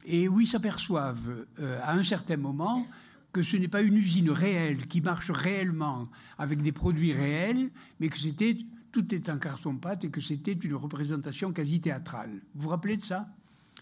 et 0.05 0.29
où 0.29 0.41
ils 0.41 0.47
s'aperçoivent 0.47 1.47
euh, 1.59 1.79
à 1.83 1.95
un 1.95 2.03
certain 2.03 2.37
moment 2.37 2.87
que 3.33 3.43
ce 3.43 3.57
n'est 3.57 3.69
pas 3.69 3.83
une 3.83 3.97
usine 3.97 4.31
réelle 4.31 4.87
qui 4.89 5.01
marche 5.01 5.31
réellement 5.31 6.09
avec 6.37 6.63
des 6.63 6.73
produits 6.73 7.13
réels, 7.13 7.71
mais 8.01 8.09
que 8.09 8.19
c'était 8.19 8.57
tout 8.93 9.14
est 9.14 9.28
en 9.28 9.38
carton-pâte 9.38 10.05
et 10.05 10.11
que 10.11 10.20
c'était 10.20 10.53
une 10.53 10.74
représentation 10.74 11.53
quasi 11.53 11.80
théâtrale. 11.80 12.30
Vous 12.55 12.62
vous 12.62 12.68
rappelez 12.68 12.97
de 12.97 13.03
ça? 13.03 13.28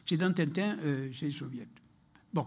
C'est 0.05 0.17
dans 0.17 0.33
Tintin 0.33 0.77
euh, 0.83 1.11
chez 1.13 1.27
les 1.27 1.33
soviets. 1.33 1.69
Bon. 2.33 2.47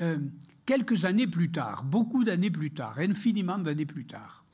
Euh, 0.00 0.18
quelques 0.64 1.04
années 1.04 1.26
plus 1.26 1.50
tard, 1.50 1.84
beaucoup 1.84 2.24
d'années 2.24 2.50
plus 2.50 2.70
tard, 2.70 2.98
infiniment 2.98 3.58
d'années 3.58 3.86
plus 3.86 4.06
tard, 4.06 4.44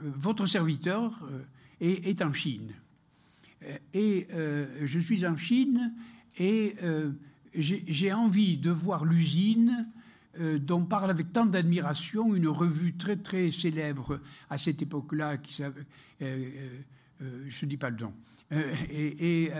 votre 0.00 0.46
serviteur 0.46 1.28
est, 1.80 2.22
en 2.22 2.32
Chine. 2.32 2.72
Et 3.92 4.28
je 4.84 4.98
suis 5.00 5.26
en 5.26 5.36
Chine 5.36 5.92
et 6.38 6.76
euh, 6.82 7.10
j'ai 7.54 8.12
envie 8.12 8.56
de 8.56 8.70
voir 8.70 9.04
l'usine 9.04 9.70
euh, 9.80 9.97
dont 10.38 10.84
parle 10.84 11.10
avec 11.10 11.32
tant 11.32 11.46
d'admiration 11.46 12.34
une 12.34 12.48
revue 12.48 12.94
très 12.94 13.16
très 13.16 13.50
célèbre 13.50 14.20
à 14.50 14.58
cette 14.58 14.82
époque-là, 14.82 15.38
qui 15.38 15.62
euh, 15.62 16.50
je 17.20 17.64
ne 17.64 17.70
dis 17.70 17.76
pas 17.76 17.90
le 17.90 17.96
nom, 17.96 18.12
et, 18.90 19.50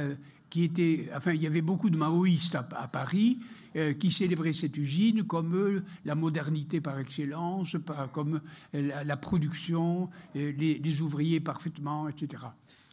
qui 0.51 0.65
était, 0.65 1.11
enfin, 1.15 1.33
il 1.33 1.43
y 1.43 1.47
avait 1.47 1.63
beaucoup 1.63 1.91
de 1.91 1.97
maoïstes 1.97 2.55
à, 2.55 2.89
Paris 2.89 3.39
qui 3.99 4.11
célébraient 4.11 4.55
cette 4.55 4.77
usine 4.77 5.25
comme 5.25 5.83
la 6.05 6.15
modernité 6.15 6.81
par 6.81 6.99
excellence, 6.99 7.77
comme 8.13 8.41
la, 8.73 9.17
production, 9.17 10.09
les, 10.35 11.01
ouvriers 11.03 11.41
parfaitement, 11.41 12.09
etc. 12.09 12.45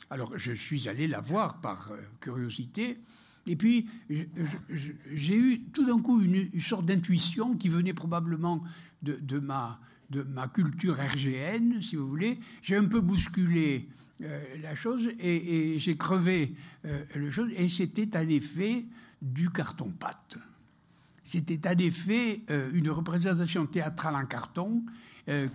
Alors, 0.10 0.38
je 0.38 0.52
suis 0.52 0.90
allé 0.90 1.08
la 1.08 1.22
voir 1.22 1.62
par 1.62 1.92
curiosité. 2.20 2.98
Et 3.48 3.56
puis, 3.56 3.88
j'ai 5.14 5.38
eu 5.38 5.62
tout 5.74 5.86
d'un 5.86 6.02
coup 6.02 6.22
une, 6.22 6.50
sorte 6.60 6.86
d'intuition 6.86 7.56
qui 7.56 7.70
venait 7.70 7.94
probablement 7.94 8.64
de, 9.04 9.40
ma, 9.40 9.80
culture 10.54 10.98
RGN, 10.98 11.82
si 11.82 11.96
vous 11.96 12.08
voulez. 12.08 12.40
J'ai 12.64 12.76
un 12.76 12.86
peu 12.86 13.02
bousculé 13.02 13.88
euh, 14.22 14.44
la 14.62 14.76
chose 14.76 15.10
et, 15.20 15.78
j'ai 15.78 15.96
crevé 15.98 16.56
euh, 16.86 17.04
le 17.16 17.30
chose. 17.30 17.52
Et 17.56 17.68
c'était 17.68 18.16
à 18.16 18.24
l'effet 18.24 18.86
du 19.22 19.50
carton-pâte. 19.50 20.38
C'était 21.24 21.68
à 21.68 21.74
l'effet 21.74 22.42
euh, 22.50 22.72
une 22.74 22.90
représentation 22.90 23.66
théâtrale 23.66 24.16
en 24.16 24.26
carton 24.26 24.84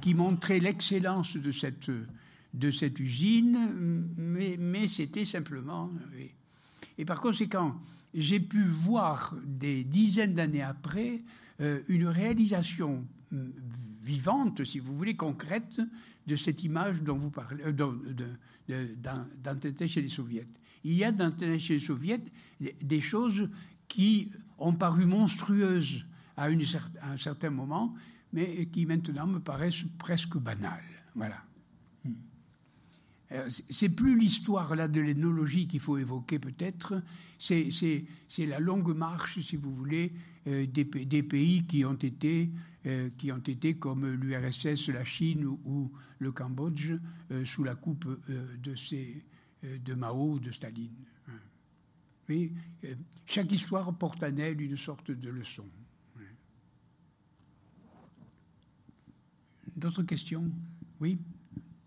qui 0.00 0.14
montrait 0.14 0.58
l'excellence 0.58 1.36
de 1.36 1.52
cette, 1.52 2.98
usine, 2.98 4.04
mais 4.16 4.88
c'était 4.88 5.24
simplement. 5.24 5.92
Et 6.98 7.04
par 7.04 7.20
conséquent, 7.20 7.80
j'ai 8.14 8.40
pu 8.40 8.64
voir 8.64 9.34
des 9.44 9.84
dizaines 9.84 10.34
d'années 10.34 10.62
après 10.62 11.22
euh, 11.60 11.80
une 11.88 12.06
réalisation 12.06 13.06
mm, 13.30 13.48
vivante, 14.02 14.64
si 14.64 14.78
vous 14.78 14.96
voulez, 14.96 15.14
concrète, 15.14 15.80
de 16.26 16.36
cette 16.36 16.64
image 16.64 17.02
dont 17.02 17.16
vous 17.16 17.30
parlez, 17.30 17.62
euh, 17.64 17.72
dans, 17.72 17.94
chez 19.88 20.02
les 20.02 20.08
soviets. 20.08 20.46
Il 20.84 20.94
y 20.94 21.04
a 21.04 21.12
dans 21.12 21.32
chez 21.58 21.74
les 21.74 21.80
soviets 21.80 22.20
des 22.60 23.00
choses 23.00 23.48
qui 23.88 24.32
ont 24.58 24.72
paru 24.72 25.04
monstrueuses 25.04 26.04
à, 26.36 26.44
à 26.44 27.12
un 27.12 27.18
certain 27.18 27.50
moment, 27.50 27.94
mais 28.32 28.66
qui 28.66 28.86
maintenant 28.86 29.26
me 29.26 29.40
paraissent 29.40 29.84
presque 29.98 30.38
banales. 30.38 30.80
Voilà. 31.14 31.42
Euh, 33.32 33.48
c'est 33.48 33.90
plus 33.90 34.18
l'histoire 34.18 34.74
là 34.74 34.88
de 34.88 35.00
l'énologie 35.00 35.68
qu'il 35.68 35.80
faut 35.80 35.98
évoquer 35.98 36.38
peut-être, 36.38 37.02
c'est 37.38 37.66
la 38.38 38.58
longue 38.58 38.94
marche, 38.94 39.38
si 39.40 39.56
vous 39.56 39.74
voulez, 39.74 40.12
euh, 40.46 40.66
des, 40.66 40.84
pays 41.22 41.64
qui 41.64 41.84
ont 41.84 41.94
été, 41.94 42.50
euh, 42.86 43.08
qui 43.16 43.30
ont 43.30 43.38
été 43.38 43.74
comme 43.74 44.06
l'URSS, 44.06 44.88
la 44.88 45.04
Chine 45.04 45.46
ou, 45.46 45.92
le 46.18 46.32
Cambodge 46.32 46.92
sous 47.46 47.64
la 47.64 47.74
coupe 47.74 48.06
de, 48.62 48.74
ces, 48.74 49.24
de 49.62 49.94
Mao 49.94 50.34
ou 50.34 50.38
de 50.38 50.50
Staline. 50.50 50.92
Mais 52.28 52.52
chaque 53.24 53.50
histoire 53.50 53.96
porte 53.96 54.22
en 54.22 54.36
elle 54.36 54.60
une 54.60 54.76
sorte 54.76 55.10
de 55.10 55.30
leçon. 55.30 55.64
D'autres 59.74 60.02
questions? 60.02 60.44
Oui? 61.00 61.18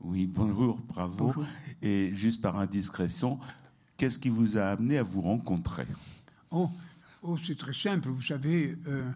Oui, 0.03 0.27
bonjour, 0.27 0.79
bravo. 0.81 1.33
Et 1.81 2.11
juste 2.13 2.41
par 2.41 2.59
indiscrétion, 2.59 3.39
qu'est-ce 3.95 4.19
qui 4.19 4.29
vous 4.29 4.57
a 4.57 4.63
amené 4.65 4.97
à 4.97 5.03
vous 5.03 5.21
rencontrer? 5.21 5.85
Oh, 6.51 6.69
oh 7.21 7.37
c'est 7.37 7.57
très 7.57 7.73
simple. 7.73 8.09
Vous 8.09 8.21
savez, 8.21 8.75
euh, 8.87 9.09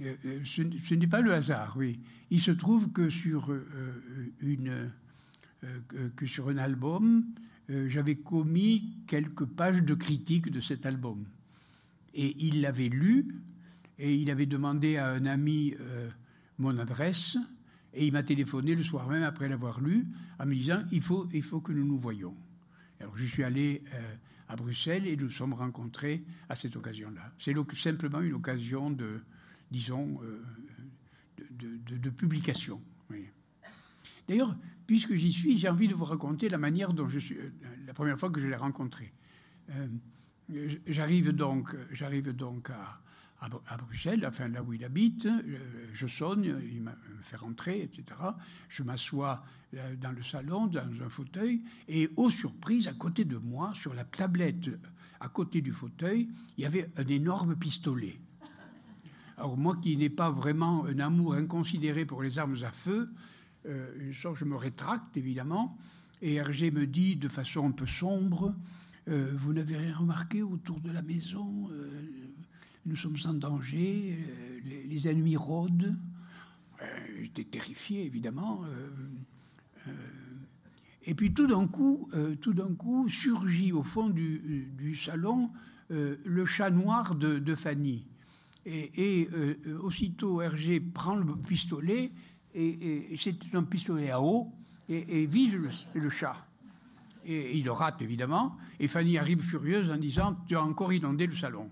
euh, 0.00 0.40
ce, 0.44 0.94
n'est 0.94 1.06
pas 1.06 1.20
le 1.20 1.32
hasard, 1.32 1.74
oui. 1.78 2.00
Il 2.30 2.40
se 2.40 2.50
trouve 2.50 2.90
que 2.90 3.08
sur, 3.08 3.52
euh, 3.52 4.32
une, 4.40 4.90
que 6.16 6.26
sur 6.26 6.48
un 6.48 6.58
album, 6.58 7.24
j'avais 7.68 8.16
commis 8.16 8.96
quelques 9.06 9.44
pages 9.44 9.82
de 9.82 9.94
critique 9.94 10.50
de 10.50 10.60
cet 10.60 10.86
album. 10.86 11.24
Et 12.14 12.36
il 12.40 12.62
l'avait 12.62 12.88
lu, 12.88 13.36
et 13.98 14.14
il 14.14 14.30
avait 14.30 14.46
demandé 14.46 14.96
à 14.96 15.08
un 15.08 15.24
ami 15.24 15.74
mon 16.58 16.78
adresse. 16.78 17.36
Et 17.96 18.06
il 18.06 18.12
m'a 18.12 18.22
téléphoné 18.22 18.74
le 18.74 18.82
soir 18.82 19.08
même 19.08 19.22
après 19.22 19.48
l'avoir 19.48 19.80
lu 19.80 20.06
en 20.38 20.44
me 20.44 20.54
disant 20.54 20.82
il 20.92 21.00
faut, 21.00 21.26
il 21.32 21.42
faut 21.42 21.62
que 21.62 21.72
nous 21.72 21.84
nous 21.84 21.98
voyions. 21.98 22.36
Alors 23.00 23.16
je 23.16 23.24
suis 23.24 23.42
allé 23.42 23.82
euh, 23.94 24.14
à 24.48 24.56
Bruxelles 24.56 25.06
et 25.06 25.16
nous 25.16 25.30
sommes 25.30 25.54
rencontrés 25.54 26.22
à 26.50 26.54
cette 26.54 26.76
occasion-là. 26.76 27.32
C'est 27.38 27.54
simplement 27.74 28.20
une 28.20 28.34
occasion 28.34 28.90
de, 28.90 29.22
disons, 29.70 30.20
euh, 30.22 30.44
de, 31.38 32.10
publication. 32.10 32.82
D'ailleurs, 34.28 34.54
puisque 34.86 35.14
j'y 35.14 35.32
suis, 35.32 35.56
j'ai 35.56 35.68
envie 35.68 35.88
de 35.88 35.94
vous 35.94 36.04
raconter 36.04 36.50
la 36.50 36.58
manière 36.58 36.92
dont 36.92 37.08
je 37.08 37.18
suis, 37.18 37.38
euh, 37.38 37.50
la 37.86 37.94
première 37.94 38.20
fois 38.20 38.28
que 38.28 38.40
je 38.40 38.46
l'ai 38.46 38.56
rencontré. 38.56 39.10
j'arrive 40.86 41.32
donc, 41.32 41.74
j'arrive 41.92 42.32
donc 42.32 42.68
à, 42.68 43.00
à, 43.40 43.76
Bruxelles, 43.76 44.24
enfin 44.26 44.48
là 44.48 44.62
où 44.62 44.72
il 44.72 44.84
habite. 44.84 45.28
Je, 45.92 46.06
sonne, 46.06 46.44
il 46.44 46.82
me 46.82 46.90
fait 47.22 47.36
rentrer, 47.36 47.82
etc. 47.82 48.04
Je 48.68 48.82
m'assois 48.82 49.44
euh, 49.74 49.94
dans 49.96 50.12
le 50.12 50.22
salon, 50.22 50.66
dans 50.66 50.80
un 50.80 51.08
fauteuil, 51.08 51.62
et 51.88 52.10
aux 52.16 52.30
surprises, 52.30 52.88
à 52.88 52.94
côté 52.94 53.24
de 53.24 53.36
moi, 53.36 53.72
sur 53.74 53.94
la 53.94 54.04
tablette 54.04 54.70
à 55.20 55.28
côté 55.28 55.60
du 55.60 55.72
fauteuil, 55.72 56.28
il 56.56 56.62
y 56.62 56.66
avait 56.66 56.90
un 56.96 57.06
énorme 57.06 57.56
pistolet. 57.56 58.18
Alors 59.38 59.56
moi 59.56 59.76
qui 59.76 59.96
n'ai 59.96 60.08
pas 60.08 60.30
vraiment 60.30 60.86
un 60.86 60.98
amour 60.98 61.34
inconsidéré 61.34 62.06
pour 62.06 62.22
les 62.22 62.38
armes 62.38 62.56
à 62.62 62.70
feu, 62.70 63.10
euh, 63.66 64.12
je 64.12 64.44
me 64.44 64.56
rétracte 64.56 65.16
évidemment, 65.16 65.76
et 66.22 66.34
Hergé 66.34 66.70
me 66.70 66.86
dit 66.86 67.16
de 67.16 67.28
façon 67.28 67.68
un 67.68 67.72
peu 67.72 67.86
sombre, 67.86 68.54
euh, 69.08 69.32
vous 69.36 69.52
n'avez 69.52 69.76
rien 69.76 69.94
remarqué 69.94 70.42
autour 70.42 70.80
de 70.80 70.90
la 70.90 71.02
maison 71.02 71.68
euh, 71.70 72.02
nous 72.86 72.96
sommes 72.96 73.16
en 73.26 73.34
danger, 73.34 74.16
euh, 74.16 74.60
les, 74.88 75.08
ennemis 75.08 75.36
rôdent. 75.36 75.94
Euh, 76.82 76.86
j'étais 77.20 77.44
terrifié, 77.44 78.04
évidemment. 78.04 78.62
Euh, 78.64 79.92
et 81.04 81.14
puis 81.14 81.32
tout 81.32 81.46
d'un 81.46 81.66
coup, 81.68 82.08
tout 82.40 82.52
d'un 82.52 82.74
coup, 82.74 83.08
surgit 83.08 83.70
au 83.70 83.84
fond 83.84 84.08
du, 84.08 84.96
salon 84.96 85.50
le 85.88 86.44
chat 86.44 86.70
noir 86.70 87.14
de, 87.14 87.54
Fanny. 87.54 88.04
Et, 88.64 89.28
aussitôt, 89.80 90.42
Hergé 90.42 90.80
prend 90.80 91.14
le 91.14 91.36
pistolet, 91.36 92.10
et, 92.56 93.14
c'est 93.16 93.54
un 93.54 93.62
pistolet 93.62 94.10
à 94.10 94.20
eau, 94.20 94.50
et, 94.88 95.26
vise 95.26 95.54
le, 95.94 96.10
chat. 96.10 96.44
Et 97.24 97.56
il 97.56 97.66
le 97.66 97.72
rate 97.72 98.02
évidemment. 98.02 98.56
Et 98.80 98.88
Fanny 98.88 99.16
arrive 99.16 99.42
furieuse 99.42 99.88
en 99.92 99.98
disant 99.98 100.36
Tu 100.48 100.56
as 100.56 100.62
encore 100.64 100.92
inondé 100.92 101.28
le 101.28 101.36
salon. 101.36 101.70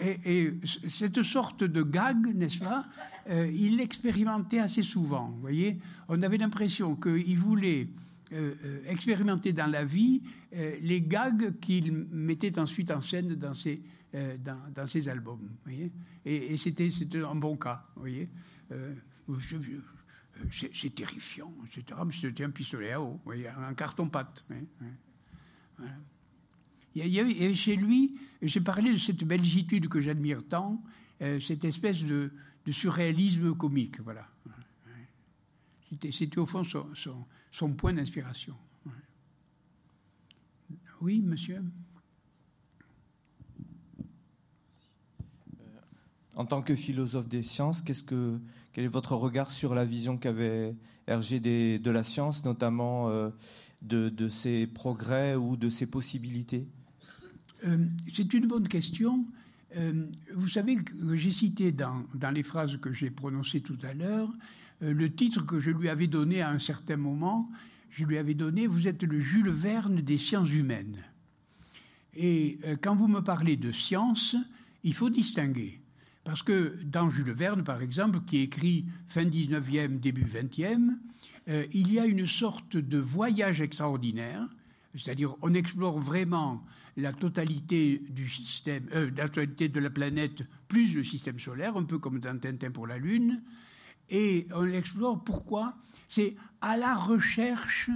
Et, 0.00 0.52
cette 0.64 1.22
sorte 1.22 1.64
de 1.64 1.82
gag, 1.82 2.34
n'est-ce 2.34 2.58
pas 2.58 2.86
euh, 3.28 3.50
Il 3.52 3.76
l'expérimentait 3.76 4.58
assez 4.58 4.82
souvent. 4.82 5.28
Vous 5.28 5.40
voyez 5.40 5.78
On 6.08 6.22
avait 6.22 6.38
l'impression 6.38 6.96
qu'il 6.96 7.38
voulait 7.38 7.88
euh, 8.32 8.54
euh, 8.64 8.80
expérimenter 8.88 9.52
dans 9.52 9.70
la 9.70 9.84
vie 9.84 10.22
les 10.52 11.00
gags 11.00 11.60
qu'il 11.60 11.92
mettait 11.92 12.58
ensuite 12.58 12.90
en 12.90 13.00
scène 13.00 13.36
dans 13.36 13.54
ses, 13.54 13.80
dans, 14.12 14.86
ses 14.88 15.08
albums. 15.08 15.48
Voyez 15.64 15.92
et, 16.24 16.56
c'était 16.56 16.90
un 17.24 17.36
bon 17.36 17.56
cas. 17.56 17.86
Voyez 17.94 18.28
c'est 20.50 20.94
terrifiant, 20.94 21.52
etc. 21.66 22.00
Mais 22.04 22.12
c'était 22.12 22.44
un 22.44 22.50
pistolet 22.50 22.92
à 22.92 23.00
eau, 23.00 23.20
un 23.58 23.74
carton-pâte. 23.74 24.44
Il 26.94 27.56
chez 27.56 27.76
lui, 27.76 28.18
j'ai 28.42 28.60
parlé 28.60 28.92
de 28.92 28.98
cette 28.98 29.22
belgitude 29.24 29.88
que 29.88 30.00
j'admire 30.00 30.42
tant, 30.48 30.82
euh, 31.22 31.38
cette 31.40 31.64
espèce 31.64 32.02
de, 32.02 32.30
surréalisme 32.70 33.54
comique, 33.54 34.00
voilà. 34.00 34.28
C'était 36.00 36.38
au 36.38 36.46
fond 36.46 36.62
son, 36.64 37.72
point 37.72 37.92
d'inspiration. 37.92 38.54
Oui, 41.00 41.20
monsieur 41.20 41.62
En 46.36 46.44
tant 46.44 46.62
que 46.62 46.76
philosophe 46.76 47.28
des 47.28 47.42
sciences, 47.42 47.82
que, 47.82 48.38
quel 48.72 48.84
est 48.84 48.88
votre 48.88 49.16
regard 49.16 49.50
sur 49.50 49.74
la 49.74 49.84
vision 49.84 50.16
qu'avait 50.16 50.76
Hergé 51.06 51.40
de 51.40 51.90
la 51.90 52.04
science, 52.04 52.44
notamment 52.44 53.08
euh, 53.08 53.30
de, 53.82 54.28
ses 54.28 54.68
progrès 54.68 55.34
ou 55.34 55.56
de 55.56 55.68
ses 55.68 55.86
possibilités? 55.86 56.68
Euh, 57.66 57.76
c'est 58.12 58.32
une 58.32 58.46
bonne 58.46 58.68
question. 58.68 59.24
Euh, 59.76 60.06
vous 60.34 60.48
savez 60.48 60.76
que 60.76 61.16
j'ai 61.16 61.30
cité 61.30 61.72
dans, 61.72 62.04
les 62.32 62.42
phrases 62.42 62.76
que 62.78 62.92
j'ai 62.92 63.10
prononcées 63.10 63.60
tout 63.60 63.78
à 63.82 63.94
l'heure 63.94 64.28
euh, 64.82 64.92
le 64.92 65.12
titre 65.12 65.44
que 65.44 65.60
je 65.60 65.70
lui 65.70 65.88
avais 65.88 66.06
donné 66.06 66.40
à 66.40 66.50
un 66.50 66.58
certain 66.58 66.96
moment. 66.96 67.50
Je 67.90 68.04
lui 68.04 68.18
avais 68.18 68.34
donné 68.34 68.66
Vous 68.66 68.88
êtes 68.88 69.02
le 69.02 69.20
Jules 69.20 69.50
Verne 69.50 70.00
des 70.00 70.18
sciences 70.18 70.52
humaines. 70.52 70.96
Et 72.16 72.58
quand 72.82 72.96
vous 72.96 73.06
me 73.06 73.20
parlez 73.20 73.56
de 73.56 73.70
science, 73.70 74.34
il 74.82 74.94
faut 74.94 75.10
distinguer. 75.10 75.80
Parce 76.24 76.42
que 76.42 76.76
dans 76.84 77.08
Jules 77.08 77.30
Verne, 77.30 77.62
par 77.62 77.82
exemple, 77.82 78.20
qui 78.26 78.38
écrit 78.38 78.84
fin 79.08 79.24
19e, 79.24 80.00
début 80.00 80.24
20e, 80.24 80.96
il 81.72 81.92
y 81.92 82.00
a 82.00 82.06
une 82.06 82.26
sorte 82.26 82.76
de 82.76 82.98
voyage 82.98 83.60
extraordinaire, 83.60 84.48
c'est-à-dire 84.96 85.36
on 85.40 85.54
explore 85.54 86.00
vraiment 86.00 86.64
la 86.96 87.12
totalité 87.12 88.02
du 88.08 88.28
système, 88.28 88.88
euh, 88.94 89.10
de 89.10 89.80
la 89.80 89.90
planète 89.90 90.42
plus 90.68 90.94
le 90.94 91.04
système 91.04 91.38
solaire, 91.38 91.76
un 91.76 91.84
peu 91.84 91.98
comme 91.98 92.18
dans 92.18 92.38
Tintin 92.38 92.70
pour 92.70 92.86
la 92.86 92.98
Lune, 92.98 93.42
et 94.08 94.48
on 94.52 94.66
explore 94.66 95.22
pourquoi? 95.22 95.76
C'est 96.08 96.34
à 96.60 96.76
la 96.76 96.94
recherche 96.94 97.90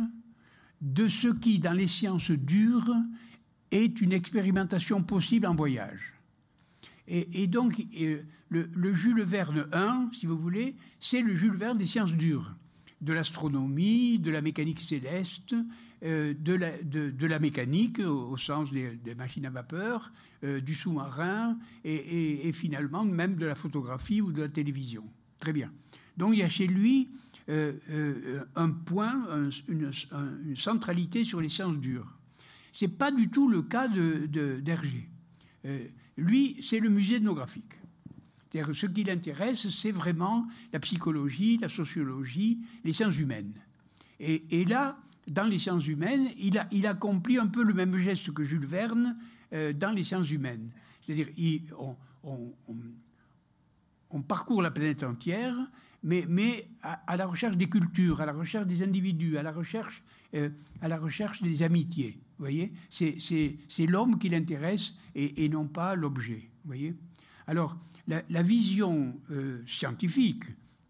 de 0.80 1.08
ce 1.08 1.28
qui, 1.28 1.58
dans 1.58 1.72
les 1.72 1.88
sciences 1.88 2.30
dures, 2.30 2.94
est 3.70 4.00
une 4.00 4.12
expérimentation 4.12 5.02
possible 5.02 5.46
en 5.46 5.54
voyage. 5.54 6.12
Et, 7.06 7.46
donc, 7.48 7.84
euh, 8.00 8.22
le, 8.48 8.70
le, 8.72 8.94
Jules 8.94 9.22
Verne 9.22 9.66
1, 9.72 10.10
si 10.14 10.24
vous 10.24 10.38
voulez, 10.38 10.74
c'est 11.00 11.20
le 11.20 11.36
Jules 11.36 11.56
Verne 11.56 11.76
des 11.76 11.84
sciences 11.84 12.14
dures, 12.14 12.54
de 13.02 13.12
l'astronomie, 13.12 14.18
de 14.18 14.30
la 14.30 14.40
mécanique 14.40 14.80
céleste, 14.80 15.54
de, 16.02 16.54
la, 16.54 16.70
de, 16.82 17.26
la, 17.26 17.38
mécanique 17.38 17.98
au, 17.98 18.36
sens 18.36 18.70
des, 18.70 19.14
machines 19.16 19.46
à 19.46 19.50
vapeur, 19.50 20.12
euh, 20.44 20.60
du 20.60 20.74
sous-marin 20.74 21.56
et, 21.84 22.52
finalement 22.52 23.04
même 23.04 23.36
de 23.36 23.46
la 23.46 23.54
photographie 23.54 24.20
ou 24.20 24.30
de 24.32 24.42
la 24.42 24.48
télévision. 24.48 25.04
Très 25.38 25.52
bien. 25.52 25.72
Donc 26.16 26.34
il 26.34 26.40
y 26.40 26.42
a 26.42 26.50
chez 26.50 26.66
lui 26.66 27.10
euh, 27.48 28.42
un 28.54 28.70
point, 28.70 29.48
une, 29.68 29.90
centralité 30.56 31.24
sur 31.24 31.40
les 31.40 31.48
sciences 31.48 31.78
dures. 31.78 32.18
Ce 32.72 32.84
n'est 32.84 32.90
pas 32.90 33.10
du 33.10 33.30
tout 33.30 33.48
le 33.48 33.62
cas 33.62 33.88
d'Hergé. 33.88 35.08
lui, 36.18 36.58
c'est 36.60 36.80
le 36.80 36.90
musée 36.90 37.16
ethnographique. 37.16 37.78
Ce 38.52 38.86
qui 38.86 39.02
l'intéresse, 39.02 39.68
c'est 39.70 39.92
vraiment 39.92 40.46
la 40.72 40.80
psychologie, 40.80 41.56
la 41.58 41.68
sociologie, 41.68 42.58
les 42.84 42.92
sciences 42.92 43.18
humaines. 43.18 43.54
Et, 44.20 44.44
et 44.50 44.64
là, 44.64 44.98
dans 45.28 45.44
les 45.44 45.58
sciences 45.58 45.86
humaines, 45.86 46.28
il, 46.38 46.86
accomplit 46.86 47.38
un 47.38 47.46
peu 47.46 47.62
le 47.62 47.74
même 47.74 47.96
geste 47.98 48.32
que 48.32 48.44
Jules 48.44 48.66
Verne 48.66 49.16
euh, 49.52 49.72
dans 49.72 49.90
les 49.90 50.04
sciences 50.04 50.30
humaines. 50.30 50.70
C'est-à-dire, 51.00 51.28
on, 51.78 51.96
on, 54.10 54.22
parcourt 54.22 54.62
la 54.62 54.70
planète 54.70 55.02
entière, 55.02 55.54
mais, 56.02 56.24
mais 56.28 56.68
à, 56.82 57.16
la 57.16 57.26
recherche 57.26 57.56
des 57.56 57.68
cultures, 57.68 58.20
à 58.20 58.26
la 58.26 58.32
recherche 58.32 58.66
des 58.66 58.82
individus, 58.82 59.38
à 59.38 59.42
la 59.42 59.52
recherche, 59.52 60.02
euh, 60.34 60.50
à 60.80 60.88
la 60.88 60.98
recherche 60.98 61.42
des 61.42 61.62
amitiés. 61.62 62.18
Voyez 62.38 62.72
C'est 62.90 63.86
l'homme 63.88 64.18
qui 64.18 64.28
l'intéresse 64.28 64.94
et, 65.14 65.48
non 65.48 65.66
pas 65.66 65.94
l'objet. 65.94 66.50
Voyez 66.64 66.94
Alors, 67.46 67.76
la, 68.06 68.42
vision 68.42 69.18
euh, 69.30 69.62
scientifique 69.66 70.44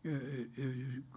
euh, 0.06 0.46
euh, 0.58 0.72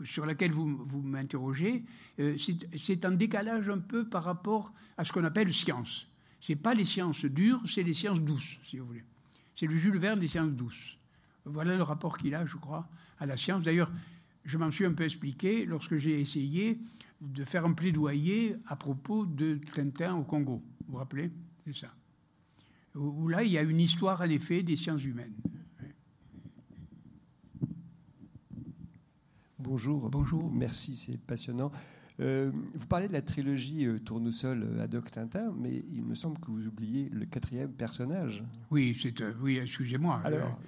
sur 0.05 0.25
laquelle 0.25 0.51
vous, 0.51 0.77
vous 0.85 1.01
m'interrogez, 1.01 1.83
euh, 2.19 2.37
c'est 2.77 3.03
un 3.03 3.11
décalage 3.11 3.69
un 3.69 3.79
peu 3.79 4.05
par 4.07 4.23
rapport 4.23 4.71
à 4.97 5.03
ce 5.03 5.11
qu'on 5.11 5.23
appelle 5.23 5.53
science. 5.53 6.07
Ce 6.39 6.51
n'est 6.51 6.57
pas 6.57 6.73
les 6.73 6.85
sciences 6.85 7.25
dures, 7.25 7.61
c'est 7.65 7.83
les 7.83 7.93
sciences 7.93 8.21
douces, 8.21 8.57
si 8.63 8.77
vous 8.77 8.85
voulez. 8.85 9.03
C'est 9.55 9.65
le 9.65 9.77
Jules 9.77 9.97
Verne 9.97 10.19
des 10.19 10.27
sciences 10.27 10.51
douces. 10.51 10.97
Voilà 11.45 11.75
le 11.75 11.83
rapport 11.83 12.17
qu'il 12.17 12.33
a, 12.35 12.45
je 12.45 12.55
crois, 12.55 12.87
à 13.19 13.25
la 13.25 13.35
science. 13.35 13.63
D'ailleurs, 13.63 13.91
je 14.45 14.57
m'en 14.57 14.71
suis 14.71 14.85
un 14.85 14.93
peu 14.93 15.03
expliqué 15.03 15.65
lorsque 15.65 15.97
j'ai 15.97 16.21
essayé 16.21 16.79
de 17.19 17.43
faire 17.43 17.65
un 17.65 17.73
plaidoyer 17.73 18.55
à 18.67 18.75
propos 18.75 19.25
de 19.25 19.59
Tintin 19.73 20.15
au 20.15 20.23
Congo. 20.23 20.61
Vous 20.85 20.93
vous 20.93 20.97
rappelez? 20.97 21.31
C'est 21.65 21.75
ça. 21.75 21.93
Où 22.95 23.27
là, 23.27 23.43
il 23.43 23.51
y 23.51 23.57
a 23.57 23.63
une 23.63 23.79
histoire, 23.79 24.21
en 24.21 24.29
effet, 24.29 24.63
des 24.63 24.75
sciences 24.75 25.03
humaines. 25.03 25.33
Bonjour. 29.67 30.09
Bonjour. 30.09 30.49
Merci, 30.49 30.95
c'est 30.95 31.17
passionnant. 31.17 31.71
Euh, 32.19 32.51
vous 32.73 32.87
parlez 32.87 33.07
de 33.07 33.13
la 33.13 33.21
trilogie 33.21 33.85
euh, 33.85 33.99
Tournesol 33.99 34.63
euh, 34.63 34.83
ad 34.83 34.95
hoc 34.95 35.11
Tintin, 35.11 35.53
mais 35.55 35.85
il 35.93 36.03
me 36.03 36.15
semble 36.15 36.39
que 36.39 36.49
vous 36.49 36.65
oubliez 36.65 37.09
le 37.09 37.25
quatrième 37.25 37.71
personnage. 37.71 38.43
Oui, 38.71 38.97
c'est 38.99 39.13
oui, 39.39 39.59
excusez-moi. 39.61 40.21
Alors, 40.23 40.59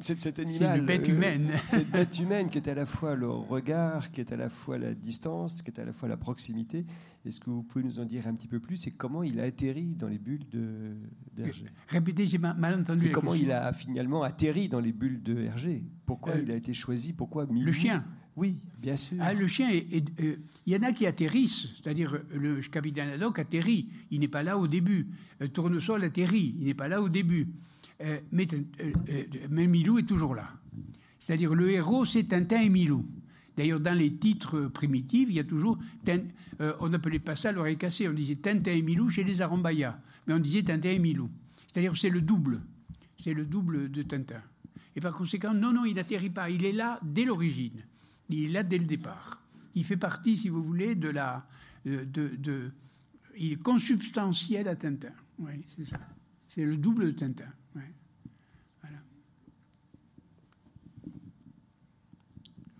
c'est 0.00 0.20
cet 0.20 0.38
animal, 0.38 0.80
une 0.80 0.86
bête 0.86 1.08
humaine, 1.08 1.50
cette 1.70 1.90
bête 1.90 2.18
humaine 2.18 2.48
qui 2.48 2.58
est 2.58 2.68
à 2.68 2.74
la 2.74 2.84
fois 2.84 3.14
le 3.14 3.30
regard, 3.30 4.10
qui 4.10 4.20
est 4.20 4.30
à 4.30 4.36
la 4.36 4.50
fois 4.50 4.76
la 4.76 4.92
distance, 4.92 5.62
qui 5.62 5.70
est 5.70 5.80
à 5.80 5.84
la 5.86 5.94
fois 5.94 6.10
la 6.10 6.18
proximité. 6.18 6.84
Est-ce 7.24 7.40
que 7.40 7.48
vous 7.50 7.62
pouvez 7.62 7.84
nous 7.84 7.98
en 7.98 8.04
dire 8.04 8.26
un 8.26 8.34
petit 8.34 8.48
peu 8.48 8.60
plus 8.60 8.86
et 8.86 8.90
comment 8.90 9.22
il 9.22 9.40
a 9.40 9.44
atterri 9.44 9.94
dans 9.94 10.08
les 10.08 10.18
bulles 10.18 10.48
de 10.50 10.94
d'Hergé 11.34 11.64
Répétez, 11.88 12.26
j'ai 12.26 12.38
mal 12.38 12.74
entendu. 12.74 13.08
Et 13.08 13.10
comment 13.12 13.34
il 13.34 13.50
a 13.50 13.72
finalement 13.72 14.22
atterri 14.22 14.68
dans 14.68 14.80
les 14.80 14.92
bulles 14.92 15.22
de 15.22 15.38
Hergé 15.38 15.84
Pourquoi 16.04 16.34
il 16.36 16.50
a 16.50 16.54
été 16.54 16.74
choisi? 16.74 17.14
Pourquoi 17.14 17.46
Le 17.50 17.72
chien. 17.72 18.04
Oui, 18.38 18.56
bien 18.80 18.96
sûr. 18.96 19.16
Ah, 19.20 19.34
le 19.34 19.48
chien, 19.48 19.68
euh, 19.72 20.36
il 20.64 20.72
y 20.72 20.76
en 20.76 20.82
a 20.84 20.92
qui 20.92 21.06
atterrissent, 21.06 21.70
c'est-à-dire 21.74 22.20
le 22.32 22.60
capitaine 22.60 23.08
Haddock 23.08 23.40
atterrit, 23.40 23.88
il 24.12 24.20
n'est 24.20 24.28
pas 24.28 24.44
là 24.44 24.56
au 24.56 24.68
début. 24.68 25.08
Le 25.40 25.48
tournesol 25.48 26.04
atterrit, 26.04 26.54
il 26.56 26.66
n'est 26.66 26.74
pas 26.74 26.86
là 26.86 27.02
au 27.02 27.08
début. 27.08 27.48
Euh, 28.00 28.20
mais, 28.30 28.46
euh, 28.54 29.24
mais, 29.50 29.66
Milou 29.66 29.98
est 29.98 30.04
toujours 30.04 30.36
là. 30.36 30.52
C'est-à-dire 31.18 31.52
le 31.52 31.72
héros, 31.72 32.04
c'est 32.04 32.22
Tintin 32.28 32.60
et 32.60 32.68
Milou. 32.68 33.04
D'ailleurs, 33.56 33.80
dans 33.80 33.98
les 33.98 34.14
titres 34.14 34.68
primitifs, 34.68 35.28
il 35.28 35.34
y 35.34 35.40
a 35.40 35.44
toujours. 35.44 35.76
on 36.78 36.88
n'appelait 36.88 37.18
pas 37.18 37.34
ça 37.34 37.50
l'oreille 37.50 37.76
cassée, 37.76 38.08
on 38.08 38.12
disait 38.12 38.36
Tintin 38.36 38.70
et 38.70 38.82
Milou 38.82 39.10
chez 39.10 39.24
les 39.24 39.40
Arambaya. 39.40 40.00
Mais 40.28 40.34
on 40.34 40.38
disait 40.38 40.62
Tintin 40.62 40.90
et 40.90 41.00
Milou. 41.00 41.28
C'est-à-dire 41.66 41.96
c'est 41.96 42.08
le 42.08 42.20
double. 42.20 42.60
C'est 43.18 43.34
le 43.34 43.44
double 43.44 43.90
de 43.90 44.02
Tintin. 44.02 44.42
Et 44.94 45.00
par 45.00 45.12
conséquent, 45.12 45.54
non, 45.54 45.72
non, 45.72 45.84
il 45.84 45.96
n'atterrit 45.96 46.30
pas. 46.30 46.50
Il 46.50 46.64
est 46.64 46.72
là 46.72 47.00
dès 47.02 47.24
l'origine. 47.24 47.82
Il 48.28 48.44
est 48.44 48.48
là 48.48 48.62
dès 48.62 48.78
le 48.78 48.84
départ. 48.84 49.42
Il 49.74 49.84
fait 49.84 49.96
partie, 49.96 50.36
si 50.36 50.48
vous 50.48 50.62
voulez, 50.62 50.94
de 50.94 51.08
la. 51.08 51.46
De, 51.84 52.72
il 53.36 53.52
est 53.52 53.62
consubstantiel 53.62 54.68
à 54.68 54.76
Tintin. 54.76 55.12
Oui, 55.38 55.64
c'est 55.68 55.86
ça. 55.86 56.00
C'est 56.54 56.64
le 56.64 56.76
double 56.76 57.06
de 57.06 57.10
Tintin. 57.12 57.52
Voilà. 57.72 58.98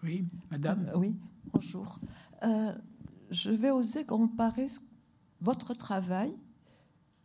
Oui, 0.02 0.24
madame 0.50 0.86
euh, 0.88 0.98
Oui, 0.98 1.16
bonjour. 1.52 2.00
Euh, 2.42 2.72
je 3.30 3.50
vais 3.50 3.70
oser 3.70 4.04
comparer 4.04 4.66
votre 5.40 5.74
travail 5.74 6.36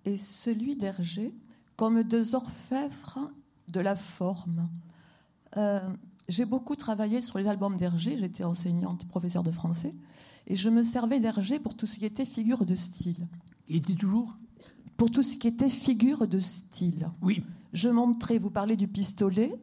et 0.05 0.17
celui 0.17 0.75
d'Hergé 0.75 1.33
comme 1.75 2.03
deux 2.03 2.35
orfèvres 2.35 3.31
de 3.67 3.79
la 3.79 3.95
forme. 3.95 4.69
Euh, 5.57 5.79
j'ai 6.29 6.45
beaucoup 6.45 6.75
travaillé 6.75 7.21
sur 7.21 7.37
les 7.37 7.47
albums 7.47 7.75
d'Hergé, 7.77 8.17
j'étais 8.17 8.43
enseignante, 8.43 9.05
professeure 9.07 9.43
de 9.43 9.51
français, 9.51 9.93
Et 10.45 10.57
je 10.57 10.67
me 10.69 10.83
servais 10.83 11.21
d'Hergé 11.21 11.57
pour 11.57 11.73
tout 11.73 11.87
ce 11.87 11.97
qui 11.97 12.05
était 12.05 12.25
figure 12.25 12.65
de 12.65 12.75
style. 12.75 13.27
Il 13.69 13.77
était 13.77 13.93
toujours? 13.93 14.35
Pour 14.97 15.09
tout 15.09 15.23
ce 15.23 15.37
qui 15.37 15.47
était 15.47 15.69
figure 15.69 16.27
de 16.27 16.41
style. 16.41 17.09
Oui. 17.21 17.43
Je 17.71 17.87
montrais, 17.87 18.39
vous 18.39 18.51
parlez 18.51 18.75
du 18.75 18.89
pistolet, 18.89 19.53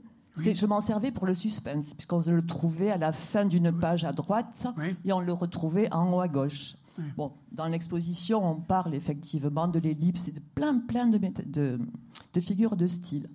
c'est- 0.42 0.54
je 0.54 0.64
m'en 0.64 0.80
servais 0.80 1.10
pour 1.12 1.26
le 1.26 1.34
suspense, 1.34 1.92
puisqu'on 1.92 2.20
le 2.26 2.46
trouvait 2.46 2.90
à 2.90 2.96
la 2.96 3.12
fin 3.12 3.44
d'une 3.44 3.70
page 3.72 4.04
à 4.04 4.12
droite 4.12 4.66
Oui. 4.78 4.96
et 5.04 5.12
on 5.12 5.20
le 5.20 5.34
retrouvait 5.34 5.92
en 5.92 6.14
haut 6.14 6.20
à 6.20 6.28
gauche. 6.28 6.76
Oui. 6.98 7.04
Bon, 7.16 7.32
dans 7.52 7.66
l'exposition, 7.66 8.42
on 8.42 8.58
parle 8.58 8.94
effectivement 8.94 9.68
de 9.68 9.78
l'ellipse 9.80 10.28
et 10.28 10.32
de 10.32 10.40
plein, 10.54 10.78
plein 10.78 11.06
de, 11.08 11.18
méta- 11.18 11.44
de, 11.48 11.78
de 12.32 12.40
figures 12.40 12.76
de 12.76 12.86
style. 12.86 13.28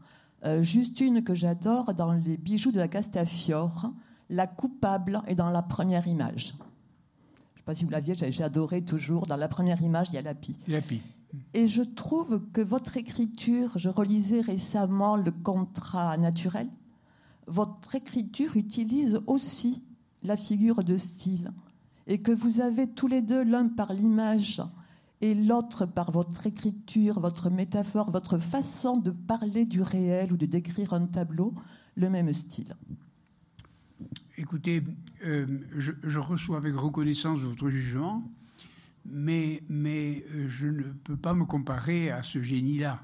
Euh, 0.45 0.61
juste 0.61 0.99
une 0.99 1.23
que 1.23 1.33
j'adore 1.33 1.93
dans 1.93 2.13
les 2.13 2.37
bijoux 2.37 2.71
de 2.71 2.77
la 2.77 2.87
Castafiore, 2.87 3.91
la 4.29 4.45
coupable 4.45 5.21
est 5.27 5.35
dans 5.35 5.49
la 5.49 5.63
première 5.63 6.07
image. 6.07 6.55
Je 6.57 7.53
ne 7.53 7.57
sais 7.57 7.63
pas 7.65 7.75
si 7.75 7.85
vous 7.85 7.91
l'aviez, 7.91 8.15
j'ai 8.15 8.43
adoré 8.43 8.83
toujours. 8.83 9.25
Dans 9.25 9.37
la 9.37 9.47
première 9.47 9.81
image, 9.81 10.09
il 10.11 10.15
y 10.15 10.17
a 10.19 10.21
la 10.21 10.35
pie. 10.35 10.57
Lapi. 10.67 11.01
Et 11.53 11.67
je 11.67 11.81
trouve 11.81 12.43
que 12.53 12.61
votre 12.61 12.95
écriture, 12.95 13.71
je 13.75 13.89
relisais 13.89 14.41
récemment 14.41 15.15
le 15.15 15.31
contrat 15.31 16.15
naturel, 16.17 16.69
votre 17.47 17.95
écriture 17.95 18.55
utilise 18.55 19.19
aussi 19.27 19.83
la 20.23 20.37
figure 20.37 20.83
de 20.83 20.97
style 20.97 21.51
et 22.07 22.21
que 22.21 22.31
vous 22.31 22.61
avez 22.61 22.87
tous 22.87 23.07
les 23.07 23.21
deux, 23.21 23.43
l'un 23.43 23.67
par 23.67 23.93
l'image 23.93 24.61
et 25.25 25.33
l'autre 25.33 25.87
par 25.87 26.11
votre 26.11 26.45
écriture, 26.45 27.19
votre 27.19 27.49
métaphore, 27.49 28.11
votre 28.11 28.37
façon 28.37 28.97
de 28.97 29.09
parler 29.09 29.65
du 29.65 29.81
réel 29.81 30.31
ou 30.31 30.37
de 30.37 30.45
décrire 30.45 30.93
un 30.93 31.07
tableau, 31.07 31.55
le 31.95 32.11
même 32.11 32.31
style. 32.31 32.75
Écoutez, 34.37 34.83
euh, 35.25 35.47
je, 35.77 36.19
reçois 36.19 36.57
avec 36.57 36.75
reconnaissance 36.75 37.39
votre 37.39 37.69
jugement, 37.69 38.29
mais, 39.05 39.63
mais 39.67 40.23
euh, 40.31 40.47
je 40.47 40.67
ne 40.67 40.83
peux 40.83 41.17
pas 41.17 41.33
me 41.33 41.45
comparer 41.45 42.11
à 42.11 42.21
ce 42.21 42.43
génie-là. 42.43 43.01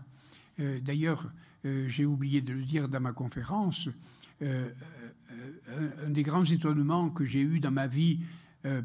Euh, 0.59 0.79
D'ailleurs, 0.79 1.31
j'ai 1.63 2.05
oublié 2.05 2.41
de 2.41 2.53
le 2.53 2.63
dire 2.63 2.89
dans 2.89 2.99
ma 2.99 3.13
conférence, 3.13 3.87
un, 4.41 6.09
des 6.09 6.23
grands 6.23 6.43
étonnements 6.43 7.11
que 7.11 7.23
j'ai 7.23 7.41
eu 7.41 7.59
dans 7.59 7.69
ma 7.69 7.85
vie, 7.85 8.21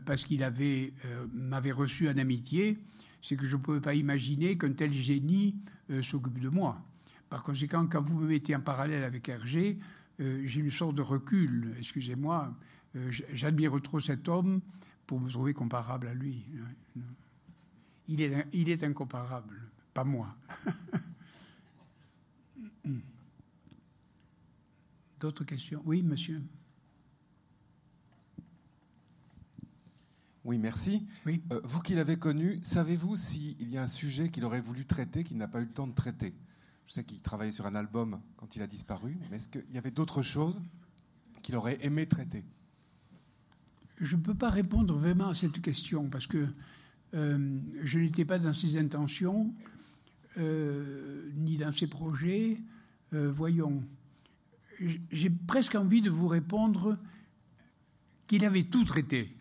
parce 0.05 0.27
qu'il 0.27 0.43
avait, 0.43 0.93
m'avait 1.33 1.73
reçu 1.73 2.07
en 2.07 2.19
amitié, 2.19 2.79
c'est 3.23 3.37
que 3.37 3.47
je 3.47 3.57
ne 3.57 3.63
pouvais 3.63 3.81
pas 3.81 3.95
imaginer 3.95 4.59
qu'un 4.59 4.73
tel 4.73 4.93
génie 4.93 5.55
euh, 5.91 6.03
s'occupe 6.03 6.39
de 6.39 6.49
moi. 6.49 6.81
Par 7.29 7.43
conséquent, 7.43 7.87
quand 7.87 8.03
vous 8.03 8.19
me 8.19 8.29
mettez 8.29 8.55
en 8.55 8.61
parallèle 8.61 9.03
avec 9.03 9.29
Hergé, 9.29 9.79
euh, 10.21 10.43
j'ai 10.47 10.61
une 10.61 10.71
sorte 10.71 10.95
de 10.95 11.03
recul. 11.03 11.75
Excusez-moi, 11.79 12.55
euh, 12.95 13.11
j'admire 13.33 13.81
trop 13.83 14.01
cet 14.01 14.29
homme 14.29 14.61
pour 15.07 15.21
me 15.21 15.29
trouver 15.29 15.55
comparable 15.55 16.09
à 16.09 16.15
lui. 16.15 16.45
Il 18.09 18.21
est 18.21 18.85
incomparable, 18.85 19.61
pas 19.93 20.05
moi. 20.05 20.35
D'autres 25.21 25.45
questions? 25.45 25.83
Oui, 25.85 26.03
monsieur. 26.03 26.43
Oui, 30.47 30.59
merci. 30.59 31.05
Oui. 31.27 31.43
Euh, 31.53 31.61
vous 31.65 31.81
qui 31.81 31.95
l'avez 31.95 32.17
connu, 32.17 32.61
savez-vous 32.63 33.17
s'il 33.17 33.69
y 33.69 33.77
a 33.77 33.83
un 33.83 33.89
sujet 33.89 34.29
qu'il 34.29 34.45
aurait 34.45 34.61
voulu 34.61 34.85
traiter 34.85 35.25
qu'il 35.25 35.39
n'a 35.39 35.49
pas 35.49 35.61
eu 35.61 35.65
le 35.65 35.73
temps 35.73 35.89
de 35.89 35.93
traiter? 35.93 36.35
Je 36.87 36.93
sais 36.93 37.03
qu'il 37.03 37.21
travaillait 37.21 37.51
sur 37.51 37.67
un 37.67 37.75
album 37.75 38.21
quand 38.37 38.55
il 38.55 38.63
a 38.63 38.69
disparu, 38.69 39.19
mais 39.29 39.39
est-ce 39.39 39.49
qu'il 39.49 39.75
y 39.75 39.77
avait 39.77 39.91
d'autres 39.91 40.23
choses 40.23 40.61
qu'il 41.43 41.57
aurait 41.57 41.79
aimé 41.85 42.07
traiter? 42.07 42.45
Je 44.01 44.15
ne 44.15 44.21
peux 44.21 44.37
pas 44.37 44.51
répondre 44.51 44.97
vraiment 44.97 45.31
à 45.31 45.35
cette 45.35 45.61
question 45.61 46.09
parce 46.09 46.29
que 46.29 46.47
euh, 47.15 47.59
je 47.83 47.99
n'étais 47.99 48.25
pas 48.25 48.39
dans 48.39 48.55
ses 48.55 48.79
intentions, 48.79 49.53
euh, 50.39 51.29
ni 51.35 51.57
dans 51.57 51.73
ses 51.73 51.89
projets. 51.89 52.61
Voyons, 53.13 53.83
j'ai 55.11 55.31
presque 55.31 55.75
envie 55.75 56.03
de 56.03 56.11
vous 56.11 56.29
répondre 56.29 56.99
qu'il 58.27 58.45
avait 58.45 58.65
tout 58.65 58.85
traité. 58.85 59.36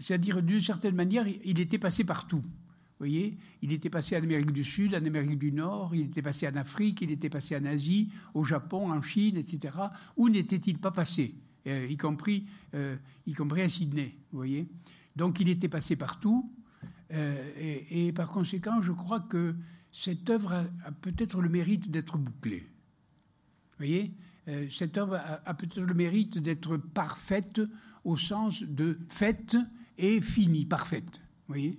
C'est-à-dire, 0.00 0.42
d'une 0.42 0.60
certaine 0.60 0.96
manière, 0.96 1.26
il- 1.28 1.60
était 1.60 1.78
passé 1.78 2.04
partout. 2.04 2.40
Vous 2.40 3.06
voyez, 3.06 3.38
il 3.62 3.72
était 3.72 3.90
passé 3.90 4.16
en 4.16 4.22
Amérique 4.22 4.52
du 4.52 4.64
Sud, 4.64 4.94
en 4.94 5.04
Amérique 5.04 5.38
du 5.38 5.52
Nord, 5.52 5.94
il 5.94 6.02
était 6.06 6.22
passé 6.22 6.48
en 6.48 6.56
Afrique, 6.56 7.02
il 7.02 7.10
était 7.10 7.30
passé 7.30 7.56
en 7.56 7.64
Asie, 7.64 8.10
au 8.34 8.44
Japon, 8.44 8.90
en 8.90 9.00
Chine, 9.02 9.36
etc. 9.36 9.74
Où 10.16 10.28
n'était-il 10.28 10.78
pas 10.78 10.90
passé? 10.90 11.34
Euh, 11.66 11.86
y, 11.88 11.96
compris, 11.98 12.46
euh, 12.74 12.96
y 13.26 13.34
compris 13.34 13.60
à 13.60 13.68
Sydney, 13.68 14.16
vous 14.32 14.38
voyez 14.38 14.66
Donc 15.16 15.40
il 15.40 15.48
était 15.50 15.68
passé 15.68 15.96
partout, 15.96 16.50
euh, 17.12 17.84
et, 17.90 18.12
par 18.12 18.28
conséquent, 18.28 18.80
je 18.80 18.92
crois 18.92 19.20
que 19.20 19.54
cette 19.92 20.30
œuvre 20.30 20.66
a, 20.84 20.92
peut-être 20.92 21.42
le 21.42 21.50
mérite 21.50 21.90
d'être 21.90 22.16
bouclée. 22.16 22.60
Vous 23.72 23.76
voyez 23.78 24.14
Cette 24.70 24.96
œuvre 24.96 25.16
a, 25.16 25.42
a 25.44 25.54
peut-être 25.54 25.80
le 25.80 25.94
mérite 25.94 26.38
d'être 26.38 26.78
parfaite 26.78 27.60
au 28.04 28.16
sens 28.16 28.62
de 28.62 28.98
faite 29.08 29.56
et 30.00 30.20
finie, 30.20 30.64
parfaite. 30.66 31.20
Vous 31.46 31.54
voyez 31.54 31.78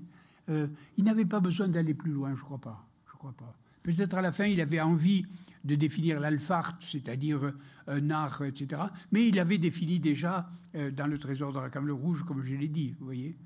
Euh, 0.50 0.68
Il 0.98 1.04
n'avait 1.04 1.26
pas 1.26 1.40
besoin 1.40 1.68
d'aller 1.68 1.94
plus 1.94 2.12
loin, 2.12 2.36
je 2.36 2.42
crois 2.44 2.60
pas. 2.60 2.88
Je 3.08 3.14
crois 3.18 3.34
pas. 3.34 3.54
Peut-être 3.84 4.16
à 4.16 4.22
la 4.22 4.32
fin, 4.32 4.46
il 4.46 4.62
avait 4.62 4.82
envie 4.82 5.26
de 5.64 5.76
définir 5.76 6.20
l'alfart, 6.20 6.78
c'est-à-dire 6.80 7.54
un 7.88 8.10
art, 8.10 8.42
etc. 8.44 8.82
Mais 9.12 9.28
il 9.28 9.40
avait 9.40 9.58
défini 9.58 10.00
déjà 10.00 10.50
euh, 10.76 10.92
dans 10.92 11.08
le 11.08 11.18
trésor 11.18 11.52
de 11.54 11.60
la 11.60 11.94
Rouge, 11.94 12.24
comme 12.24 12.44
je 12.44 12.54
l'ai 12.56 12.68
dit, 12.68 12.96
vous 13.00 13.06
voyez. 13.06 13.38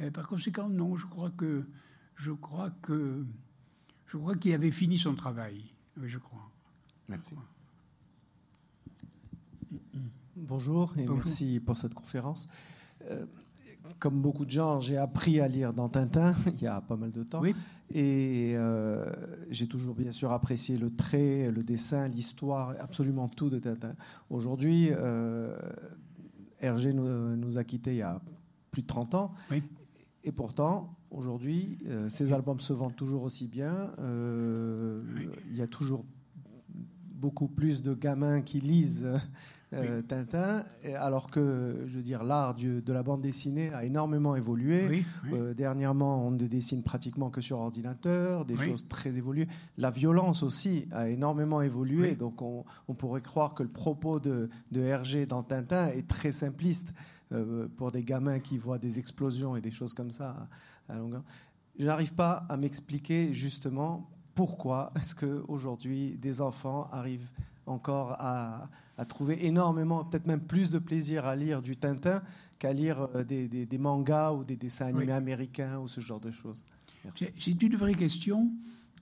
Euh, 0.00 0.10
par 0.10 0.26
conséquent, 0.26 0.68
non, 0.68 0.96
je 0.96 1.06
crois 1.06 1.30
que 1.30 1.64
je 2.16 2.30
crois 2.32 2.70
que 2.82 3.24
je 4.06 4.16
crois 4.18 4.36
qu'il 4.36 4.52
avait 4.52 4.70
fini 4.70 4.98
son 4.98 5.14
travail. 5.14 5.72
Oui, 5.98 6.08
je 6.08 6.18
crois. 6.18 6.50
Merci. 7.08 7.34
Bonjour 10.36 10.92
et 10.96 11.02
Bonjour. 11.02 11.16
merci 11.16 11.60
pour 11.60 11.76
cette 11.76 11.94
conférence. 11.94 12.48
Euh, 13.10 13.26
comme 13.98 14.20
beaucoup 14.20 14.44
de 14.44 14.50
gens, 14.50 14.80
j'ai 14.80 14.96
appris 14.96 15.40
à 15.40 15.48
lire 15.48 15.72
dans 15.72 15.88
Tintin 15.88 16.34
il 16.46 16.62
y 16.62 16.66
a 16.66 16.80
pas 16.80 16.96
mal 16.96 17.12
de 17.12 17.22
temps. 17.22 17.40
Oui. 17.40 17.54
Et 17.94 18.54
euh, 18.56 19.04
j'ai 19.50 19.66
toujours 19.66 19.94
bien 19.94 20.12
sûr 20.12 20.32
apprécié 20.32 20.78
le 20.78 20.94
trait, 20.94 21.50
le 21.50 21.62
dessin, 21.62 22.08
l'histoire, 22.08 22.74
absolument 22.78 23.28
tout 23.28 23.50
de 23.50 23.58
Tintin. 23.58 23.94
Aujourd'hui, 24.30 24.88
euh, 24.90 25.56
Hergé 26.60 26.92
nous, 26.92 27.36
nous 27.36 27.58
a 27.58 27.64
quittés 27.64 27.92
il 27.92 27.98
y 27.98 28.02
a 28.02 28.20
plus 28.70 28.82
de 28.82 28.86
30 28.86 29.14
ans. 29.14 29.34
Oui. 29.50 29.62
Et 30.24 30.32
pourtant, 30.32 30.96
aujourd'hui, 31.10 31.78
euh, 31.86 32.08
ces 32.08 32.32
albums 32.32 32.60
se 32.60 32.72
vendent 32.72 32.96
toujours 32.96 33.22
aussi 33.22 33.48
bien. 33.48 33.92
Euh, 33.98 35.02
Oui. 35.16 35.28
Il 35.50 35.56
y 35.56 35.62
a 35.62 35.66
toujours 35.66 36.04
beaucoup 37.14 37.48
plus 37.48 37.82
de 37.82 37.94
gamins 37.94 38.40
qui 38.40 38.60
lisent 38.60 39.08
euh, 39.72 40.02
Tintin, 40.02 40.64
alors 40.96 41.30
que, 41.30 41.84
je 41.86 41.96
veux 41.96 42.02
dire, 42.02 42.24
l'art 42.24 42.54
de 42.54 42.92
la 42.92 43.02
bande 43.02 43.22
dessinée 43.22 43.72
a 43.72 43.84
énormément 43.84 44.36
évolué. 44.36 44.86
Oui, 44.88 45.04
oui. 45.24 45.30
Euh, 45.32 45.54
dernièrement, 45.54 46.26
on 46.26 46.30
ne 46.30 46.46
dessine 46.46 46.82
pratiquement 46.82 47.30
que 47.30 47.40
sur 47.40 47.58
ordinateur, 47.58 48.44
des 48.44 48.56
choses 48.56 48.86
très 48.88 49.18
évoluées. 49.18 49.48
La 49.78 49.90
violence 49.90 50.42
aussi 50.42 50.86
a 50.92 51.08
énormément 51.08 51.62
évolué, 51.62 52.16
donc 52.16 52.42
on, 52.42 52.64
on 52.88 52.94
pourrait 52.94 53.22
croire 53.22 53.54
que 53.54 53.62
le 53.62 53.68
propos 53.70 54.20
de, 54.20 54.48
de 54.70 54.80
Hergé 54.80 55.26
dans 55.26 55.42
Tintin 55.42 55.88
est 55.88 56.08
très 56.08 56.32
simpliste 56.32 56.92
euh, 57.32 57.68
pour 57.76 57.92
des 57.92 58.02
gamins 58.02 58.40
qui 58.40 58.58
voient 58.58 58.78
des 58.78 58.98
explosions 58.98 59.56
et 59.56 59.60
des 59.60 59.70
choses 59.70 59.94
comme 59.94 60.10
ça 60.10 60.48
à, 60.88 60.94
à 60.94 60.98
longueur. 60.98 61.22
Je 61.78 61.86
n'arrive 61.86 62.12
pas 62.12 62.44
à 62.48 62.56
m'expliquer 62.56 63.32
justement 63.32 64.10
pourquoi 64.34 64.92
est-ce 64.96 65.14
qu'aujourd'hui 65.14 66.18
des 66.18 66.40
enfants 66.40 66.88
arrivent 66.92 67.30
encore 67.66 68.16
à, 68.18 68.68
à 68.98 69.04
trouver 69.04 69.46
énormément, 69.46 70.04
peut-être 70.04 70.26
même 70.26 70.42
plus 70.42 70.70
de 70.70 70.78
plaisir 70.78 71.24
à 71.26 71.34
lire 71.36 71.62
du 71.62 71.76
Tintin 71.76 72.22
qu'à 72.58 72.72
lire 72.72 73.08
euh, 73.14 73.24
des, 73.24 73.48
des- 73.48 73.66
des 73.66 73.78
mangas 73.78 74.32
ou 74.32 74.44
des 74.44 74.56
dessins 74.56 74.86
animés 74.86 75.06
Oui. 75.06 75.10
américains 75.12 75.78
ou 75.78 75.88
ce 75.88 76.00
genre 76.00 76.20
de 76.20 76.30
choses. 76.30 76.62
C'est- 77.14 77.32
une 77.62 77.76
vraie 77.76 77.94
question 77.94 78.50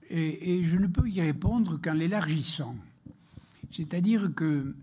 et, 0.09 0.55
et 0.59 0.65
je 0.65 0.77
ne 0.77 0.87
peux 0.87 1.07
y 1.09 1.21
répondre 1.21 1.79
qu'en 1.81 1.93
l'élargissant. 1.93 2.75
C'est-à-dire 3.69 4.33
que 4.35 4.75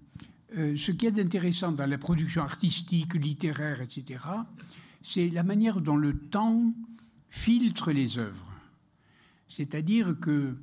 euh, 0.56 0.76
ce 0.76 0.92
qui 0.92 1.06
est 1.06 1.18
intéressant 1.18 1.72
dans 1.72 1.86
la 1.86 1.98
production 1.98 2.42
artistique, 2.42 3.14
littéraire, 3.14 3.80
etc., 3.82 4.24
c'est 5.02 5.28
la 5.28 5.42
manière 5.42 5.80
dont 5.80 5.96
le 5.96 6.16
temps 6.16 6.72
filtre 7.30 7.92
les 7.92 8.18
œuvres. 8.18 8.44
C'est-à-dire 9.48 10.18
que, 10.20 10.56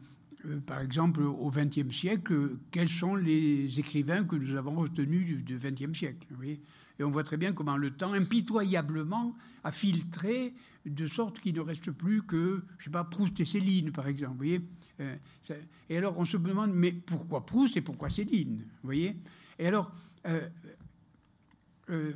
par 0.65 0.79
exemple, 0.79 1.21
au 1.21 1.49
XXe 1.49 1.95
siècle, 1.95 2.57
quels 2.71 2.89
sont 2.89 3.15
les 3.15 3.79
écrivains 3.79 4.23
que 4.23 4.35
nous 4.35 4.55
avons 4.55 4.75
retenus 4.75 5.43
du 5.43 5.57
XXe 5.57 5.97
siècle 5.97 6.27
Et 6.43 7.03
on 7.03 7.11
voit 7.11 7.23
très 7.23 7.37
bien 7.37 7.53
comment 7.53 7.77
le 7.77 7.91
temps, 7.91 8.13
impitoyablement, 8.13 9.35
a 9.63 9.71
filtré 9.71 10.53
de 10.85 11.07
sorte 11.07 11.39
qu'il 11.39 11.55
ne 11.55 11.61
reste 11.61 11.91
plus 11.91 12.21
que, 12.23 12.63
je 12.77 12.85
sais 12.85 12.89
pas, 12.91 13.03
Proust 13.03 13.39
et 13.39 13.45
Céline, 13.45 13.91
par 13.91 14.07
exemple. 14.07 14.33
Vous 14.33 14.37
voyez? 14.37 14.61
Euh, 14.99 15.15
Et 15.89 15.97
alors, 15.97 16.17
on 16.17 16.25
se 16.25 16.37
demande, 16.37 16.73
mais 16.73 16.91
pourquoi 16.91 17.45
Proust 17.45 17.75
et 17.77 17.81
pourquoi 17.81 18.09
Céline 18.09 18.57
Vous 18.59 18.87
voyez? 18.87 19.15
Et 19.57 19.67
alors, 19.67 19.91
euh, 20.27 20.47
euh, 21.89 22.13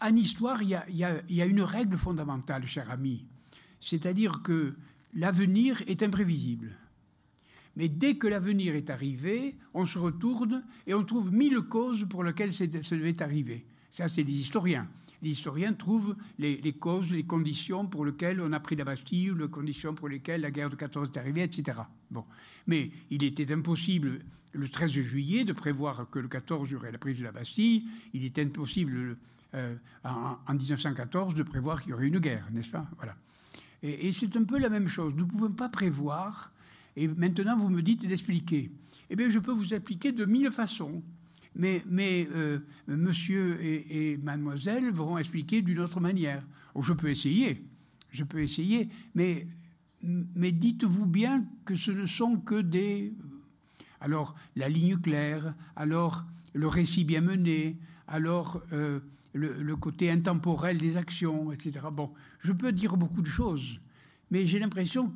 En 0.00 0.14
histoire, 0.14 0.62
il 0.62 0.68
y 0.68 1.42
a 1.42 1.46
une 1.46 1.62
règle 1.62 1.98
fondamentale, 1.98 2.66
cher 2.66 2.90
ami. 2.90 3.24
C'est-à-dire 3.80 4.42
que 4.42 4.76
l'avenir 5.14 5.82
est 5.86 6.02
imprévisible. 6.02 6.76
Mais 7.76 7.88
dès 7.88 8.16
que 8.16 8.26
l'avenir 8.26 8.74
est 8.74 8.90
arrivé, 8.90 9.56
on 9.74 9.86
se 9.86 9.98
retourne 9.98 10.64
et 10.86 10.94
on 10.94 11.04
trouve 11.04 11.32
mille 11.32 11.60
causes 11.60 12.06
pour 12.08 12.24
lesquelles 12.24 12.52
ça 12.52 12.66
devait 12.66 13.22
arriver. 13.22 13.64
Ça, 13.90 14.08
c'est 14.08 14.22
les 14.22 14.32
historiens. 14.32 14.88
Les 15.22 15.30
historiens 15.30 15.74
trouvent 15.74 16.16
les, 16.38 16.72
causes, 16.72 17.12
les 17.12 17.24
conditions 17.24 17.86
pour 17.86 18.06
lesquelles 18.06 18.40
on 18.40 18.52
a 18.52 18.60
pris 18.60 18.74
la 18.74 18.84
Bastille, 18.84 19.32
les 19.38 19.48
conditions 19.48 19.94
pour 19.94 20.08
lesquelles 20.08 20.40
la 20.40 20.50
guerre 20.50 20.70
de 20.70 20.76
14 20.76 21.10
est 21.12 21.18
arrivée, 21.18 21.42
etc. 21.42 21.78
Bon. 22.10 22.24
Mais 22.66 22.90
il 23.10 23.22
était 23.22 23.52
impossible, 23.52 24.20
le 24.52 24.68
13 24.68 24.90
juillet, 24.90 25.44
de 25.44 25.52
prévoir 25.52 26.08
que 26.10 26.18
le 26.18 26.28
14 26.28 26.70
y 26.70 26.74
aurait 26.74 26.92
la 26.92 26.98
prise 26.98 27.18
de 27.18 27.24
la 27.24 27.32
Bastille. 27.32 27.84
Il 28.14 28.24
était 28.24 28.42
impossible, 28.42 29.18
euh, 29.54 29.74
en, 30.04 30.38
en 30.46 30.54
1914, 30.54 31.34
de 31.34 31.42
prévoir 31.42 31.82
qu'il 31.82 31.90
y 31.90 31.92
aurait 31.92 32.08
une 32.08 32.18
guerre, 32.18 32.46
n'est-ce 32.50 32.70
pas? 32.70 32.88
Voilà. 32.96 33.14
Et, 33.82 34.12
c'est 34.12 34.36
un 34.36 34.44
peu 34.44 34.58
la 34.58 34.68
même 34.68 34.88
chose. 34.88 35.14
Nous 35.14 35.24
ne 35.24 35.30
pouvons 35.30 35.52
pas 35.52 35.68
prévoir. 35.68 36.52
Et 36.96 37.08
maintenant, 37.08 37.56
vous 37.56 37.68
me 37.68 37.82
dites 37.82 38.06
d'expliquer. 38.06 38.70
Eh 39.08 39.16
bien, 39.16 39.30
je 39.30 39.38
peux 39.38 39.52
vous 39.52 39.72
expliquer 39.72 40.12
de 40.12 40.24
mille 40.24 40.50
façons. 40.50 41.02
Mais, 41.54 41.82
euh, 42.34 42.58
monsieur 42.86 43.58
et, 43.62 44.16
mademoiselle 44.18 44.90
vont 44.90 45.18
expliquer 45.18 45.62
d'une 45.62 45.80
autre 45.80 46.00
manière. 46.00 46.44
Oh, 46.74 46.82
je 46.82 46.92
peux 46.92 47.08
essayer. 47.08 47.64
Je 48.10 48.24
peux 48.24 48.40
essayer. 48.40 48.88
Mais, 49.14 49.46
mais 50.02 50.52
dites-vous 50.52 51.06
bien 51.06 51.44
que 51.64 51.74
ce 51.74 51.90
ne 51.90 52.06
sont 52.06 52.36
que 52.36 52.60
des. 52.60 53.12
Alors, 54.00 54.34
la 54.56 54.68
ligne 54.68 54.96
claire, 54.96 55.54
alors 55.76 56.24
le 56.52 56.66
récit 56.68 57.04
bien 57.04 57.20
mené, 57.20 57.78
alors. 58.06 58.62
Euh, 58.72 59.00
le, 59.32 59.76
côté 59.76 60.10
intemporel 60.10 60.78
des 60.78 60.96
actions, 60.96 61.52
etc. 61.52 61.80
Bon, 61.92 62.10
je 62.40 62.52
peux 62.52 62.72
dire 62.72 62.96
beaucoup 62.96 63.22
de 63.22 63.28
choses, 63.28 63.80
mais 64.30 64.46
j'ai 64.46 64.58
l'impression 64.58 65.12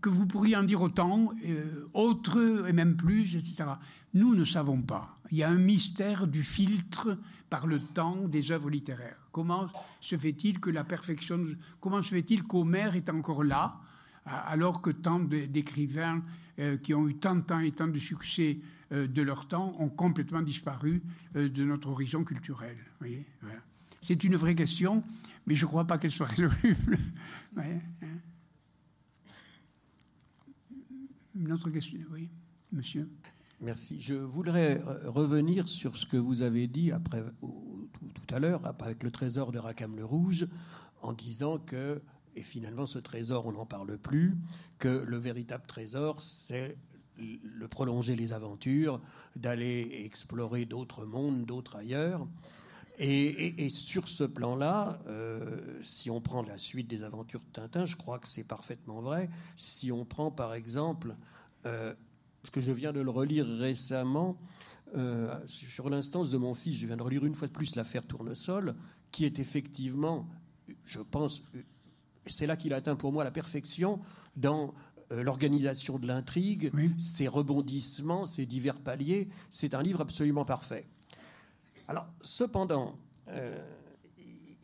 que 0.00 0.08
vous 0.08 0.26
pourriez 0.26 0.56
en 0.56 0.64
dire 0.64 0.82
autant, 0.82 1.32
euh, 1.44 1.88
autre 1.92 2.66
et 2.68 2.72
même 2.72 2.96
plus, 2.96 3.36
etc. 3.36 3.64
Nous 4.12 4.34
ne 4.34 4.44
savons 4.44 4.82
pas. 4.82 5.18
Il 5.30 5.38
y 5.38 5.42
a 5.42 5.50
un 5.50 5.58
mystère 5.58 6.26
du 6.26 6.42
filtre 6.42 7.16
par 7.48 7.66
le 7.66 7.78
temps 7.78 8.26
des 8.26 8.50
œuvres 8.50 8.70
littéraires. 8.70 9.18
Comment 9.30 9.68
se 10.00 10.16
fait-il 10.16 10.60
que 10.60 10.70
la 10.70 10.84
perfection, 10.84 11.46
comment 11.80 12.02
se 12.02 12.10
fait-il 12.10 12.42
qu'Homère 12.42 12.96
est 12.96 13.08
encore 13.08 13.44
là, 13.44 13.76
alors 14.24 14.82
que 14.82 14.90
tant 14.90 15.20
d'écrivains 15.20 16.22
euh, 16.58 16.76
qui 16.78 16.94
ont 16.94 17.08
eu 17.08 17.16
tant 17.16 17.36
de 17.36 17.42
temps 17.42 17.60
et 17.60 17.72
tant 17.72 17.88
de 17.88 17.98
succès 17.98 18.58
de 18.94 19.22
leur 19.22 19.48
temps 19.48 19.74
ont 19.78 19.88
complètement 19.88 20.42
disparu 20.42 21.02
euh, 21.36 21.48
de 21.48 21.64
notre 21.64 21.88
horizon 21.88 22.24
culturel. 22.24 22.76
Voilà. 23.00 23.60
C'est 24.02 24.22
une 24.24 24.36
vraie 24.36 24.54
question, 24.54 25.02
mais 25.46 25.54
je 25.54 25.64
ne 25.64 25.68
crois 25.68 25.86
pas 25.86 25.98
qu'elle 25.98 26.10
soit 26.10 26.26
résoluble. 26.34 26.98
ouais, 27.56 27.80
hein. 28.02 28.06
Une 31.34 31.52
autre 31.52 31.70
question, 31.70 31.98
oui, 32.12 32.28
monsieur. 32.70 33.08
Merci. 33.60 34.00
Je 34.00 34.14
voudrais 34.14 34.80
revenir 35.06 35.68
sur 35.68 35.96
ce 35.96 36.06
que 36.06 36.16
vous 36.16 36.42
avez 36.42 36.68
dit 36.68 36.92
après, 36.92 37.24
tout, 37.40 37.88
tout 38.14 38.34
à 38.34 38.38
l'heure, 38.38 38.60
avec 38.80 39.02
le 39.02 39.10
trésor 39.10 39.50
de 39.50 39.58
Rackham 39.58 39.96
le 39.96 40.04
Rouge, 40.04 40.46
en 41.02 41.12
disant 41.12 41.58
que, 41.58 42.02
et 42.36 42.42
finalement 42.42 42.86
ce 42.86 42.98
trésor, 42.98 43.46
on 43.46 43.52
n'en 43.52 43.66
parle 43.66 43.98
plus, 43.98 44.36
que 44.78 44.88
le 44.88 45.16
véritable 45.16 45.64
trésor, 45.66 46.20
c'est 46.20 46.76
le 47.18 47.68
prolonger 47.68 48.16
les 48.16 48.32
aventures, 48.32 49.00
d'aller 49.36 50.02
explorer 50.04 50.64
d'autres 50.64 51.04
mondes, 51.04 51.44
d'autres 51.44 51.76
ailleurs. 51.76 52.26
Et, 52.98 53.64
et, 53.64 53.70
sur 53.70 54.06
ce 54.06 54.22
plan-là, 54.22 55.00
euh, 55.08 55.80
si 55.82 56.10
on 56.10 56.20
prend 56.20 56.42
la 56.42 56.58
suite 56.58 56.86
des 56.86 57.02
aventures 57.02 57.40
de 57.40 57.52
Tintin, 57.52 57.86
je 57.86 57.96
crois 57.96 58.20
que 58.20 58.28
c'est 58.28 58.46
parfaitement 58.46 59.00
vrai. 59.00 59.28
Si 59.56 59.90
on 59.90 60.04
prend 60.04 60.30
par 60.30 60.54
exemple, 60.54 61.16
euh, 61.66 61.92
parce 62.40 62.50
que 62.50 62.60
je 62.60 62.70
viens 62.70 62.92
de 62.92 63.00
le 63.00 63.10
relire 63.10 63.46
récemment, 63.46 64.38
euh, 64.96 65.36
sur 65.48 65.90
l'instance 65.90 66.30
de 66.30 66.38
mon 66.38 66.54
fils, 66.54 66.78
je 66.78 66.86
viens 66.86 66.96
de 66.96 67.02
relire 67.02 67.24
une 67.24 67.34
fois 67.34 67.48
de 67.48 67.52
plus 67.52 67.74
l'affaire 67.74 68.06
Tournesol, 68.06 68.76
qui 69.10 69.24
est 69.24 69.40
effectivement, 69.40 70.28
je 70.84 71.00
pense, 71.00 71.42
c'est 72.28 72.46
là 72.46 72.56
qu'il 72.56 72.72
atteint 72.74 72.94
pour 72.94 73.12
moi 73.12 73.24
la 73.24 73.32
perfection 73.32 73.98
dans 74.36 74.72
euh, 75.12 75.22
l'organisation 75.22 75.98
de 75.98 76.06
l'intrigue, 76.06 76.70
oui. 76.74 76.90
ses 76.98 77.28
rebondissements, 77.28 78.26
ses 78.26 78.46
divers 78.46 78.80
paliers. 78.80 79.28
C'est 79.50 79.74
un 79.74 79.82
livre 79.82 80.00
absolument 80.00 80.44
parfait. 80.44 80.86
Alors, 81.88 82.06
cependant, 82.22 82.96
euh, 83.28 83.62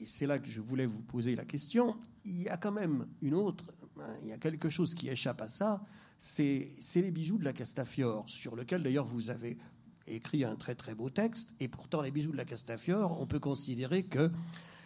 c'est 0.05 0.27
là 0.27 0.39
que 0.39 0.49
je 0.49 0.61
voulais 0.61 0.87
vous 0.87 1.03
poser 1.03 1.37
la 1.37 1.45
question, 1.45 1.97
il 2.25 2.43
y 2.43 2.49
a 2.49 2.57
quand 2.57 2.73
même 2.73 3.07
une 3.21 3.35
autre, 3.35 3.71
hein, 3.99 4.15
il 4.23 4.29
y 4.29 4.33
a 4.33 4.39
quelque 4.39 4.69
chose 4.69 4.95
qui 4.95 5.09
échappe 5.09 5.41
à 5.41 5.49
ça, 5.49 5.83
c'est 6.17 6.71
les 6.95 7.11
bijoux 7.11 7.39
de 7.39 7.45
la 7.45 7.53
Castafiore, 7.53 8.29
sur 8.29 8.57
lequel 8.57 8.83
d'ailleurs 8.83 9.07
vous 9.07 9.31
avez 9.31 9.59
écrit 10.07 10.45
un 10.45 10.57
très 10.57 10.75
très 10.75 10.95
beau 10.95 11.11
texte, 11.11 11.51
et 11.61 11.69
pourtant 11.69 12.03
les 12.03 12.11
bijoux 12.11 12.33
de 12.33 12.37
la 12.37 12.45
Castafiore, 12.45 13.21
on 13.21 13.27
peut 13.27 13.39
considérer 13.39 14.03
que 14.03 14.31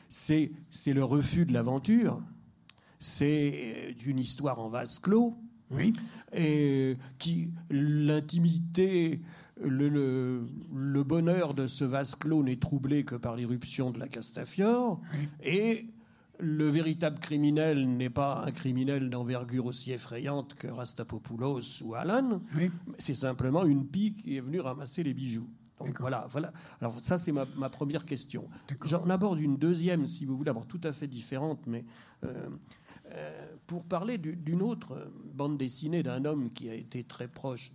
c'est 0.09 0.51
le 0.87 1.05
refus 1.05 1.47
de 1.47 1.53
l'aventure, 1.53 2.23
c'est 3.01 3.95
d'une 3.99 4.19
histoire 4.19 4.59
en 4.61 4.69
vase 4.69 4.99
clos, 4.99 5.37
oui. 5.75 5.93
et 6.33 6.97
qui 7.19 7.53
l'intimité, 7.71 9.21
le, 9.63 9.89
le, 9.89 10.47
le, 10.75 11.03
bonheur 11.05 11.55
de 11.55 11.67
ce 11.67 11.85
vase 11.85 12.15
clos 12.15 12.43
n'est 12.43 12.57
troublé 12.57 13.05
que 13.05 13.15
par 13.15 13.37
l'irruption 13.37 13.91
de 13.91 13.99
la 13.99 14.09
Castafiore, 14.09 15.01
oui. 15.13 15.29
et 15.43 15.87
le 16.41 16.69
véritable 16.69 17.19
criminel 17.19 17.89
n'est 17.97 18.11
pas 18.11 18.45
un 18.45 18.51
criminel 18.51 19.09
d'envergure 19.11 19.67
aussi 19.67 19.93
effrayante 19.93 20.55
que 20.55 20.67
Rastapopoulos 20.67 21.83
ou 21.83 21.95
Alan, 21.95 22.41
oui. 22.57 22.71
c'est 22.99 23.15
simplement 23.15 23.65
une 23.65 23.87
pie 23.87 24.15
qui 24.15 24.37
est 24.37 24.41
venue 24.41 24.61
ramasser 24.61 25.03
les 25.03 25.15
bijoux. 25.15 25.49
Donc 25.81 26.01
voilà, 26.01 26.27
voilà. 26.31 26.53
Alors 26.81 26.99
ça 27.01 27.19
c'est 27.19 27.33
ma, 27.33 27.47
ma, 27.57 27.69
première 27.69 28.05
question. 28.05 28.49
J'en 28.85 29.09
aborde 29.11 29.41
une 29.41 29.57
deuxième, 29.57 30.07
si 30.07 30.25
vous 30.25 30.37
voulez, 30.37 30.47
d'abord 30.47 30.67
tout 30.67 30.81
à 30.85 30.93
fait 30.93 31.09
différente, 31.09 31.61
mais 31.67 31.85
euh, 32.25 32.29
euh, 32.29 32.49
pour 33.67 33.85
parler 33.85 34.19
d'une 34.19 34.63
autre 34.63 35.11
bande 35.33 35.57
dessinée 35.59 36.03
d'un 36.03 36.25
homme 36.25 36.53
qui 36.53 36.69
a 36.69 36.75
été 36.75 37.05
très 37.05 37.29
proche 37.29 37.73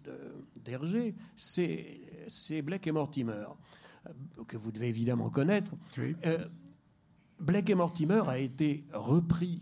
d'Hergé, 0.64 1.16
c'est 1.36 2.62
Blake 2.62 2.88
et 2.88 2.92
Mortimer, 2.92 3.46
que 4.48 4.58
vous 4.58 4.72
devez 4.72 4.88
évidemment 4.88 5.30
connaître. 5.30 5.74
Oui. 5.98 6.16
Euh, 6.26 6.46
Blake 7.40 7.70
et 7.70 7.76
Mortimer 7.76 8.22
a 8.28 8.38
été 8.38 8.84
repris 8.94 9.62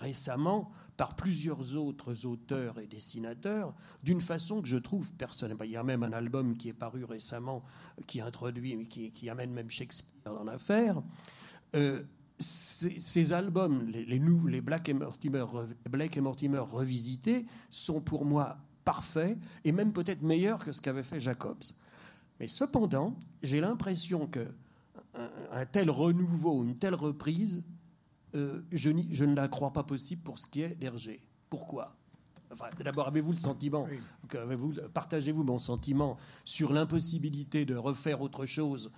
récemment 0.00 0.72
par 0.96 1.14
plusieurs 1.14 1.76
autres 1.76 2.26
auteurs 2.26 2.78
et 2.78 2.86
dessinateurs 2.86 3.74
d'une 4.02 4.20
façon 4.20 4.60
que 4.60 4.68
je 4.68 4.76
trouve 4.76 5.12
personnellement. 5.12 5.64
Il 5.64 5.70
y 5.70 5.76
a 5.76 5.84
même 5.84 6.02
un 6.02 6.12
album 6.12 6.56
qui 6.56 6.68
est 6.68 6.74
paru 6.74 7.04
récemment 7.04 7.62
qui 8.06 8.20
introduit, 8.20 8.86
qui, 8.88 9.10
qui 9.12 9.30
amène 9.30 9.52
même 9.52 9.70
Shakespeare 9.70 10.34
dans 10.34 10.44
l'affaire. 10.44 11.02
Euh, 11.74 12.02
ces, 12.40 13.00
ces, 13.00 13.32
albums, 13.32 13.86
les, 13.88 14.04
les, 14.04 14.20
les 14.48 14.60
Black, 14.60 14.88
et 14.88 14.94
Mortimer, 14.94 15.44
Black 15.88 16.16
et 16.16 16.20
Mortimer 16.20 16.58
revisités, 16.58 17.46
sont 17.70 18.00
pour 18.00 18.24
moi 18.24 18.58
parfaits 18.84 19.38
et 19.64 19.72
même 19.72 19.92
peut-être 19.92 20.22
meilleurs 20.22 20.58
que 20.58 20.72
ce 20.72 20.80
qu'avait 20.80 21.02
fait 21.02 21.20
Jacobs. 21.20 21.62
Mais 22.40 22.48
cependant, 22.48 23.16
j'ai 23.42 23.60
l'impression 23.60 24.26
que 24.26 24.48
un, 25.14 25.30
un, 25.52 25.66
tel 25.66 25.90
renouveau, 25.90 26.64
une 26.64 26.76
telle 26.76 26.94
reprise, 26.94 27.62
euh, 28.34 28.62
je, 28.72 28.90
je, 29.10 29.24
ne 29.24 29.34
la 29.34 29.48
crois 29.48 29.72
pas 29.72 29.82
possible 29.82 30.22
pour 30.22 30.38
ce 30.38 30.46
qui 30.46 30.62
est 30.62 30.74
d'Hergé. 30.74 31.20
Pourquoi? 31.50 31.94
Enfin, 32.52 32.66
D'abord, 32.82 33.08
avez-vous 33.08 33.32
le 33.32 33.38
sentiment, 33.38 33.86
oui. 33.88 34.76
partagez-vous 34.94 35.44
mon 35.44 35.58
sentiment 35.58 36.16
sur 36.44 36.72
l'impossibilité 36.72 37.64
de 37.64 37.76
refaire 37.76 38.22
autre 38.22 38.46
chose 38.46 38.90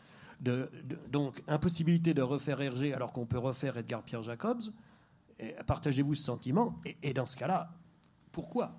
donc, 1.11 1.41
impossibilité 1.47 2.15
de 2.15 2.23
refaire 2.23 2.61
Hergé 2.61 2.93
alors 2.95 3.13
qu'on 3.13 3.27
peut 3.27 3.39
refaire 3.39 3.77
Edgar 3.77 4.03
Pierre 4.03 4.23
Jacobs. 4.23 4.63
Partagez-vous 5.67 6.15
ce 6.15 6.25
sentiment 6.25 6.81
et, 6.85 6.97
et 7.03 7.13
dans 7.13 7.27
ce 7.27 7.37
cas-là, 7.37 7.73
pourquoi? 8.33 8.79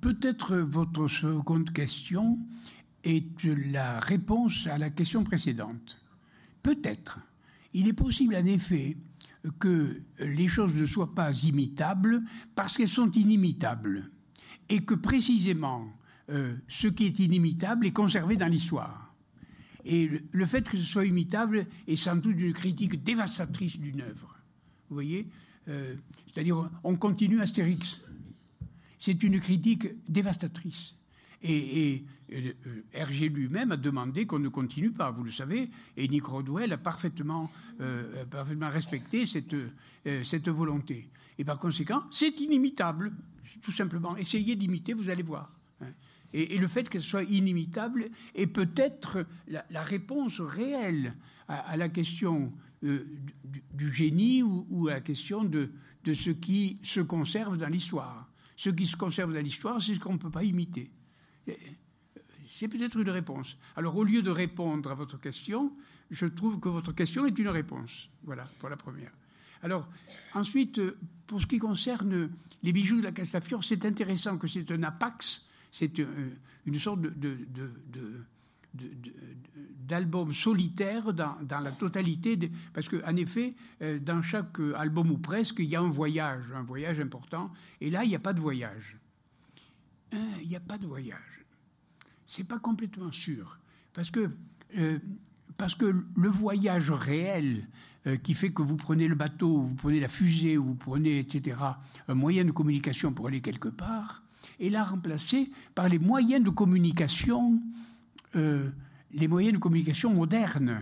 Peut-être 0.00 0.56
votre 0.56 1.08
seconde 1.08 1.72
question 1.72 2.38
est 3.04 3.42
la 3.44 4.00
réponse 4.00 4.66
à 4.66 4.78
la 4.78 4.90
question 4.90 5.24
précédente. 5.24 6.04
Peut-être. 6.62 7.18
Il 7.72 7.88
est 7.88 7.92
possible, 7.92 8.34
en 8.36 8.44
effet, 8.46 8.96
que 9.58 10.02
les 10.18 10.48
choses 10.48 10.74
ne 10.74 10.86
soient 10.86 11.14
pas 11.14 11.32
imitables 11.44 12.22
parce 12.54 12.76
qu'elles 12.76 12.88
sont 12.88 13.10
inimitables 13.12 14.10
et 14.68 14.80
que 14.80 14.94
précisément 14.94 15.88
euh, 16.28 16.56
ce 16.68 16.88
qui 16.88 17.06
est 17.06 17.18
inimitable 17.18 17.86
est 17.86 17.92
conservé 17.92 18.36
dans 18.36 18.46
l'histoire. 18.46 19.09
Et 19.84 20.10
le, 20.32 20.46
fait 20.46 20.68
que 20.68 20.76
ce 20.76 20.84
soit 20.84 21.06
imitable 21.06 21.66
est 21.86 21.96
sans 21.96 22.16
doute 22.16 22.36
une 22.38 22.52
critique 22.52 23.02
dévastatrice 23.02 23.78
d'une 23.78 24.02
œuvre. 24.02 24.36
Vous 24.88 24.94
voyez 24.94 25.26
euh, 25.68 25.94
C'est-à-dire, 26.32 26.70
on 26.84 26.96
continue 26.96 27.40
Astérix. 27.40 28.00
C'est 28.98 29.22
une 29.22 29.40
critique 29.40 29.88
dévastatrice. 30.08 30.94
Et, 31.42 31.94
et, 31.94 32.04
euh, 32.32 32.52
Hergé 32.92 33.28
lui-même 33.28 33.72
a 33.72 33.76
demandé 33.76 34.26
qu'on 34.26 34.38
ne 34.38 34.48
continue 34.48 34.90
pas, 34.90 35.10
vous 35.10 35.24
le 35.24 35.32
savez, 35.32 35.70
et 35.96 36.08
Nick 36.08 36.26
Rodwell 36.26 36.72
a 36.72 36.78
parfaitement, 36.78 37.50
euh, 37.80 38.24
parfaitement 38.26 38.68
respecté 38.68 39.24
cette, 39.24 39.56
cette 40.24 40.48
volonté. 40.48 41.08
Et 41.38 41.44
par 41.44 41.58
conséquent, 41.58 42.02
c'est 42.10 42.38
inimitable, 42.40 43.12
tout 43.62 43.72
simplement. 43.72 44.16
Essayez 44.16 44.56
d'imiter, 44.56 44.92
vous 44.92 45.08
allez 45.08 45.22
voir. 45.22 45.50
Et, 46.32 46.56
le 46.56 46.68
fait 46.68 46.88
qu'elle 46.88 47.02
soit 47.02 47.24
inimitable 47.24 48.10
est 48.34 48.46
peut-être 48.46 49.26
la, 49.48 49.82
réponse 49.82 50.40
réelle 50.40 51.14
à, 51.48 51.76
la 51.76 51.88
question 51.88 52.52
euh, 52.84 53.04
du, 53.74 53.92
génie 53.92 54.42
ou, 54.42 54.88
à 54.88 54.92
la 54.92 55.00
question 55.00 55.44
de, 55.44 55.70
de 56.04 56.14
ce 56.14 56.30
qui 56.30 56.78
se 56.82 57.00
conserve 57.00 57.56
dans 57.56 57.68
l'histoire. 57.68 58.30
Ce 58.56 58.70
qui 58.70 58.86
se 58.86 58.96
conserve 58.96 59.32
dans 59.32 59.42
l'histoire, 59.42 59.80
c'est 59.80 59.94
ce 59.94 60.00
qu'on 60.00 60.14
ne 60.14 60.18
peut 60.18 60.30
pas 60.30 60.44
imiter. 60.44 60.90
Euh, 61.48 61.52
C'est 62.46 62.68
peut-être 62.68 62.98
une 62.98 63.10
réponse. 63.10 63.56
Alors, 63.76 63.96
au 63.96 64.04
lieu 64.04 64.22
de 64.22 64.30
répondre 64.30 64.90
à 64.90 64.94
votre 64.94 65.18
question, 65.18 65.72
je 66.10 66.26
trouve 66.26 66.60
que 66.60 66.68
votre 66.68 66.92
question 66.92 67.26
est 67.26 67.38
une 67.38 67.48
réponse. 67.48 68.08
Voilà, 68.22 68.48
pour 68.58 68.68
la 68.68 68.76
première. 68.76 69.12
Alors, 69.62 69.88
ensuite, 70.34 70.78
euh, 70.78 70.96
pour 71.26 71.40
ce 71.40 71.46
qui 71.46 71.58
concerne 71.58 72.30
les 72.62 72.72
bijoux 72.72 72.98
de 72.98 73.04
la 73.04 73.12
Castafiore, 73.12 73.64
c'est 73.64 73.84
intéressant 73.84 74.38
que 74.38 74.46
c'est 74.46 74.70
un 74.70 74.82
apax, 74.82 75.48
c'est 75.70 75.98
euh, 76.00 76.30
une 76.66 76.78
sorte 76.78 77.00
de, 77.02 77.08
de, 77.10 77.36
de, 77.54 77.70
de 77.92 78.24
de- 78.72 78.84
de- 78.84 79.12
d'albums 79.88 80.32
solitaires 80.32 81.12
dans, 81.12 81.34
la 81.60 81.72
totalité, 81.72 82.36
des- 82.36 82.52
parce 82.72 82.88
qu'en 82.88 83.16
effet, 83.16 83.54
euh, 83.82 83.98
dans 83.98 84.22
chaque 84.22 84.60
album 84.76 85.10
ou 85.10 85.18
presque, 85.18 85.56
il 85.58 85.64
y 85.64 85.74
a 85.74 85.80
un 85.80 85.90
voyage, 85.90 86.44
un 86.54 86.62
voyage 86.62 87.00
important, 87.00 87.50
et 87.80 87.90
là, 87.90 88.04
il 88.04 88.10
n'y 88.10 88.14
a 88.14 88.20
pas 88.20 88.32
de 88.32 88.38
voyage. 88.40 88.96
Hein, 90.12 90.18
Il 90.42 90.48
n'y 90.48 90.54
a 90.54 90.60
pas 90.60 90.78
de 90.78 90.86
voyage. 90.86 91.44
C'est 92.26 92.44
pas 92.44 92.60
complètement 92.60 93.10
sûr, 93.10 93.58
parce 93.92 94.10
que, 94.10 94.30
euh, 94.78 95.00
parce 95.56 95.74
que 95.74 95.86
le 96.16 96.28
voyage 96.28 96.92
réel 96.92 97.66
qui 98.22 98.34
fait 98.34 98.50
que 98.52 98.62
vous 98.62 98.76
prenez 98.76 99.08
le 99.08 99.16
bateau, 99.16 99.62
vous 99.62 99.74
prenez 99.74 99.98
la 99.98 100.08
fusée, 100.08 100.56
vous 100.56 100.74
prenez, 100.76 101.18
etc., 101.18 101.58
un 102.08 102.14
moyen 102.14 102.44
de 102.44 102.52
communication 102.52 103.12
pour 103.12 103.26
aller 103.26 103.40
quelque 103.40 103.68
part, 103.68 104.22
est 104.58 104.68
là 104.70 104.84
remplacé 104.84 105.50
par 105.74 105.88
les 105.88 105.98
moyens 105.98 106.44
de 106.44 106.50
communication 106.50 107.60
euh, 108.36 108.68
les 109.12 109.26
moyens 109.28 109.54
de 109.54 109.58
communication 109.58 110.14
modernes. 110.14 110.80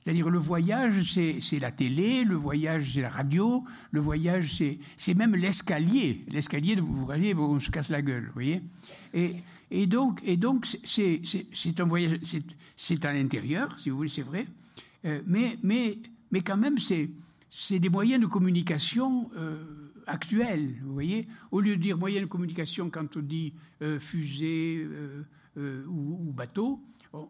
C'est-à-dire 0.00 0.28
le 0.30 0.38
voyage, 0.38 1.12
c'est 1.12 1.58
la 1.60 1.70
télé, 1.70 2.24
le 2.24 2.34
voyage, 2.34 2.90
c'est 2.94 3.02
la 3.02 3.08
radio, 3.08 3.62
le 3.92 4.00
voyage, 4.00 4.60
c'est 4.96 5.14
même 5.14 5.36
l'escalier. 5.36 6.24
L'escalier, 6.28 6.74
vous 6.74 7.04
voyez, 7.04 7.34
on 7.36 7.60
se 7.60 7.70
casse 7.70 7.88
la 7.88 8.02
gueule, 8.02 8.24
vous 8.26 8.32
voyez. 8.32 8.60
Et, 9.14 9.36
et 9.70 9.86
donc, 9.86 10.20
et 10.24 10.36
donc 10.36 10.66
c'est- 10.82 11.20
un 11.78 11.84
voyage, 11.84 12.18
c'est- 12.24 13.04
à 13.04 13.12
l'intérieur, 13.12 13.78
si 13.78 13.90
vous 13.90 13.96
voulez, 13.98 14.08
c'est 14.08 14.22
vrai. 14.22 14.46
Euh, 15.04 15.20
mais, 15.24 15.56
mais, 15.62 15.98
mais 16.32 16.40
quand 16.40 16.56
même, 16.56 16.78
c'est 16.78 17.78
des 17.78 17.88
moyens 17.88 18.20
de 18.20 18.26
communication 18.26 19.30
euh, 19.36 19.62
actuels, 20.06 20.76
vous 20.82 20.92
voyez. 20.92 21.28
Au 21.50 21.60
lieu 21.60 21.76
de 21.76 21.82
dire 21.82 21.98
moyens 21.98 22.22
de 22.22 22.28
communication 22.28 22.90
quand 22.90 23.16
on 23.16 23.20
dit 23.20 23.54
euh, 23.82 23.98
fusée 24.00 24.82
euh, 24.82 25.22
euh, 25.56 25.84
ou, 25.86 26.32
bateau, 26.32 26.82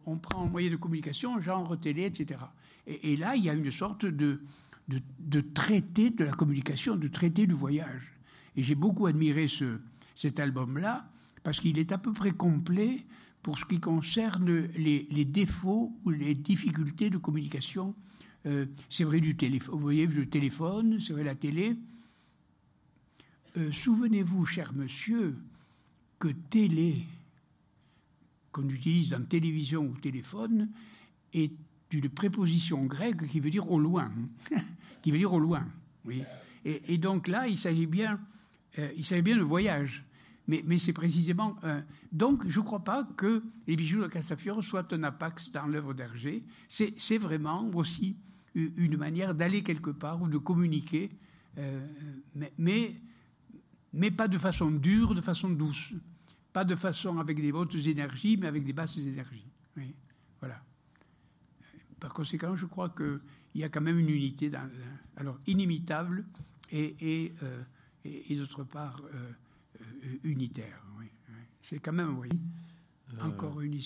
on, 0.07 0.19
prend 0.19 0.47
moyen 0.47 0.71
de 0.71 0.77
communication, 0.77 1.41
genre 1.41 1.79
télé, 1.81 2.05
etc. 2.05 2.41
Et, 2.87 3.17
là, 3.17 3.35
il 3.37 3.45
y 3.45 3.51
a 3.51 3.55
une 3.55 3.71
sorte 3.73 4.07
de, 4.07 4.41
de, 4.89 5.01
de 5.19 5.41
traité 5.41 6.11
de 6.11 6.25
la 6.25 6.33
communication, 6.33 6.97
de 6.97 7.09
traité 7.09 7.47
du 7.47 7.55
voyage. 7.55 8.13
Et 8.57 8.63
j'ai 8.63 8.77
beaucoup 8.77 9.07
admiré 9.07 9.49
ce, 9.49 9.79
cet 10.15 10.39
album-là, 10.39 11.09
parce 11.43 11.59
qu'il 11.59 11.79
est 11.79 11.91
à 11.91 11.99
peu 11.99 12.13
près 12.13 12.31
complet 12.31 13.05
pour 13.43 13.59
ce 13.59 13.65
qui 13.65 13.81
concerne 13.81 14.69
les, 14.77 15.25
défauts 15.25 15.93
ou 16.05 16.11
les 16.11 16.37
difficultés 16.37 17.11
de 17.11 17.19
communication. 17.19 17.97
C'est 18.89 19.03
vrai 19.03 19.19
du 19.19 19.37
téléphone, 19.37 19.75
vous 19.75 19.81
voyez, 19.81 20.07
le 20.07 20.27
téléphone, 20.27 21.01
c'est 21.01 21.13
vrai 21.13 21.25
la 21.25 21.35
télé. 21.35 21.77
Euh, 23.59 23.71
Souvenez-vous, 23.71 24.47
cher 24.47 24.73
monsieur, 24.73 25.37
que 26.19 26.29
télé, 26.29 27.05
qu'on 28.51 28.69
utilise 28.69 29.11
dans 29.11 29.23
télévision 29.23 29.85
ou 29.85 29.95
téléphone, 29.95 30.71
est 31.35 31.53
une 31.91 32.09
préposition 32.09 32.85
grecque 32.85 33.27
qui 33.29 33.41
veut 33.41 33.51
dire 33.51 33.71
au 33.71 33.79
loin, 33.79 34.11
qui 35.03 35.11
veut 35.11 35.19
dire 35.19 35.33
au 35.33 35.39
loin. 35.39 35.67
Et, 36.65 36.97
donc 36.97 37.29
là, 37.29 37.47
il 37.47 37.59
s'agit 37.59 37.87
bien, 37.87 38.21
euh, 38.79 38.91
il 38.97 39.05
s'agit 39.05 39.23
bien 39.23 39.37
de 39.37 39.43
voyage. 39.43 40.05
Mais, 40.49 40.79
c'est 40.79 40.93
précisément. 40.93 41.57
euh, 41.65 41.81
donc, 42.11 42.47
je 42.49 42.59
ne 42.59 42.65
crois 42.65 42.83
pas 42.83 43.05
que 43.17 43.43
les 43.67 43.77
bijoux 43.77 44.03
de 44.03 44.09
Castafiore 44.09 44.63
soient 44.65 44.87
un 44.93 45.03
apax 45.05 45.53
dans 45.53 45.67
l'œuvre 45.67 45.95
d'Hergé. 45.95 46.43
C'est 46.69 47.19
vraiment 47.19 47.69
aussi 47.75 48.17
une 48.55 48.97
manière 48.97 49.35
d'aller 49.35 49.63
quelque 49.63 49.91
part 49.91 50.21
ou 50.21 50.29
de 50.29 50.39
communiquer, 50.39 51.11
mais, 52.59 53.01
mais 53.93 54.11
pas 54.11 54.29
de 54.29 54.39
façon 54.39 54.71
dure, 54.71 55.15
de 55.15 55.21
façon 55.21 55.51
douce. 55.51 55.93
Pas 56.53 56.65
de 56.65 56.77
façon 56.77 57.19
avec 57.19 57.41
des 57.41 57.53
hautes 57.53 57.75
énergies, 57.75 58.37
mais 58.37 58.47
avec 58.47 58.65
des 58.65 58.73
basses 58.73 58.99
énergies. 58.99 59.47
Oui, 59.77 59.95
voilà. 60.41 60.63
Par 61.99 62.13
conséquent, 62.13 62.57
je 62.57 62.67
crois 62.67 62.91
qu'il 62.91 63.21
y 63.55 63.65
a 63.65 63.69
quand 63.69 63.81
même 63.81 63.99
une 63.99 64.11
unité, 64.11 64.51
dans, 64.51 64.69
alors 65.17 65.39
inimitable 65.47 66.25
et, 66.71 66.97
et, 67.01 67.35
euh, 67.43 67.63
et, 68.05 68.33
et 68.33 68.37
d'autre 68.37 68.65
part 68.65 69.01
euh, 69.15 69.31
euh, 69.81 70.19
unitaire. 70.25 70.83
Oui. 70.99 71.07
C'est 71.63 71.79
quand 71.79 71.93
même, 71.93 72.19
oui. 72.19 72.29
Encore 73.21 73.61
une, 73.61 73.79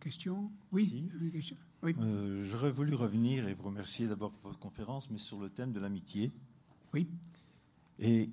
question? 0.00 0.50
Oui, 0.72 0.86
si. 0.86 1.10
une 1.20 1.30
question? 1.30 1.56
Oui. 1.82 1.94
J'aurais 2.42 2.70
voulu 2.70 2.94
revenir 2.94 3.46
et 3.46 3.54
vous 3.54 3.64
remercier 3.64 4.08
d'abord 4.08 4.32
pour 4.32 4.50
votre 4.50 4.58
conférence, 4.58 5.10
mais 5.10 5.18
sur 5.18 5.38
le 5.38 5.50
thème 5.50 5.72
de 5.72 5.80
l'amitié. 5.80 6.32
Oui. 6.92 7.06
Et 7.98 8.30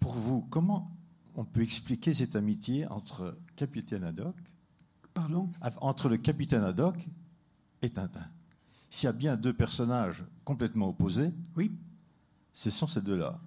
pour 0.00 0.12
vous, 0.12 0.42
comment 0.50 0.90
on 1.34 1.44
peut 1.44 1.62
expliquer 1.62 2.14
cette 2.14 2.36
amitié 2.36 2.86
entre 2.88 3.36
Capitaine 3.56 4.04
Haddock, 4.04 4.36
Pardon 5.14 5.50
entre 5.80 6.08
le 6.08 6.16
Capitaine 6.16 6.62
Haddock 6.64 7.06
et 7.82 7.90
Tintin? 7.90 8.26
S'il 8.90 9.06
y 9.06 9.10
a 9.10 9.12
bien 9.12 9.36
deux 9.36 9.52
personnages 9.52 10.24
complètement 10.44 10.88
opposés, 10.88 11.32
Oui. 11.56 11.70
ce 12.52 12.70
sont 12.70 12.86
ces 12.86 13.02
deux-là, 13.02 13.38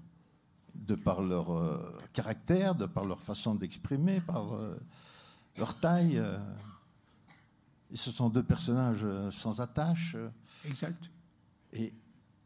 de 0.75 0.95
par 0.95 1.21
leur 1.21 1.51
euh, 1.51 1.99
caractère, 2.13 2.75
de 2.75 2.85
par 2.85 3.05
leur 3.05 3.19
façon 3.19 3.55
d'exprimer, 3.55 4.21
par 4.21 4.53
euh, 4.53 4.77
leur 5.57 5.75
taille. 5.79 6.17
euh. 6.19 6.37
Ce 7.93 8.09
sont 8.11 8.29
deux 8.29 8.43
personnages 8.43 9.05
sans 9.31 9.59
attache. 9.59 10.15
Exact. 10.65 11.09
et 11.73 11.93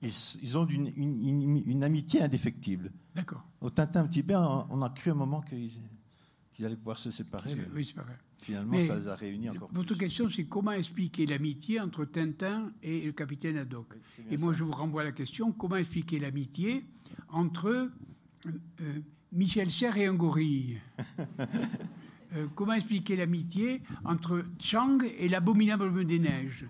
ils, 0.06 0.40
ils 0.44 0.58
ont 0.58 0.66
une, 0.68 0.88
une- 0.96 1.28
une- 1.58 1.64
une 1.70 1.84
amitié 1.84 2.22
indéfectible. 2.22 2.92
D'accord. 3.16 3.44
Au 3.62 3.70
Tintin 3.70 4.08
peu, 4.08 4.36
on 4.36 4.68
on 4.70 4.82
a 4.82 4.90
cru 4.90 5.12
un 5.12 5.16
moment 5.16 5.42
qu'ils 5.42 6.66
allaient 6.66 6.76
pouvoir 6.76 6.98
se 7.00 7.12
séparer. 7.12 7.56
mais 7.56 7.68
Oui, 7.74 7.86
c'est 7.86 8.00
vrai. 8.02 8.18
finalement, 8.42 8.72
Mais 8.74 8.86
ça 8.88 8.96
les 8.98 9.08
a 9.08 9.16
réunis 9.16 9.50
encore 9.50 9.70
Votre 9.74 9.90
plus. 9.96 9.98
question, 9.98 10.30
c'est 10.30 10.46
comment 10.46 10.72
expliquer 10.72 11.26
l'amitié 11.26 11.80
entre 11.80 12.06
Tintin 12.06 12.72
et 12.84 13.02
le 13.06 13.12
capitaine 13.12 13.58
Haddock 13.58 13.88
Et 14.30 14.38
moi, 14.38 14.54
ça. 14.54 14.60
je 14.60 14.64
vous 14.64 14.72
renvoie 14.72 15.02
à 15.02 15.06
la 15.06 15.12
question 15.12 15.52
comment 15.52 15.78
expliquer 15.78 16.20
l'amitié 16.20 16.86
entre 17.30 17.68
euh, 17.68 17.90
euh, 18.82 19.00
Michel 19.32 19.70
Serres 19.72 19.98
et 19.98 20.06
un 20.06 20.14
gorille 20.16 20.80
Euh, 22.36 22.48
Comment 22.56 22.74
expliquer 22.74 23.16
l'amitié 23.16 23.82
entre 24.04 24.44
Chang 24.60 24.98
et 25.04 25.30
l'abominable 25.30 26.06
des 26.06 26.20
neiges 26.20 26.66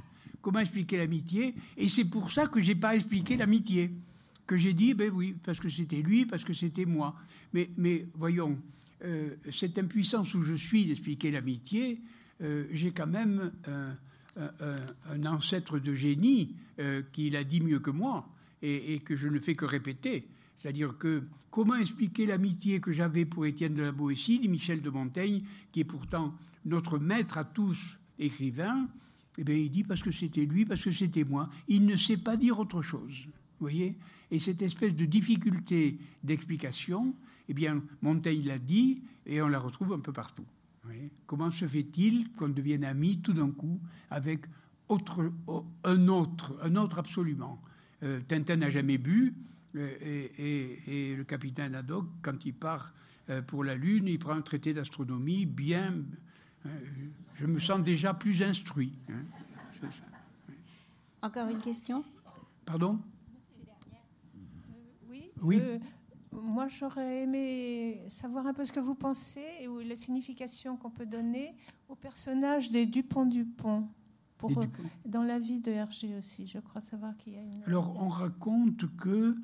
Comment 0.45 0.59
expliquer 0.59 0.97
l'amitié 0.97 1.55
Et 1.75 1.89
c'est 1.89 2.05
pour 2.05 2.31
ça 2.31 2.45
que 2.45 2.61
j'ai 2.61 2.75
pas 2.75 2.95
expliqué 2.95 3.35
l'amitié. 3.35 3.89
Que 4.45 4.57
j'ai 4.57 4.73
dit, 4.73 4.93
ben 4.93 5.11
oui, 5.11 5.33
parce 5.43 5.59
que 5.59 5.69
c'était 5.69 6.03
lui, 6.03 6.27
parce 6.27 6.43
que 6.43 6.53
c'était 6.53 6.85
moi. 6.85 7.15
Mais, 7.51 8.05
voyons, 8.13 8.55
euh, 9.03 9.31
cette 9.51 9.79
impuissance 9.79 10.35
où 10.35 10.43
je 10.43 10.53
suis 10.53 10.85
d'expliquer 10.85 11.31
l'amitié, 11.31 11.99
euh, 12.43 12.65
j'ai 12.71 12.91
quand 12.91 13.07
même 13.07 13.53
euh, 13.67 13.91
un, 15.09 15.25
ancêtre 15.25 15.79
de 15.79 15.95
génie 15.95 16.53
qui 17.11 17.31
l'a 17.31 17.43
dit 17.43 17.61
mieux 17.61 17.79
que 17.79 17.89
moi 17.89 18.29
et, 18.61 18.99
que 18.99 19.15
je 19.15 19.27
ne 19.27 19.39
fais 19.39 19.55
que 19.55 19.65
répéter. 19.65 20.27
C'est-à-dire 20.57 20.95
que 20.99 21.23
comment 21.49 21.73
expliquer 21.73 22.27
l'amitié 22.27 22.79
que 22.79 22.91
j'avais 22.91 23.25
pour 23.25 23.47
Étienne 23.47 23.73
de 23.73 23.81
la 23.81 23.91
Boétie, 23.91 24.47
Michel 24.47 24.83
de 24.83 24.91
Montaigne, 24.91 25.41
qui 25.71 25.79
est 25.79 25.85
pourtant 25.85 26.35
notre 26.65 26.99
maître 26.99 27.39
à 27.39 27.45
tous 27.45 27.97
écrivain 28.19 28.87
Eh 29.37 29.43
bien, 29.43 29.55
il 29.55 29.69
dit 29.69 29.83
parce 29.83 30.01
que 30.01 30.11
c'était 30.11 30.45
lui, 30.45 30.65
parce 30.65 30.81
que 30.81 30.91
c'était 30.91 31.23
moi. 31.23 31.49
Il 31.67 31.85
ne 31.85 31.95
sait 31.95 32.17
pas 32.17 32.37
dire 32.37 32.59
autre 32.59 32.81
chose. 32.81 33.27
Voyez 33.59 33.95
Et 34.31 34.39
cette 34.39 34.61
espèce 34.61 34.95
de 34.95 35.05
difficulté 35.05 35.97
d'explication, 36.23 37.13
eh 37.49 37.53
bien, 37.53 37.81
Montaigne 38.01 38.45
l'a 38.45 38.57
dit 38.57 39.01
et 39.25 39.41
on 39.41 39.47
la 39.47 39.59
retrouve 39.59 39.93
un 39.93 39.99
peu 39.99 40.13
partout. 40.13 40.45
Comment 41.25 41.51
se 41.51 41.67
fait-il 41.67 42.31
qu'on 42.33 42.49
devienne 42.49 42.83
amis 42.83 43.19
tout 43.19 43.33
d'un 43.33 43.49
coup 43.49 43.79
avec 44.11 44.45
un 44.87 46.07
autre, 46.07 46.57
un 46.61 46.75
autre 46.75 46.99
absolument? 46.99 47.61
Euh, 48.03 48.19
Tintin 48.27 48.57
n'a 48.57 48.69
jamais 48.69 48.97
bu 48.97 49.33
euh, 49.75 50.27
et, 50.37 51.15
le 51.15 51.23
capitaine 51.23 51.75
Haddock, 51.75 52.05
quand 52.21 52.45
il 52.45 52.53
part 52.53 52.93
euh, 53.29 53.41
pour 53.41 53.63
la 53.63 53.75
Lune, 53.75 54.07
il 54.07 54.19
prend 54.19 54.33
un 54.33 54.41
traité 54.41 54.73
d'astronomie 54.73 55.45
bien, 55.45 55.93
je 57.35 57.45
me 57.45 57.59
sens 57.59 57.81
déjà 57.83 58.13
plus 58.13 58.41
instruit. 58.41 58.93
hein. 59.09 59.23
Ça. 59.81 59.87
Encore 61.21 61.49
une 61.49 61.59
question? 61.59 62.03
Pardon? 62.65 62.99
Oui. 65.09 65.29
Oui. 65.41 65.57
euh, 65.61 65.79
moi, 66.31 66.67
j'aurais 66.67 67.23
aimé 67.23 68.01
savoir 68.07 68.45
un 68.47 68.53
peu 68.53 68.65
ce 68.65 68.71
que 68.71 68.79
vous 68.79 68.95
pensez 68.95 69.43
et 69.61 69.67
ou 69.67 69.79
la 69.79 69.95
signification 69.95 70.75
qu'on 70.77 70.89
peut 70.91 71.05
donner 71.05 71.55
au 71.89 71.95
personnage 71.95 72.71
des 72.71 72.85
Dupont-Dupont. 72.85 73.87
Pour, 74.37 74.51
euh, 74.51 74.61
Dupont. 74.65 74.83
dans 75.05 75.23
la 75.23 75.39
vie 75.39 75.59
de 75.61 75.71
Hergé 75.71 76.15
aussi, 76.17 76.45
je 76.45 76.59
crois 76.59 76.81
savoir 76.81 77.15
qu'il 77.17 77.33
y 77.33 77.37
a 77.37 77.41
une. 77.41 77.63
Alors, 77.67 77.95
on 78.01 78.09
raconte 78.09 78.85
que 78.97 79.35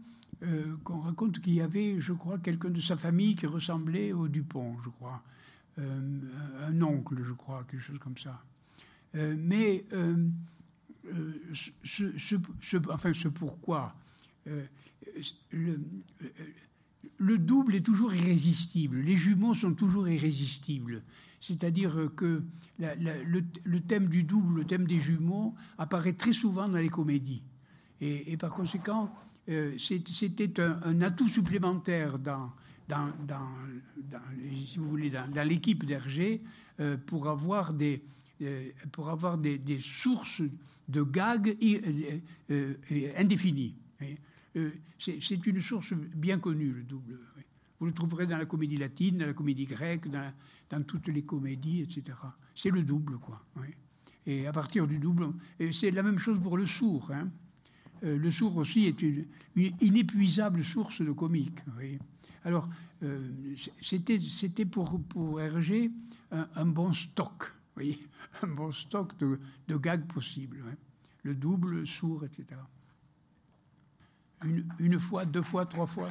euh, 0.43 0.75
qu'on 0.83 0.99
raconte 0.99 1.39
qu'il 1.39 1.53
y 1.53 1.61
avait, 1.61 2.01
je 2.01 2.13
crois, 2.13 2.37
quelqu'un 2.39 2.69
de 2.71 2.81
sa 2.81 2.97
famille 2.97 3.35
qui 3.35 3.45
ressemblait 3.45 4.11
au 4.11 4.27
Dupont, 4.27 4.75
je 4.83 4.89
crois, 4.89 5.21
Euh, 5.23 5.40
un 5.77 6.81
oncle, 6.81 7.15
je 7.23 7.33
crois, 7.33 7.65
quelque 7.69 7.81
chose 7.81 7.99
comme 7.99 8.17
ça. 8.17 8.43
Euh, 9.15 9.35
mais 9.37 9.85
euh, 9.93 10.27
euh, 11.07 11.33
ce, 11.83 12.35
enfin, 12.89 13.13
ce 13.13 13.27
pourquoi, 13.27 13.95
euh, 14.47 14.65
le, 15.51 15.79
euh, 16.23 16.27
le 17.17 17.37
double 17.37 17.75
est 17.75 17.85
toujours 17.85 18.13
irrésistible. 18.13 18.99
Les 18.99 19.15
jumeaux 19.15 19.55
sont 19.55 19.73
toujours 19.73 20.07
irrésistibles. 20.07 21.01
C'est-à-dire 21.39 22.11
que 22.15 22.43
le, 22.77 23.79
thème 23.79 24.07
du 24.07 24.23
double, 24.23 24.59
le 24.59 24.65
thème 24.65 24.85
des 24.85 24.99
jumeaux, 24.99 25.55
apparaît 25.79 26.13
très 26.13 26.33
souvent 26.33 26.69
dans 26.69 26.77
les 26.77 26.89
comédies. 26.89 27.41
Et, 27.99 28.37
par 28.37 28.51
conséquent, 28.51 29.11
euh, 29.49 29.75
c'était 29.77 30.61
un 30.61 31.01
atout 31.01 31.27
supplémentaire 31.27 32.19
dans, 32.19 32.51
dans, 32.91 33.47
si 34.65 34.77
vous 34.77 34.89
voulez, 34.89 35.09
dans, 35.09 35.47
l'équipe 35.47 35.85
d'Hergé 35.85 36.41
euh, 36.79 36.97
pour 36.97 37.29
avoir 37.29 37.73
des 37.73 38.03
euh, 38.41 38.71
pour 38.91 39.09
avoir 39.09 39.37
des, 39.37 39.79
sources 39.79 40.41
de 40.89 41.03
gags 41.03 41.55
euh, 42.49 42.73
indéfinies. 43.15 43.75
C'est 44.97 45.45
une 45.45 45.61
source 45.61 45.93
bien 45.93 46.39
connue, 46.39 46.71
le 46.71 46.83
double. 46.83 47.19
Vous 47.79 47.85
le 47.85 47.93
trouverez 47.93 48.25
dans 48.25 48.37
la 48.37 48.45
comédie 48.45 48.77
latine, 48.77 49.19
dans 49.19 49.27
la 49.27 49.33
comédie 49.33 49.65
grecque, 49.65 50.07
dans, 50.09 50.83
toutes 50.83 51.07
les 51.09 51.21
comédies, 51.21 51.81
etc. 51.81 52.17
C'est 52.55 52.71
le 52.71 52.81
double, 52.81 53.19
quoi. 53.19 53.45
Et 54.25 54.47
à 54.47 54.51
partir 54.51 54.87
du 54.87 54.97
double, 54.97 55.27
c'est 55.71 55.91
la 55.91 56.01
même 56.01 56.17
chose 56.17 56.39
pour 56.41 56.57
le 56.57 56.65
sourd. 56.65 57.11
hein. 57.11 57.29
Le 58.01 58.31
sourd 58.31 58.57
aussi 58.57 58.85
est 58.85 59.01
une 59.03 59.25
inépuisable 59.55 60.63
source 60.63 61.01
de 61.01 61.11
comique. 61.11 61.59
Alors, 62.43 62.67
euh, 63.03 63.55
c'était 63.81 64.65
pour, 64.65 65.01
pour 65.03 65.39
Hergé 65.41 65.91
un, 66.31 66.65
bon 66.65 66.93
stock, 66.93 67.53
un 68.41 68.47
bon 68.47 68.71
stock 68.71 69.17
de, 69.17 69.39
de 69.67 69.77
gags 69.77 70.05
possibles. 70.05 70.63
hein. 70.67 70.75
Le 71.23 71.35
double, 71.35 71.71
le 71.71 71.85
sourd, 71.85 72.25
etc. 72.25 72.59
Une, 74.79 74.99
fois, 74.99 75.23
deux 75.25 75.43
fois, 75.43 75.67
trois 75.67 75.85
fois. 75.85 76.09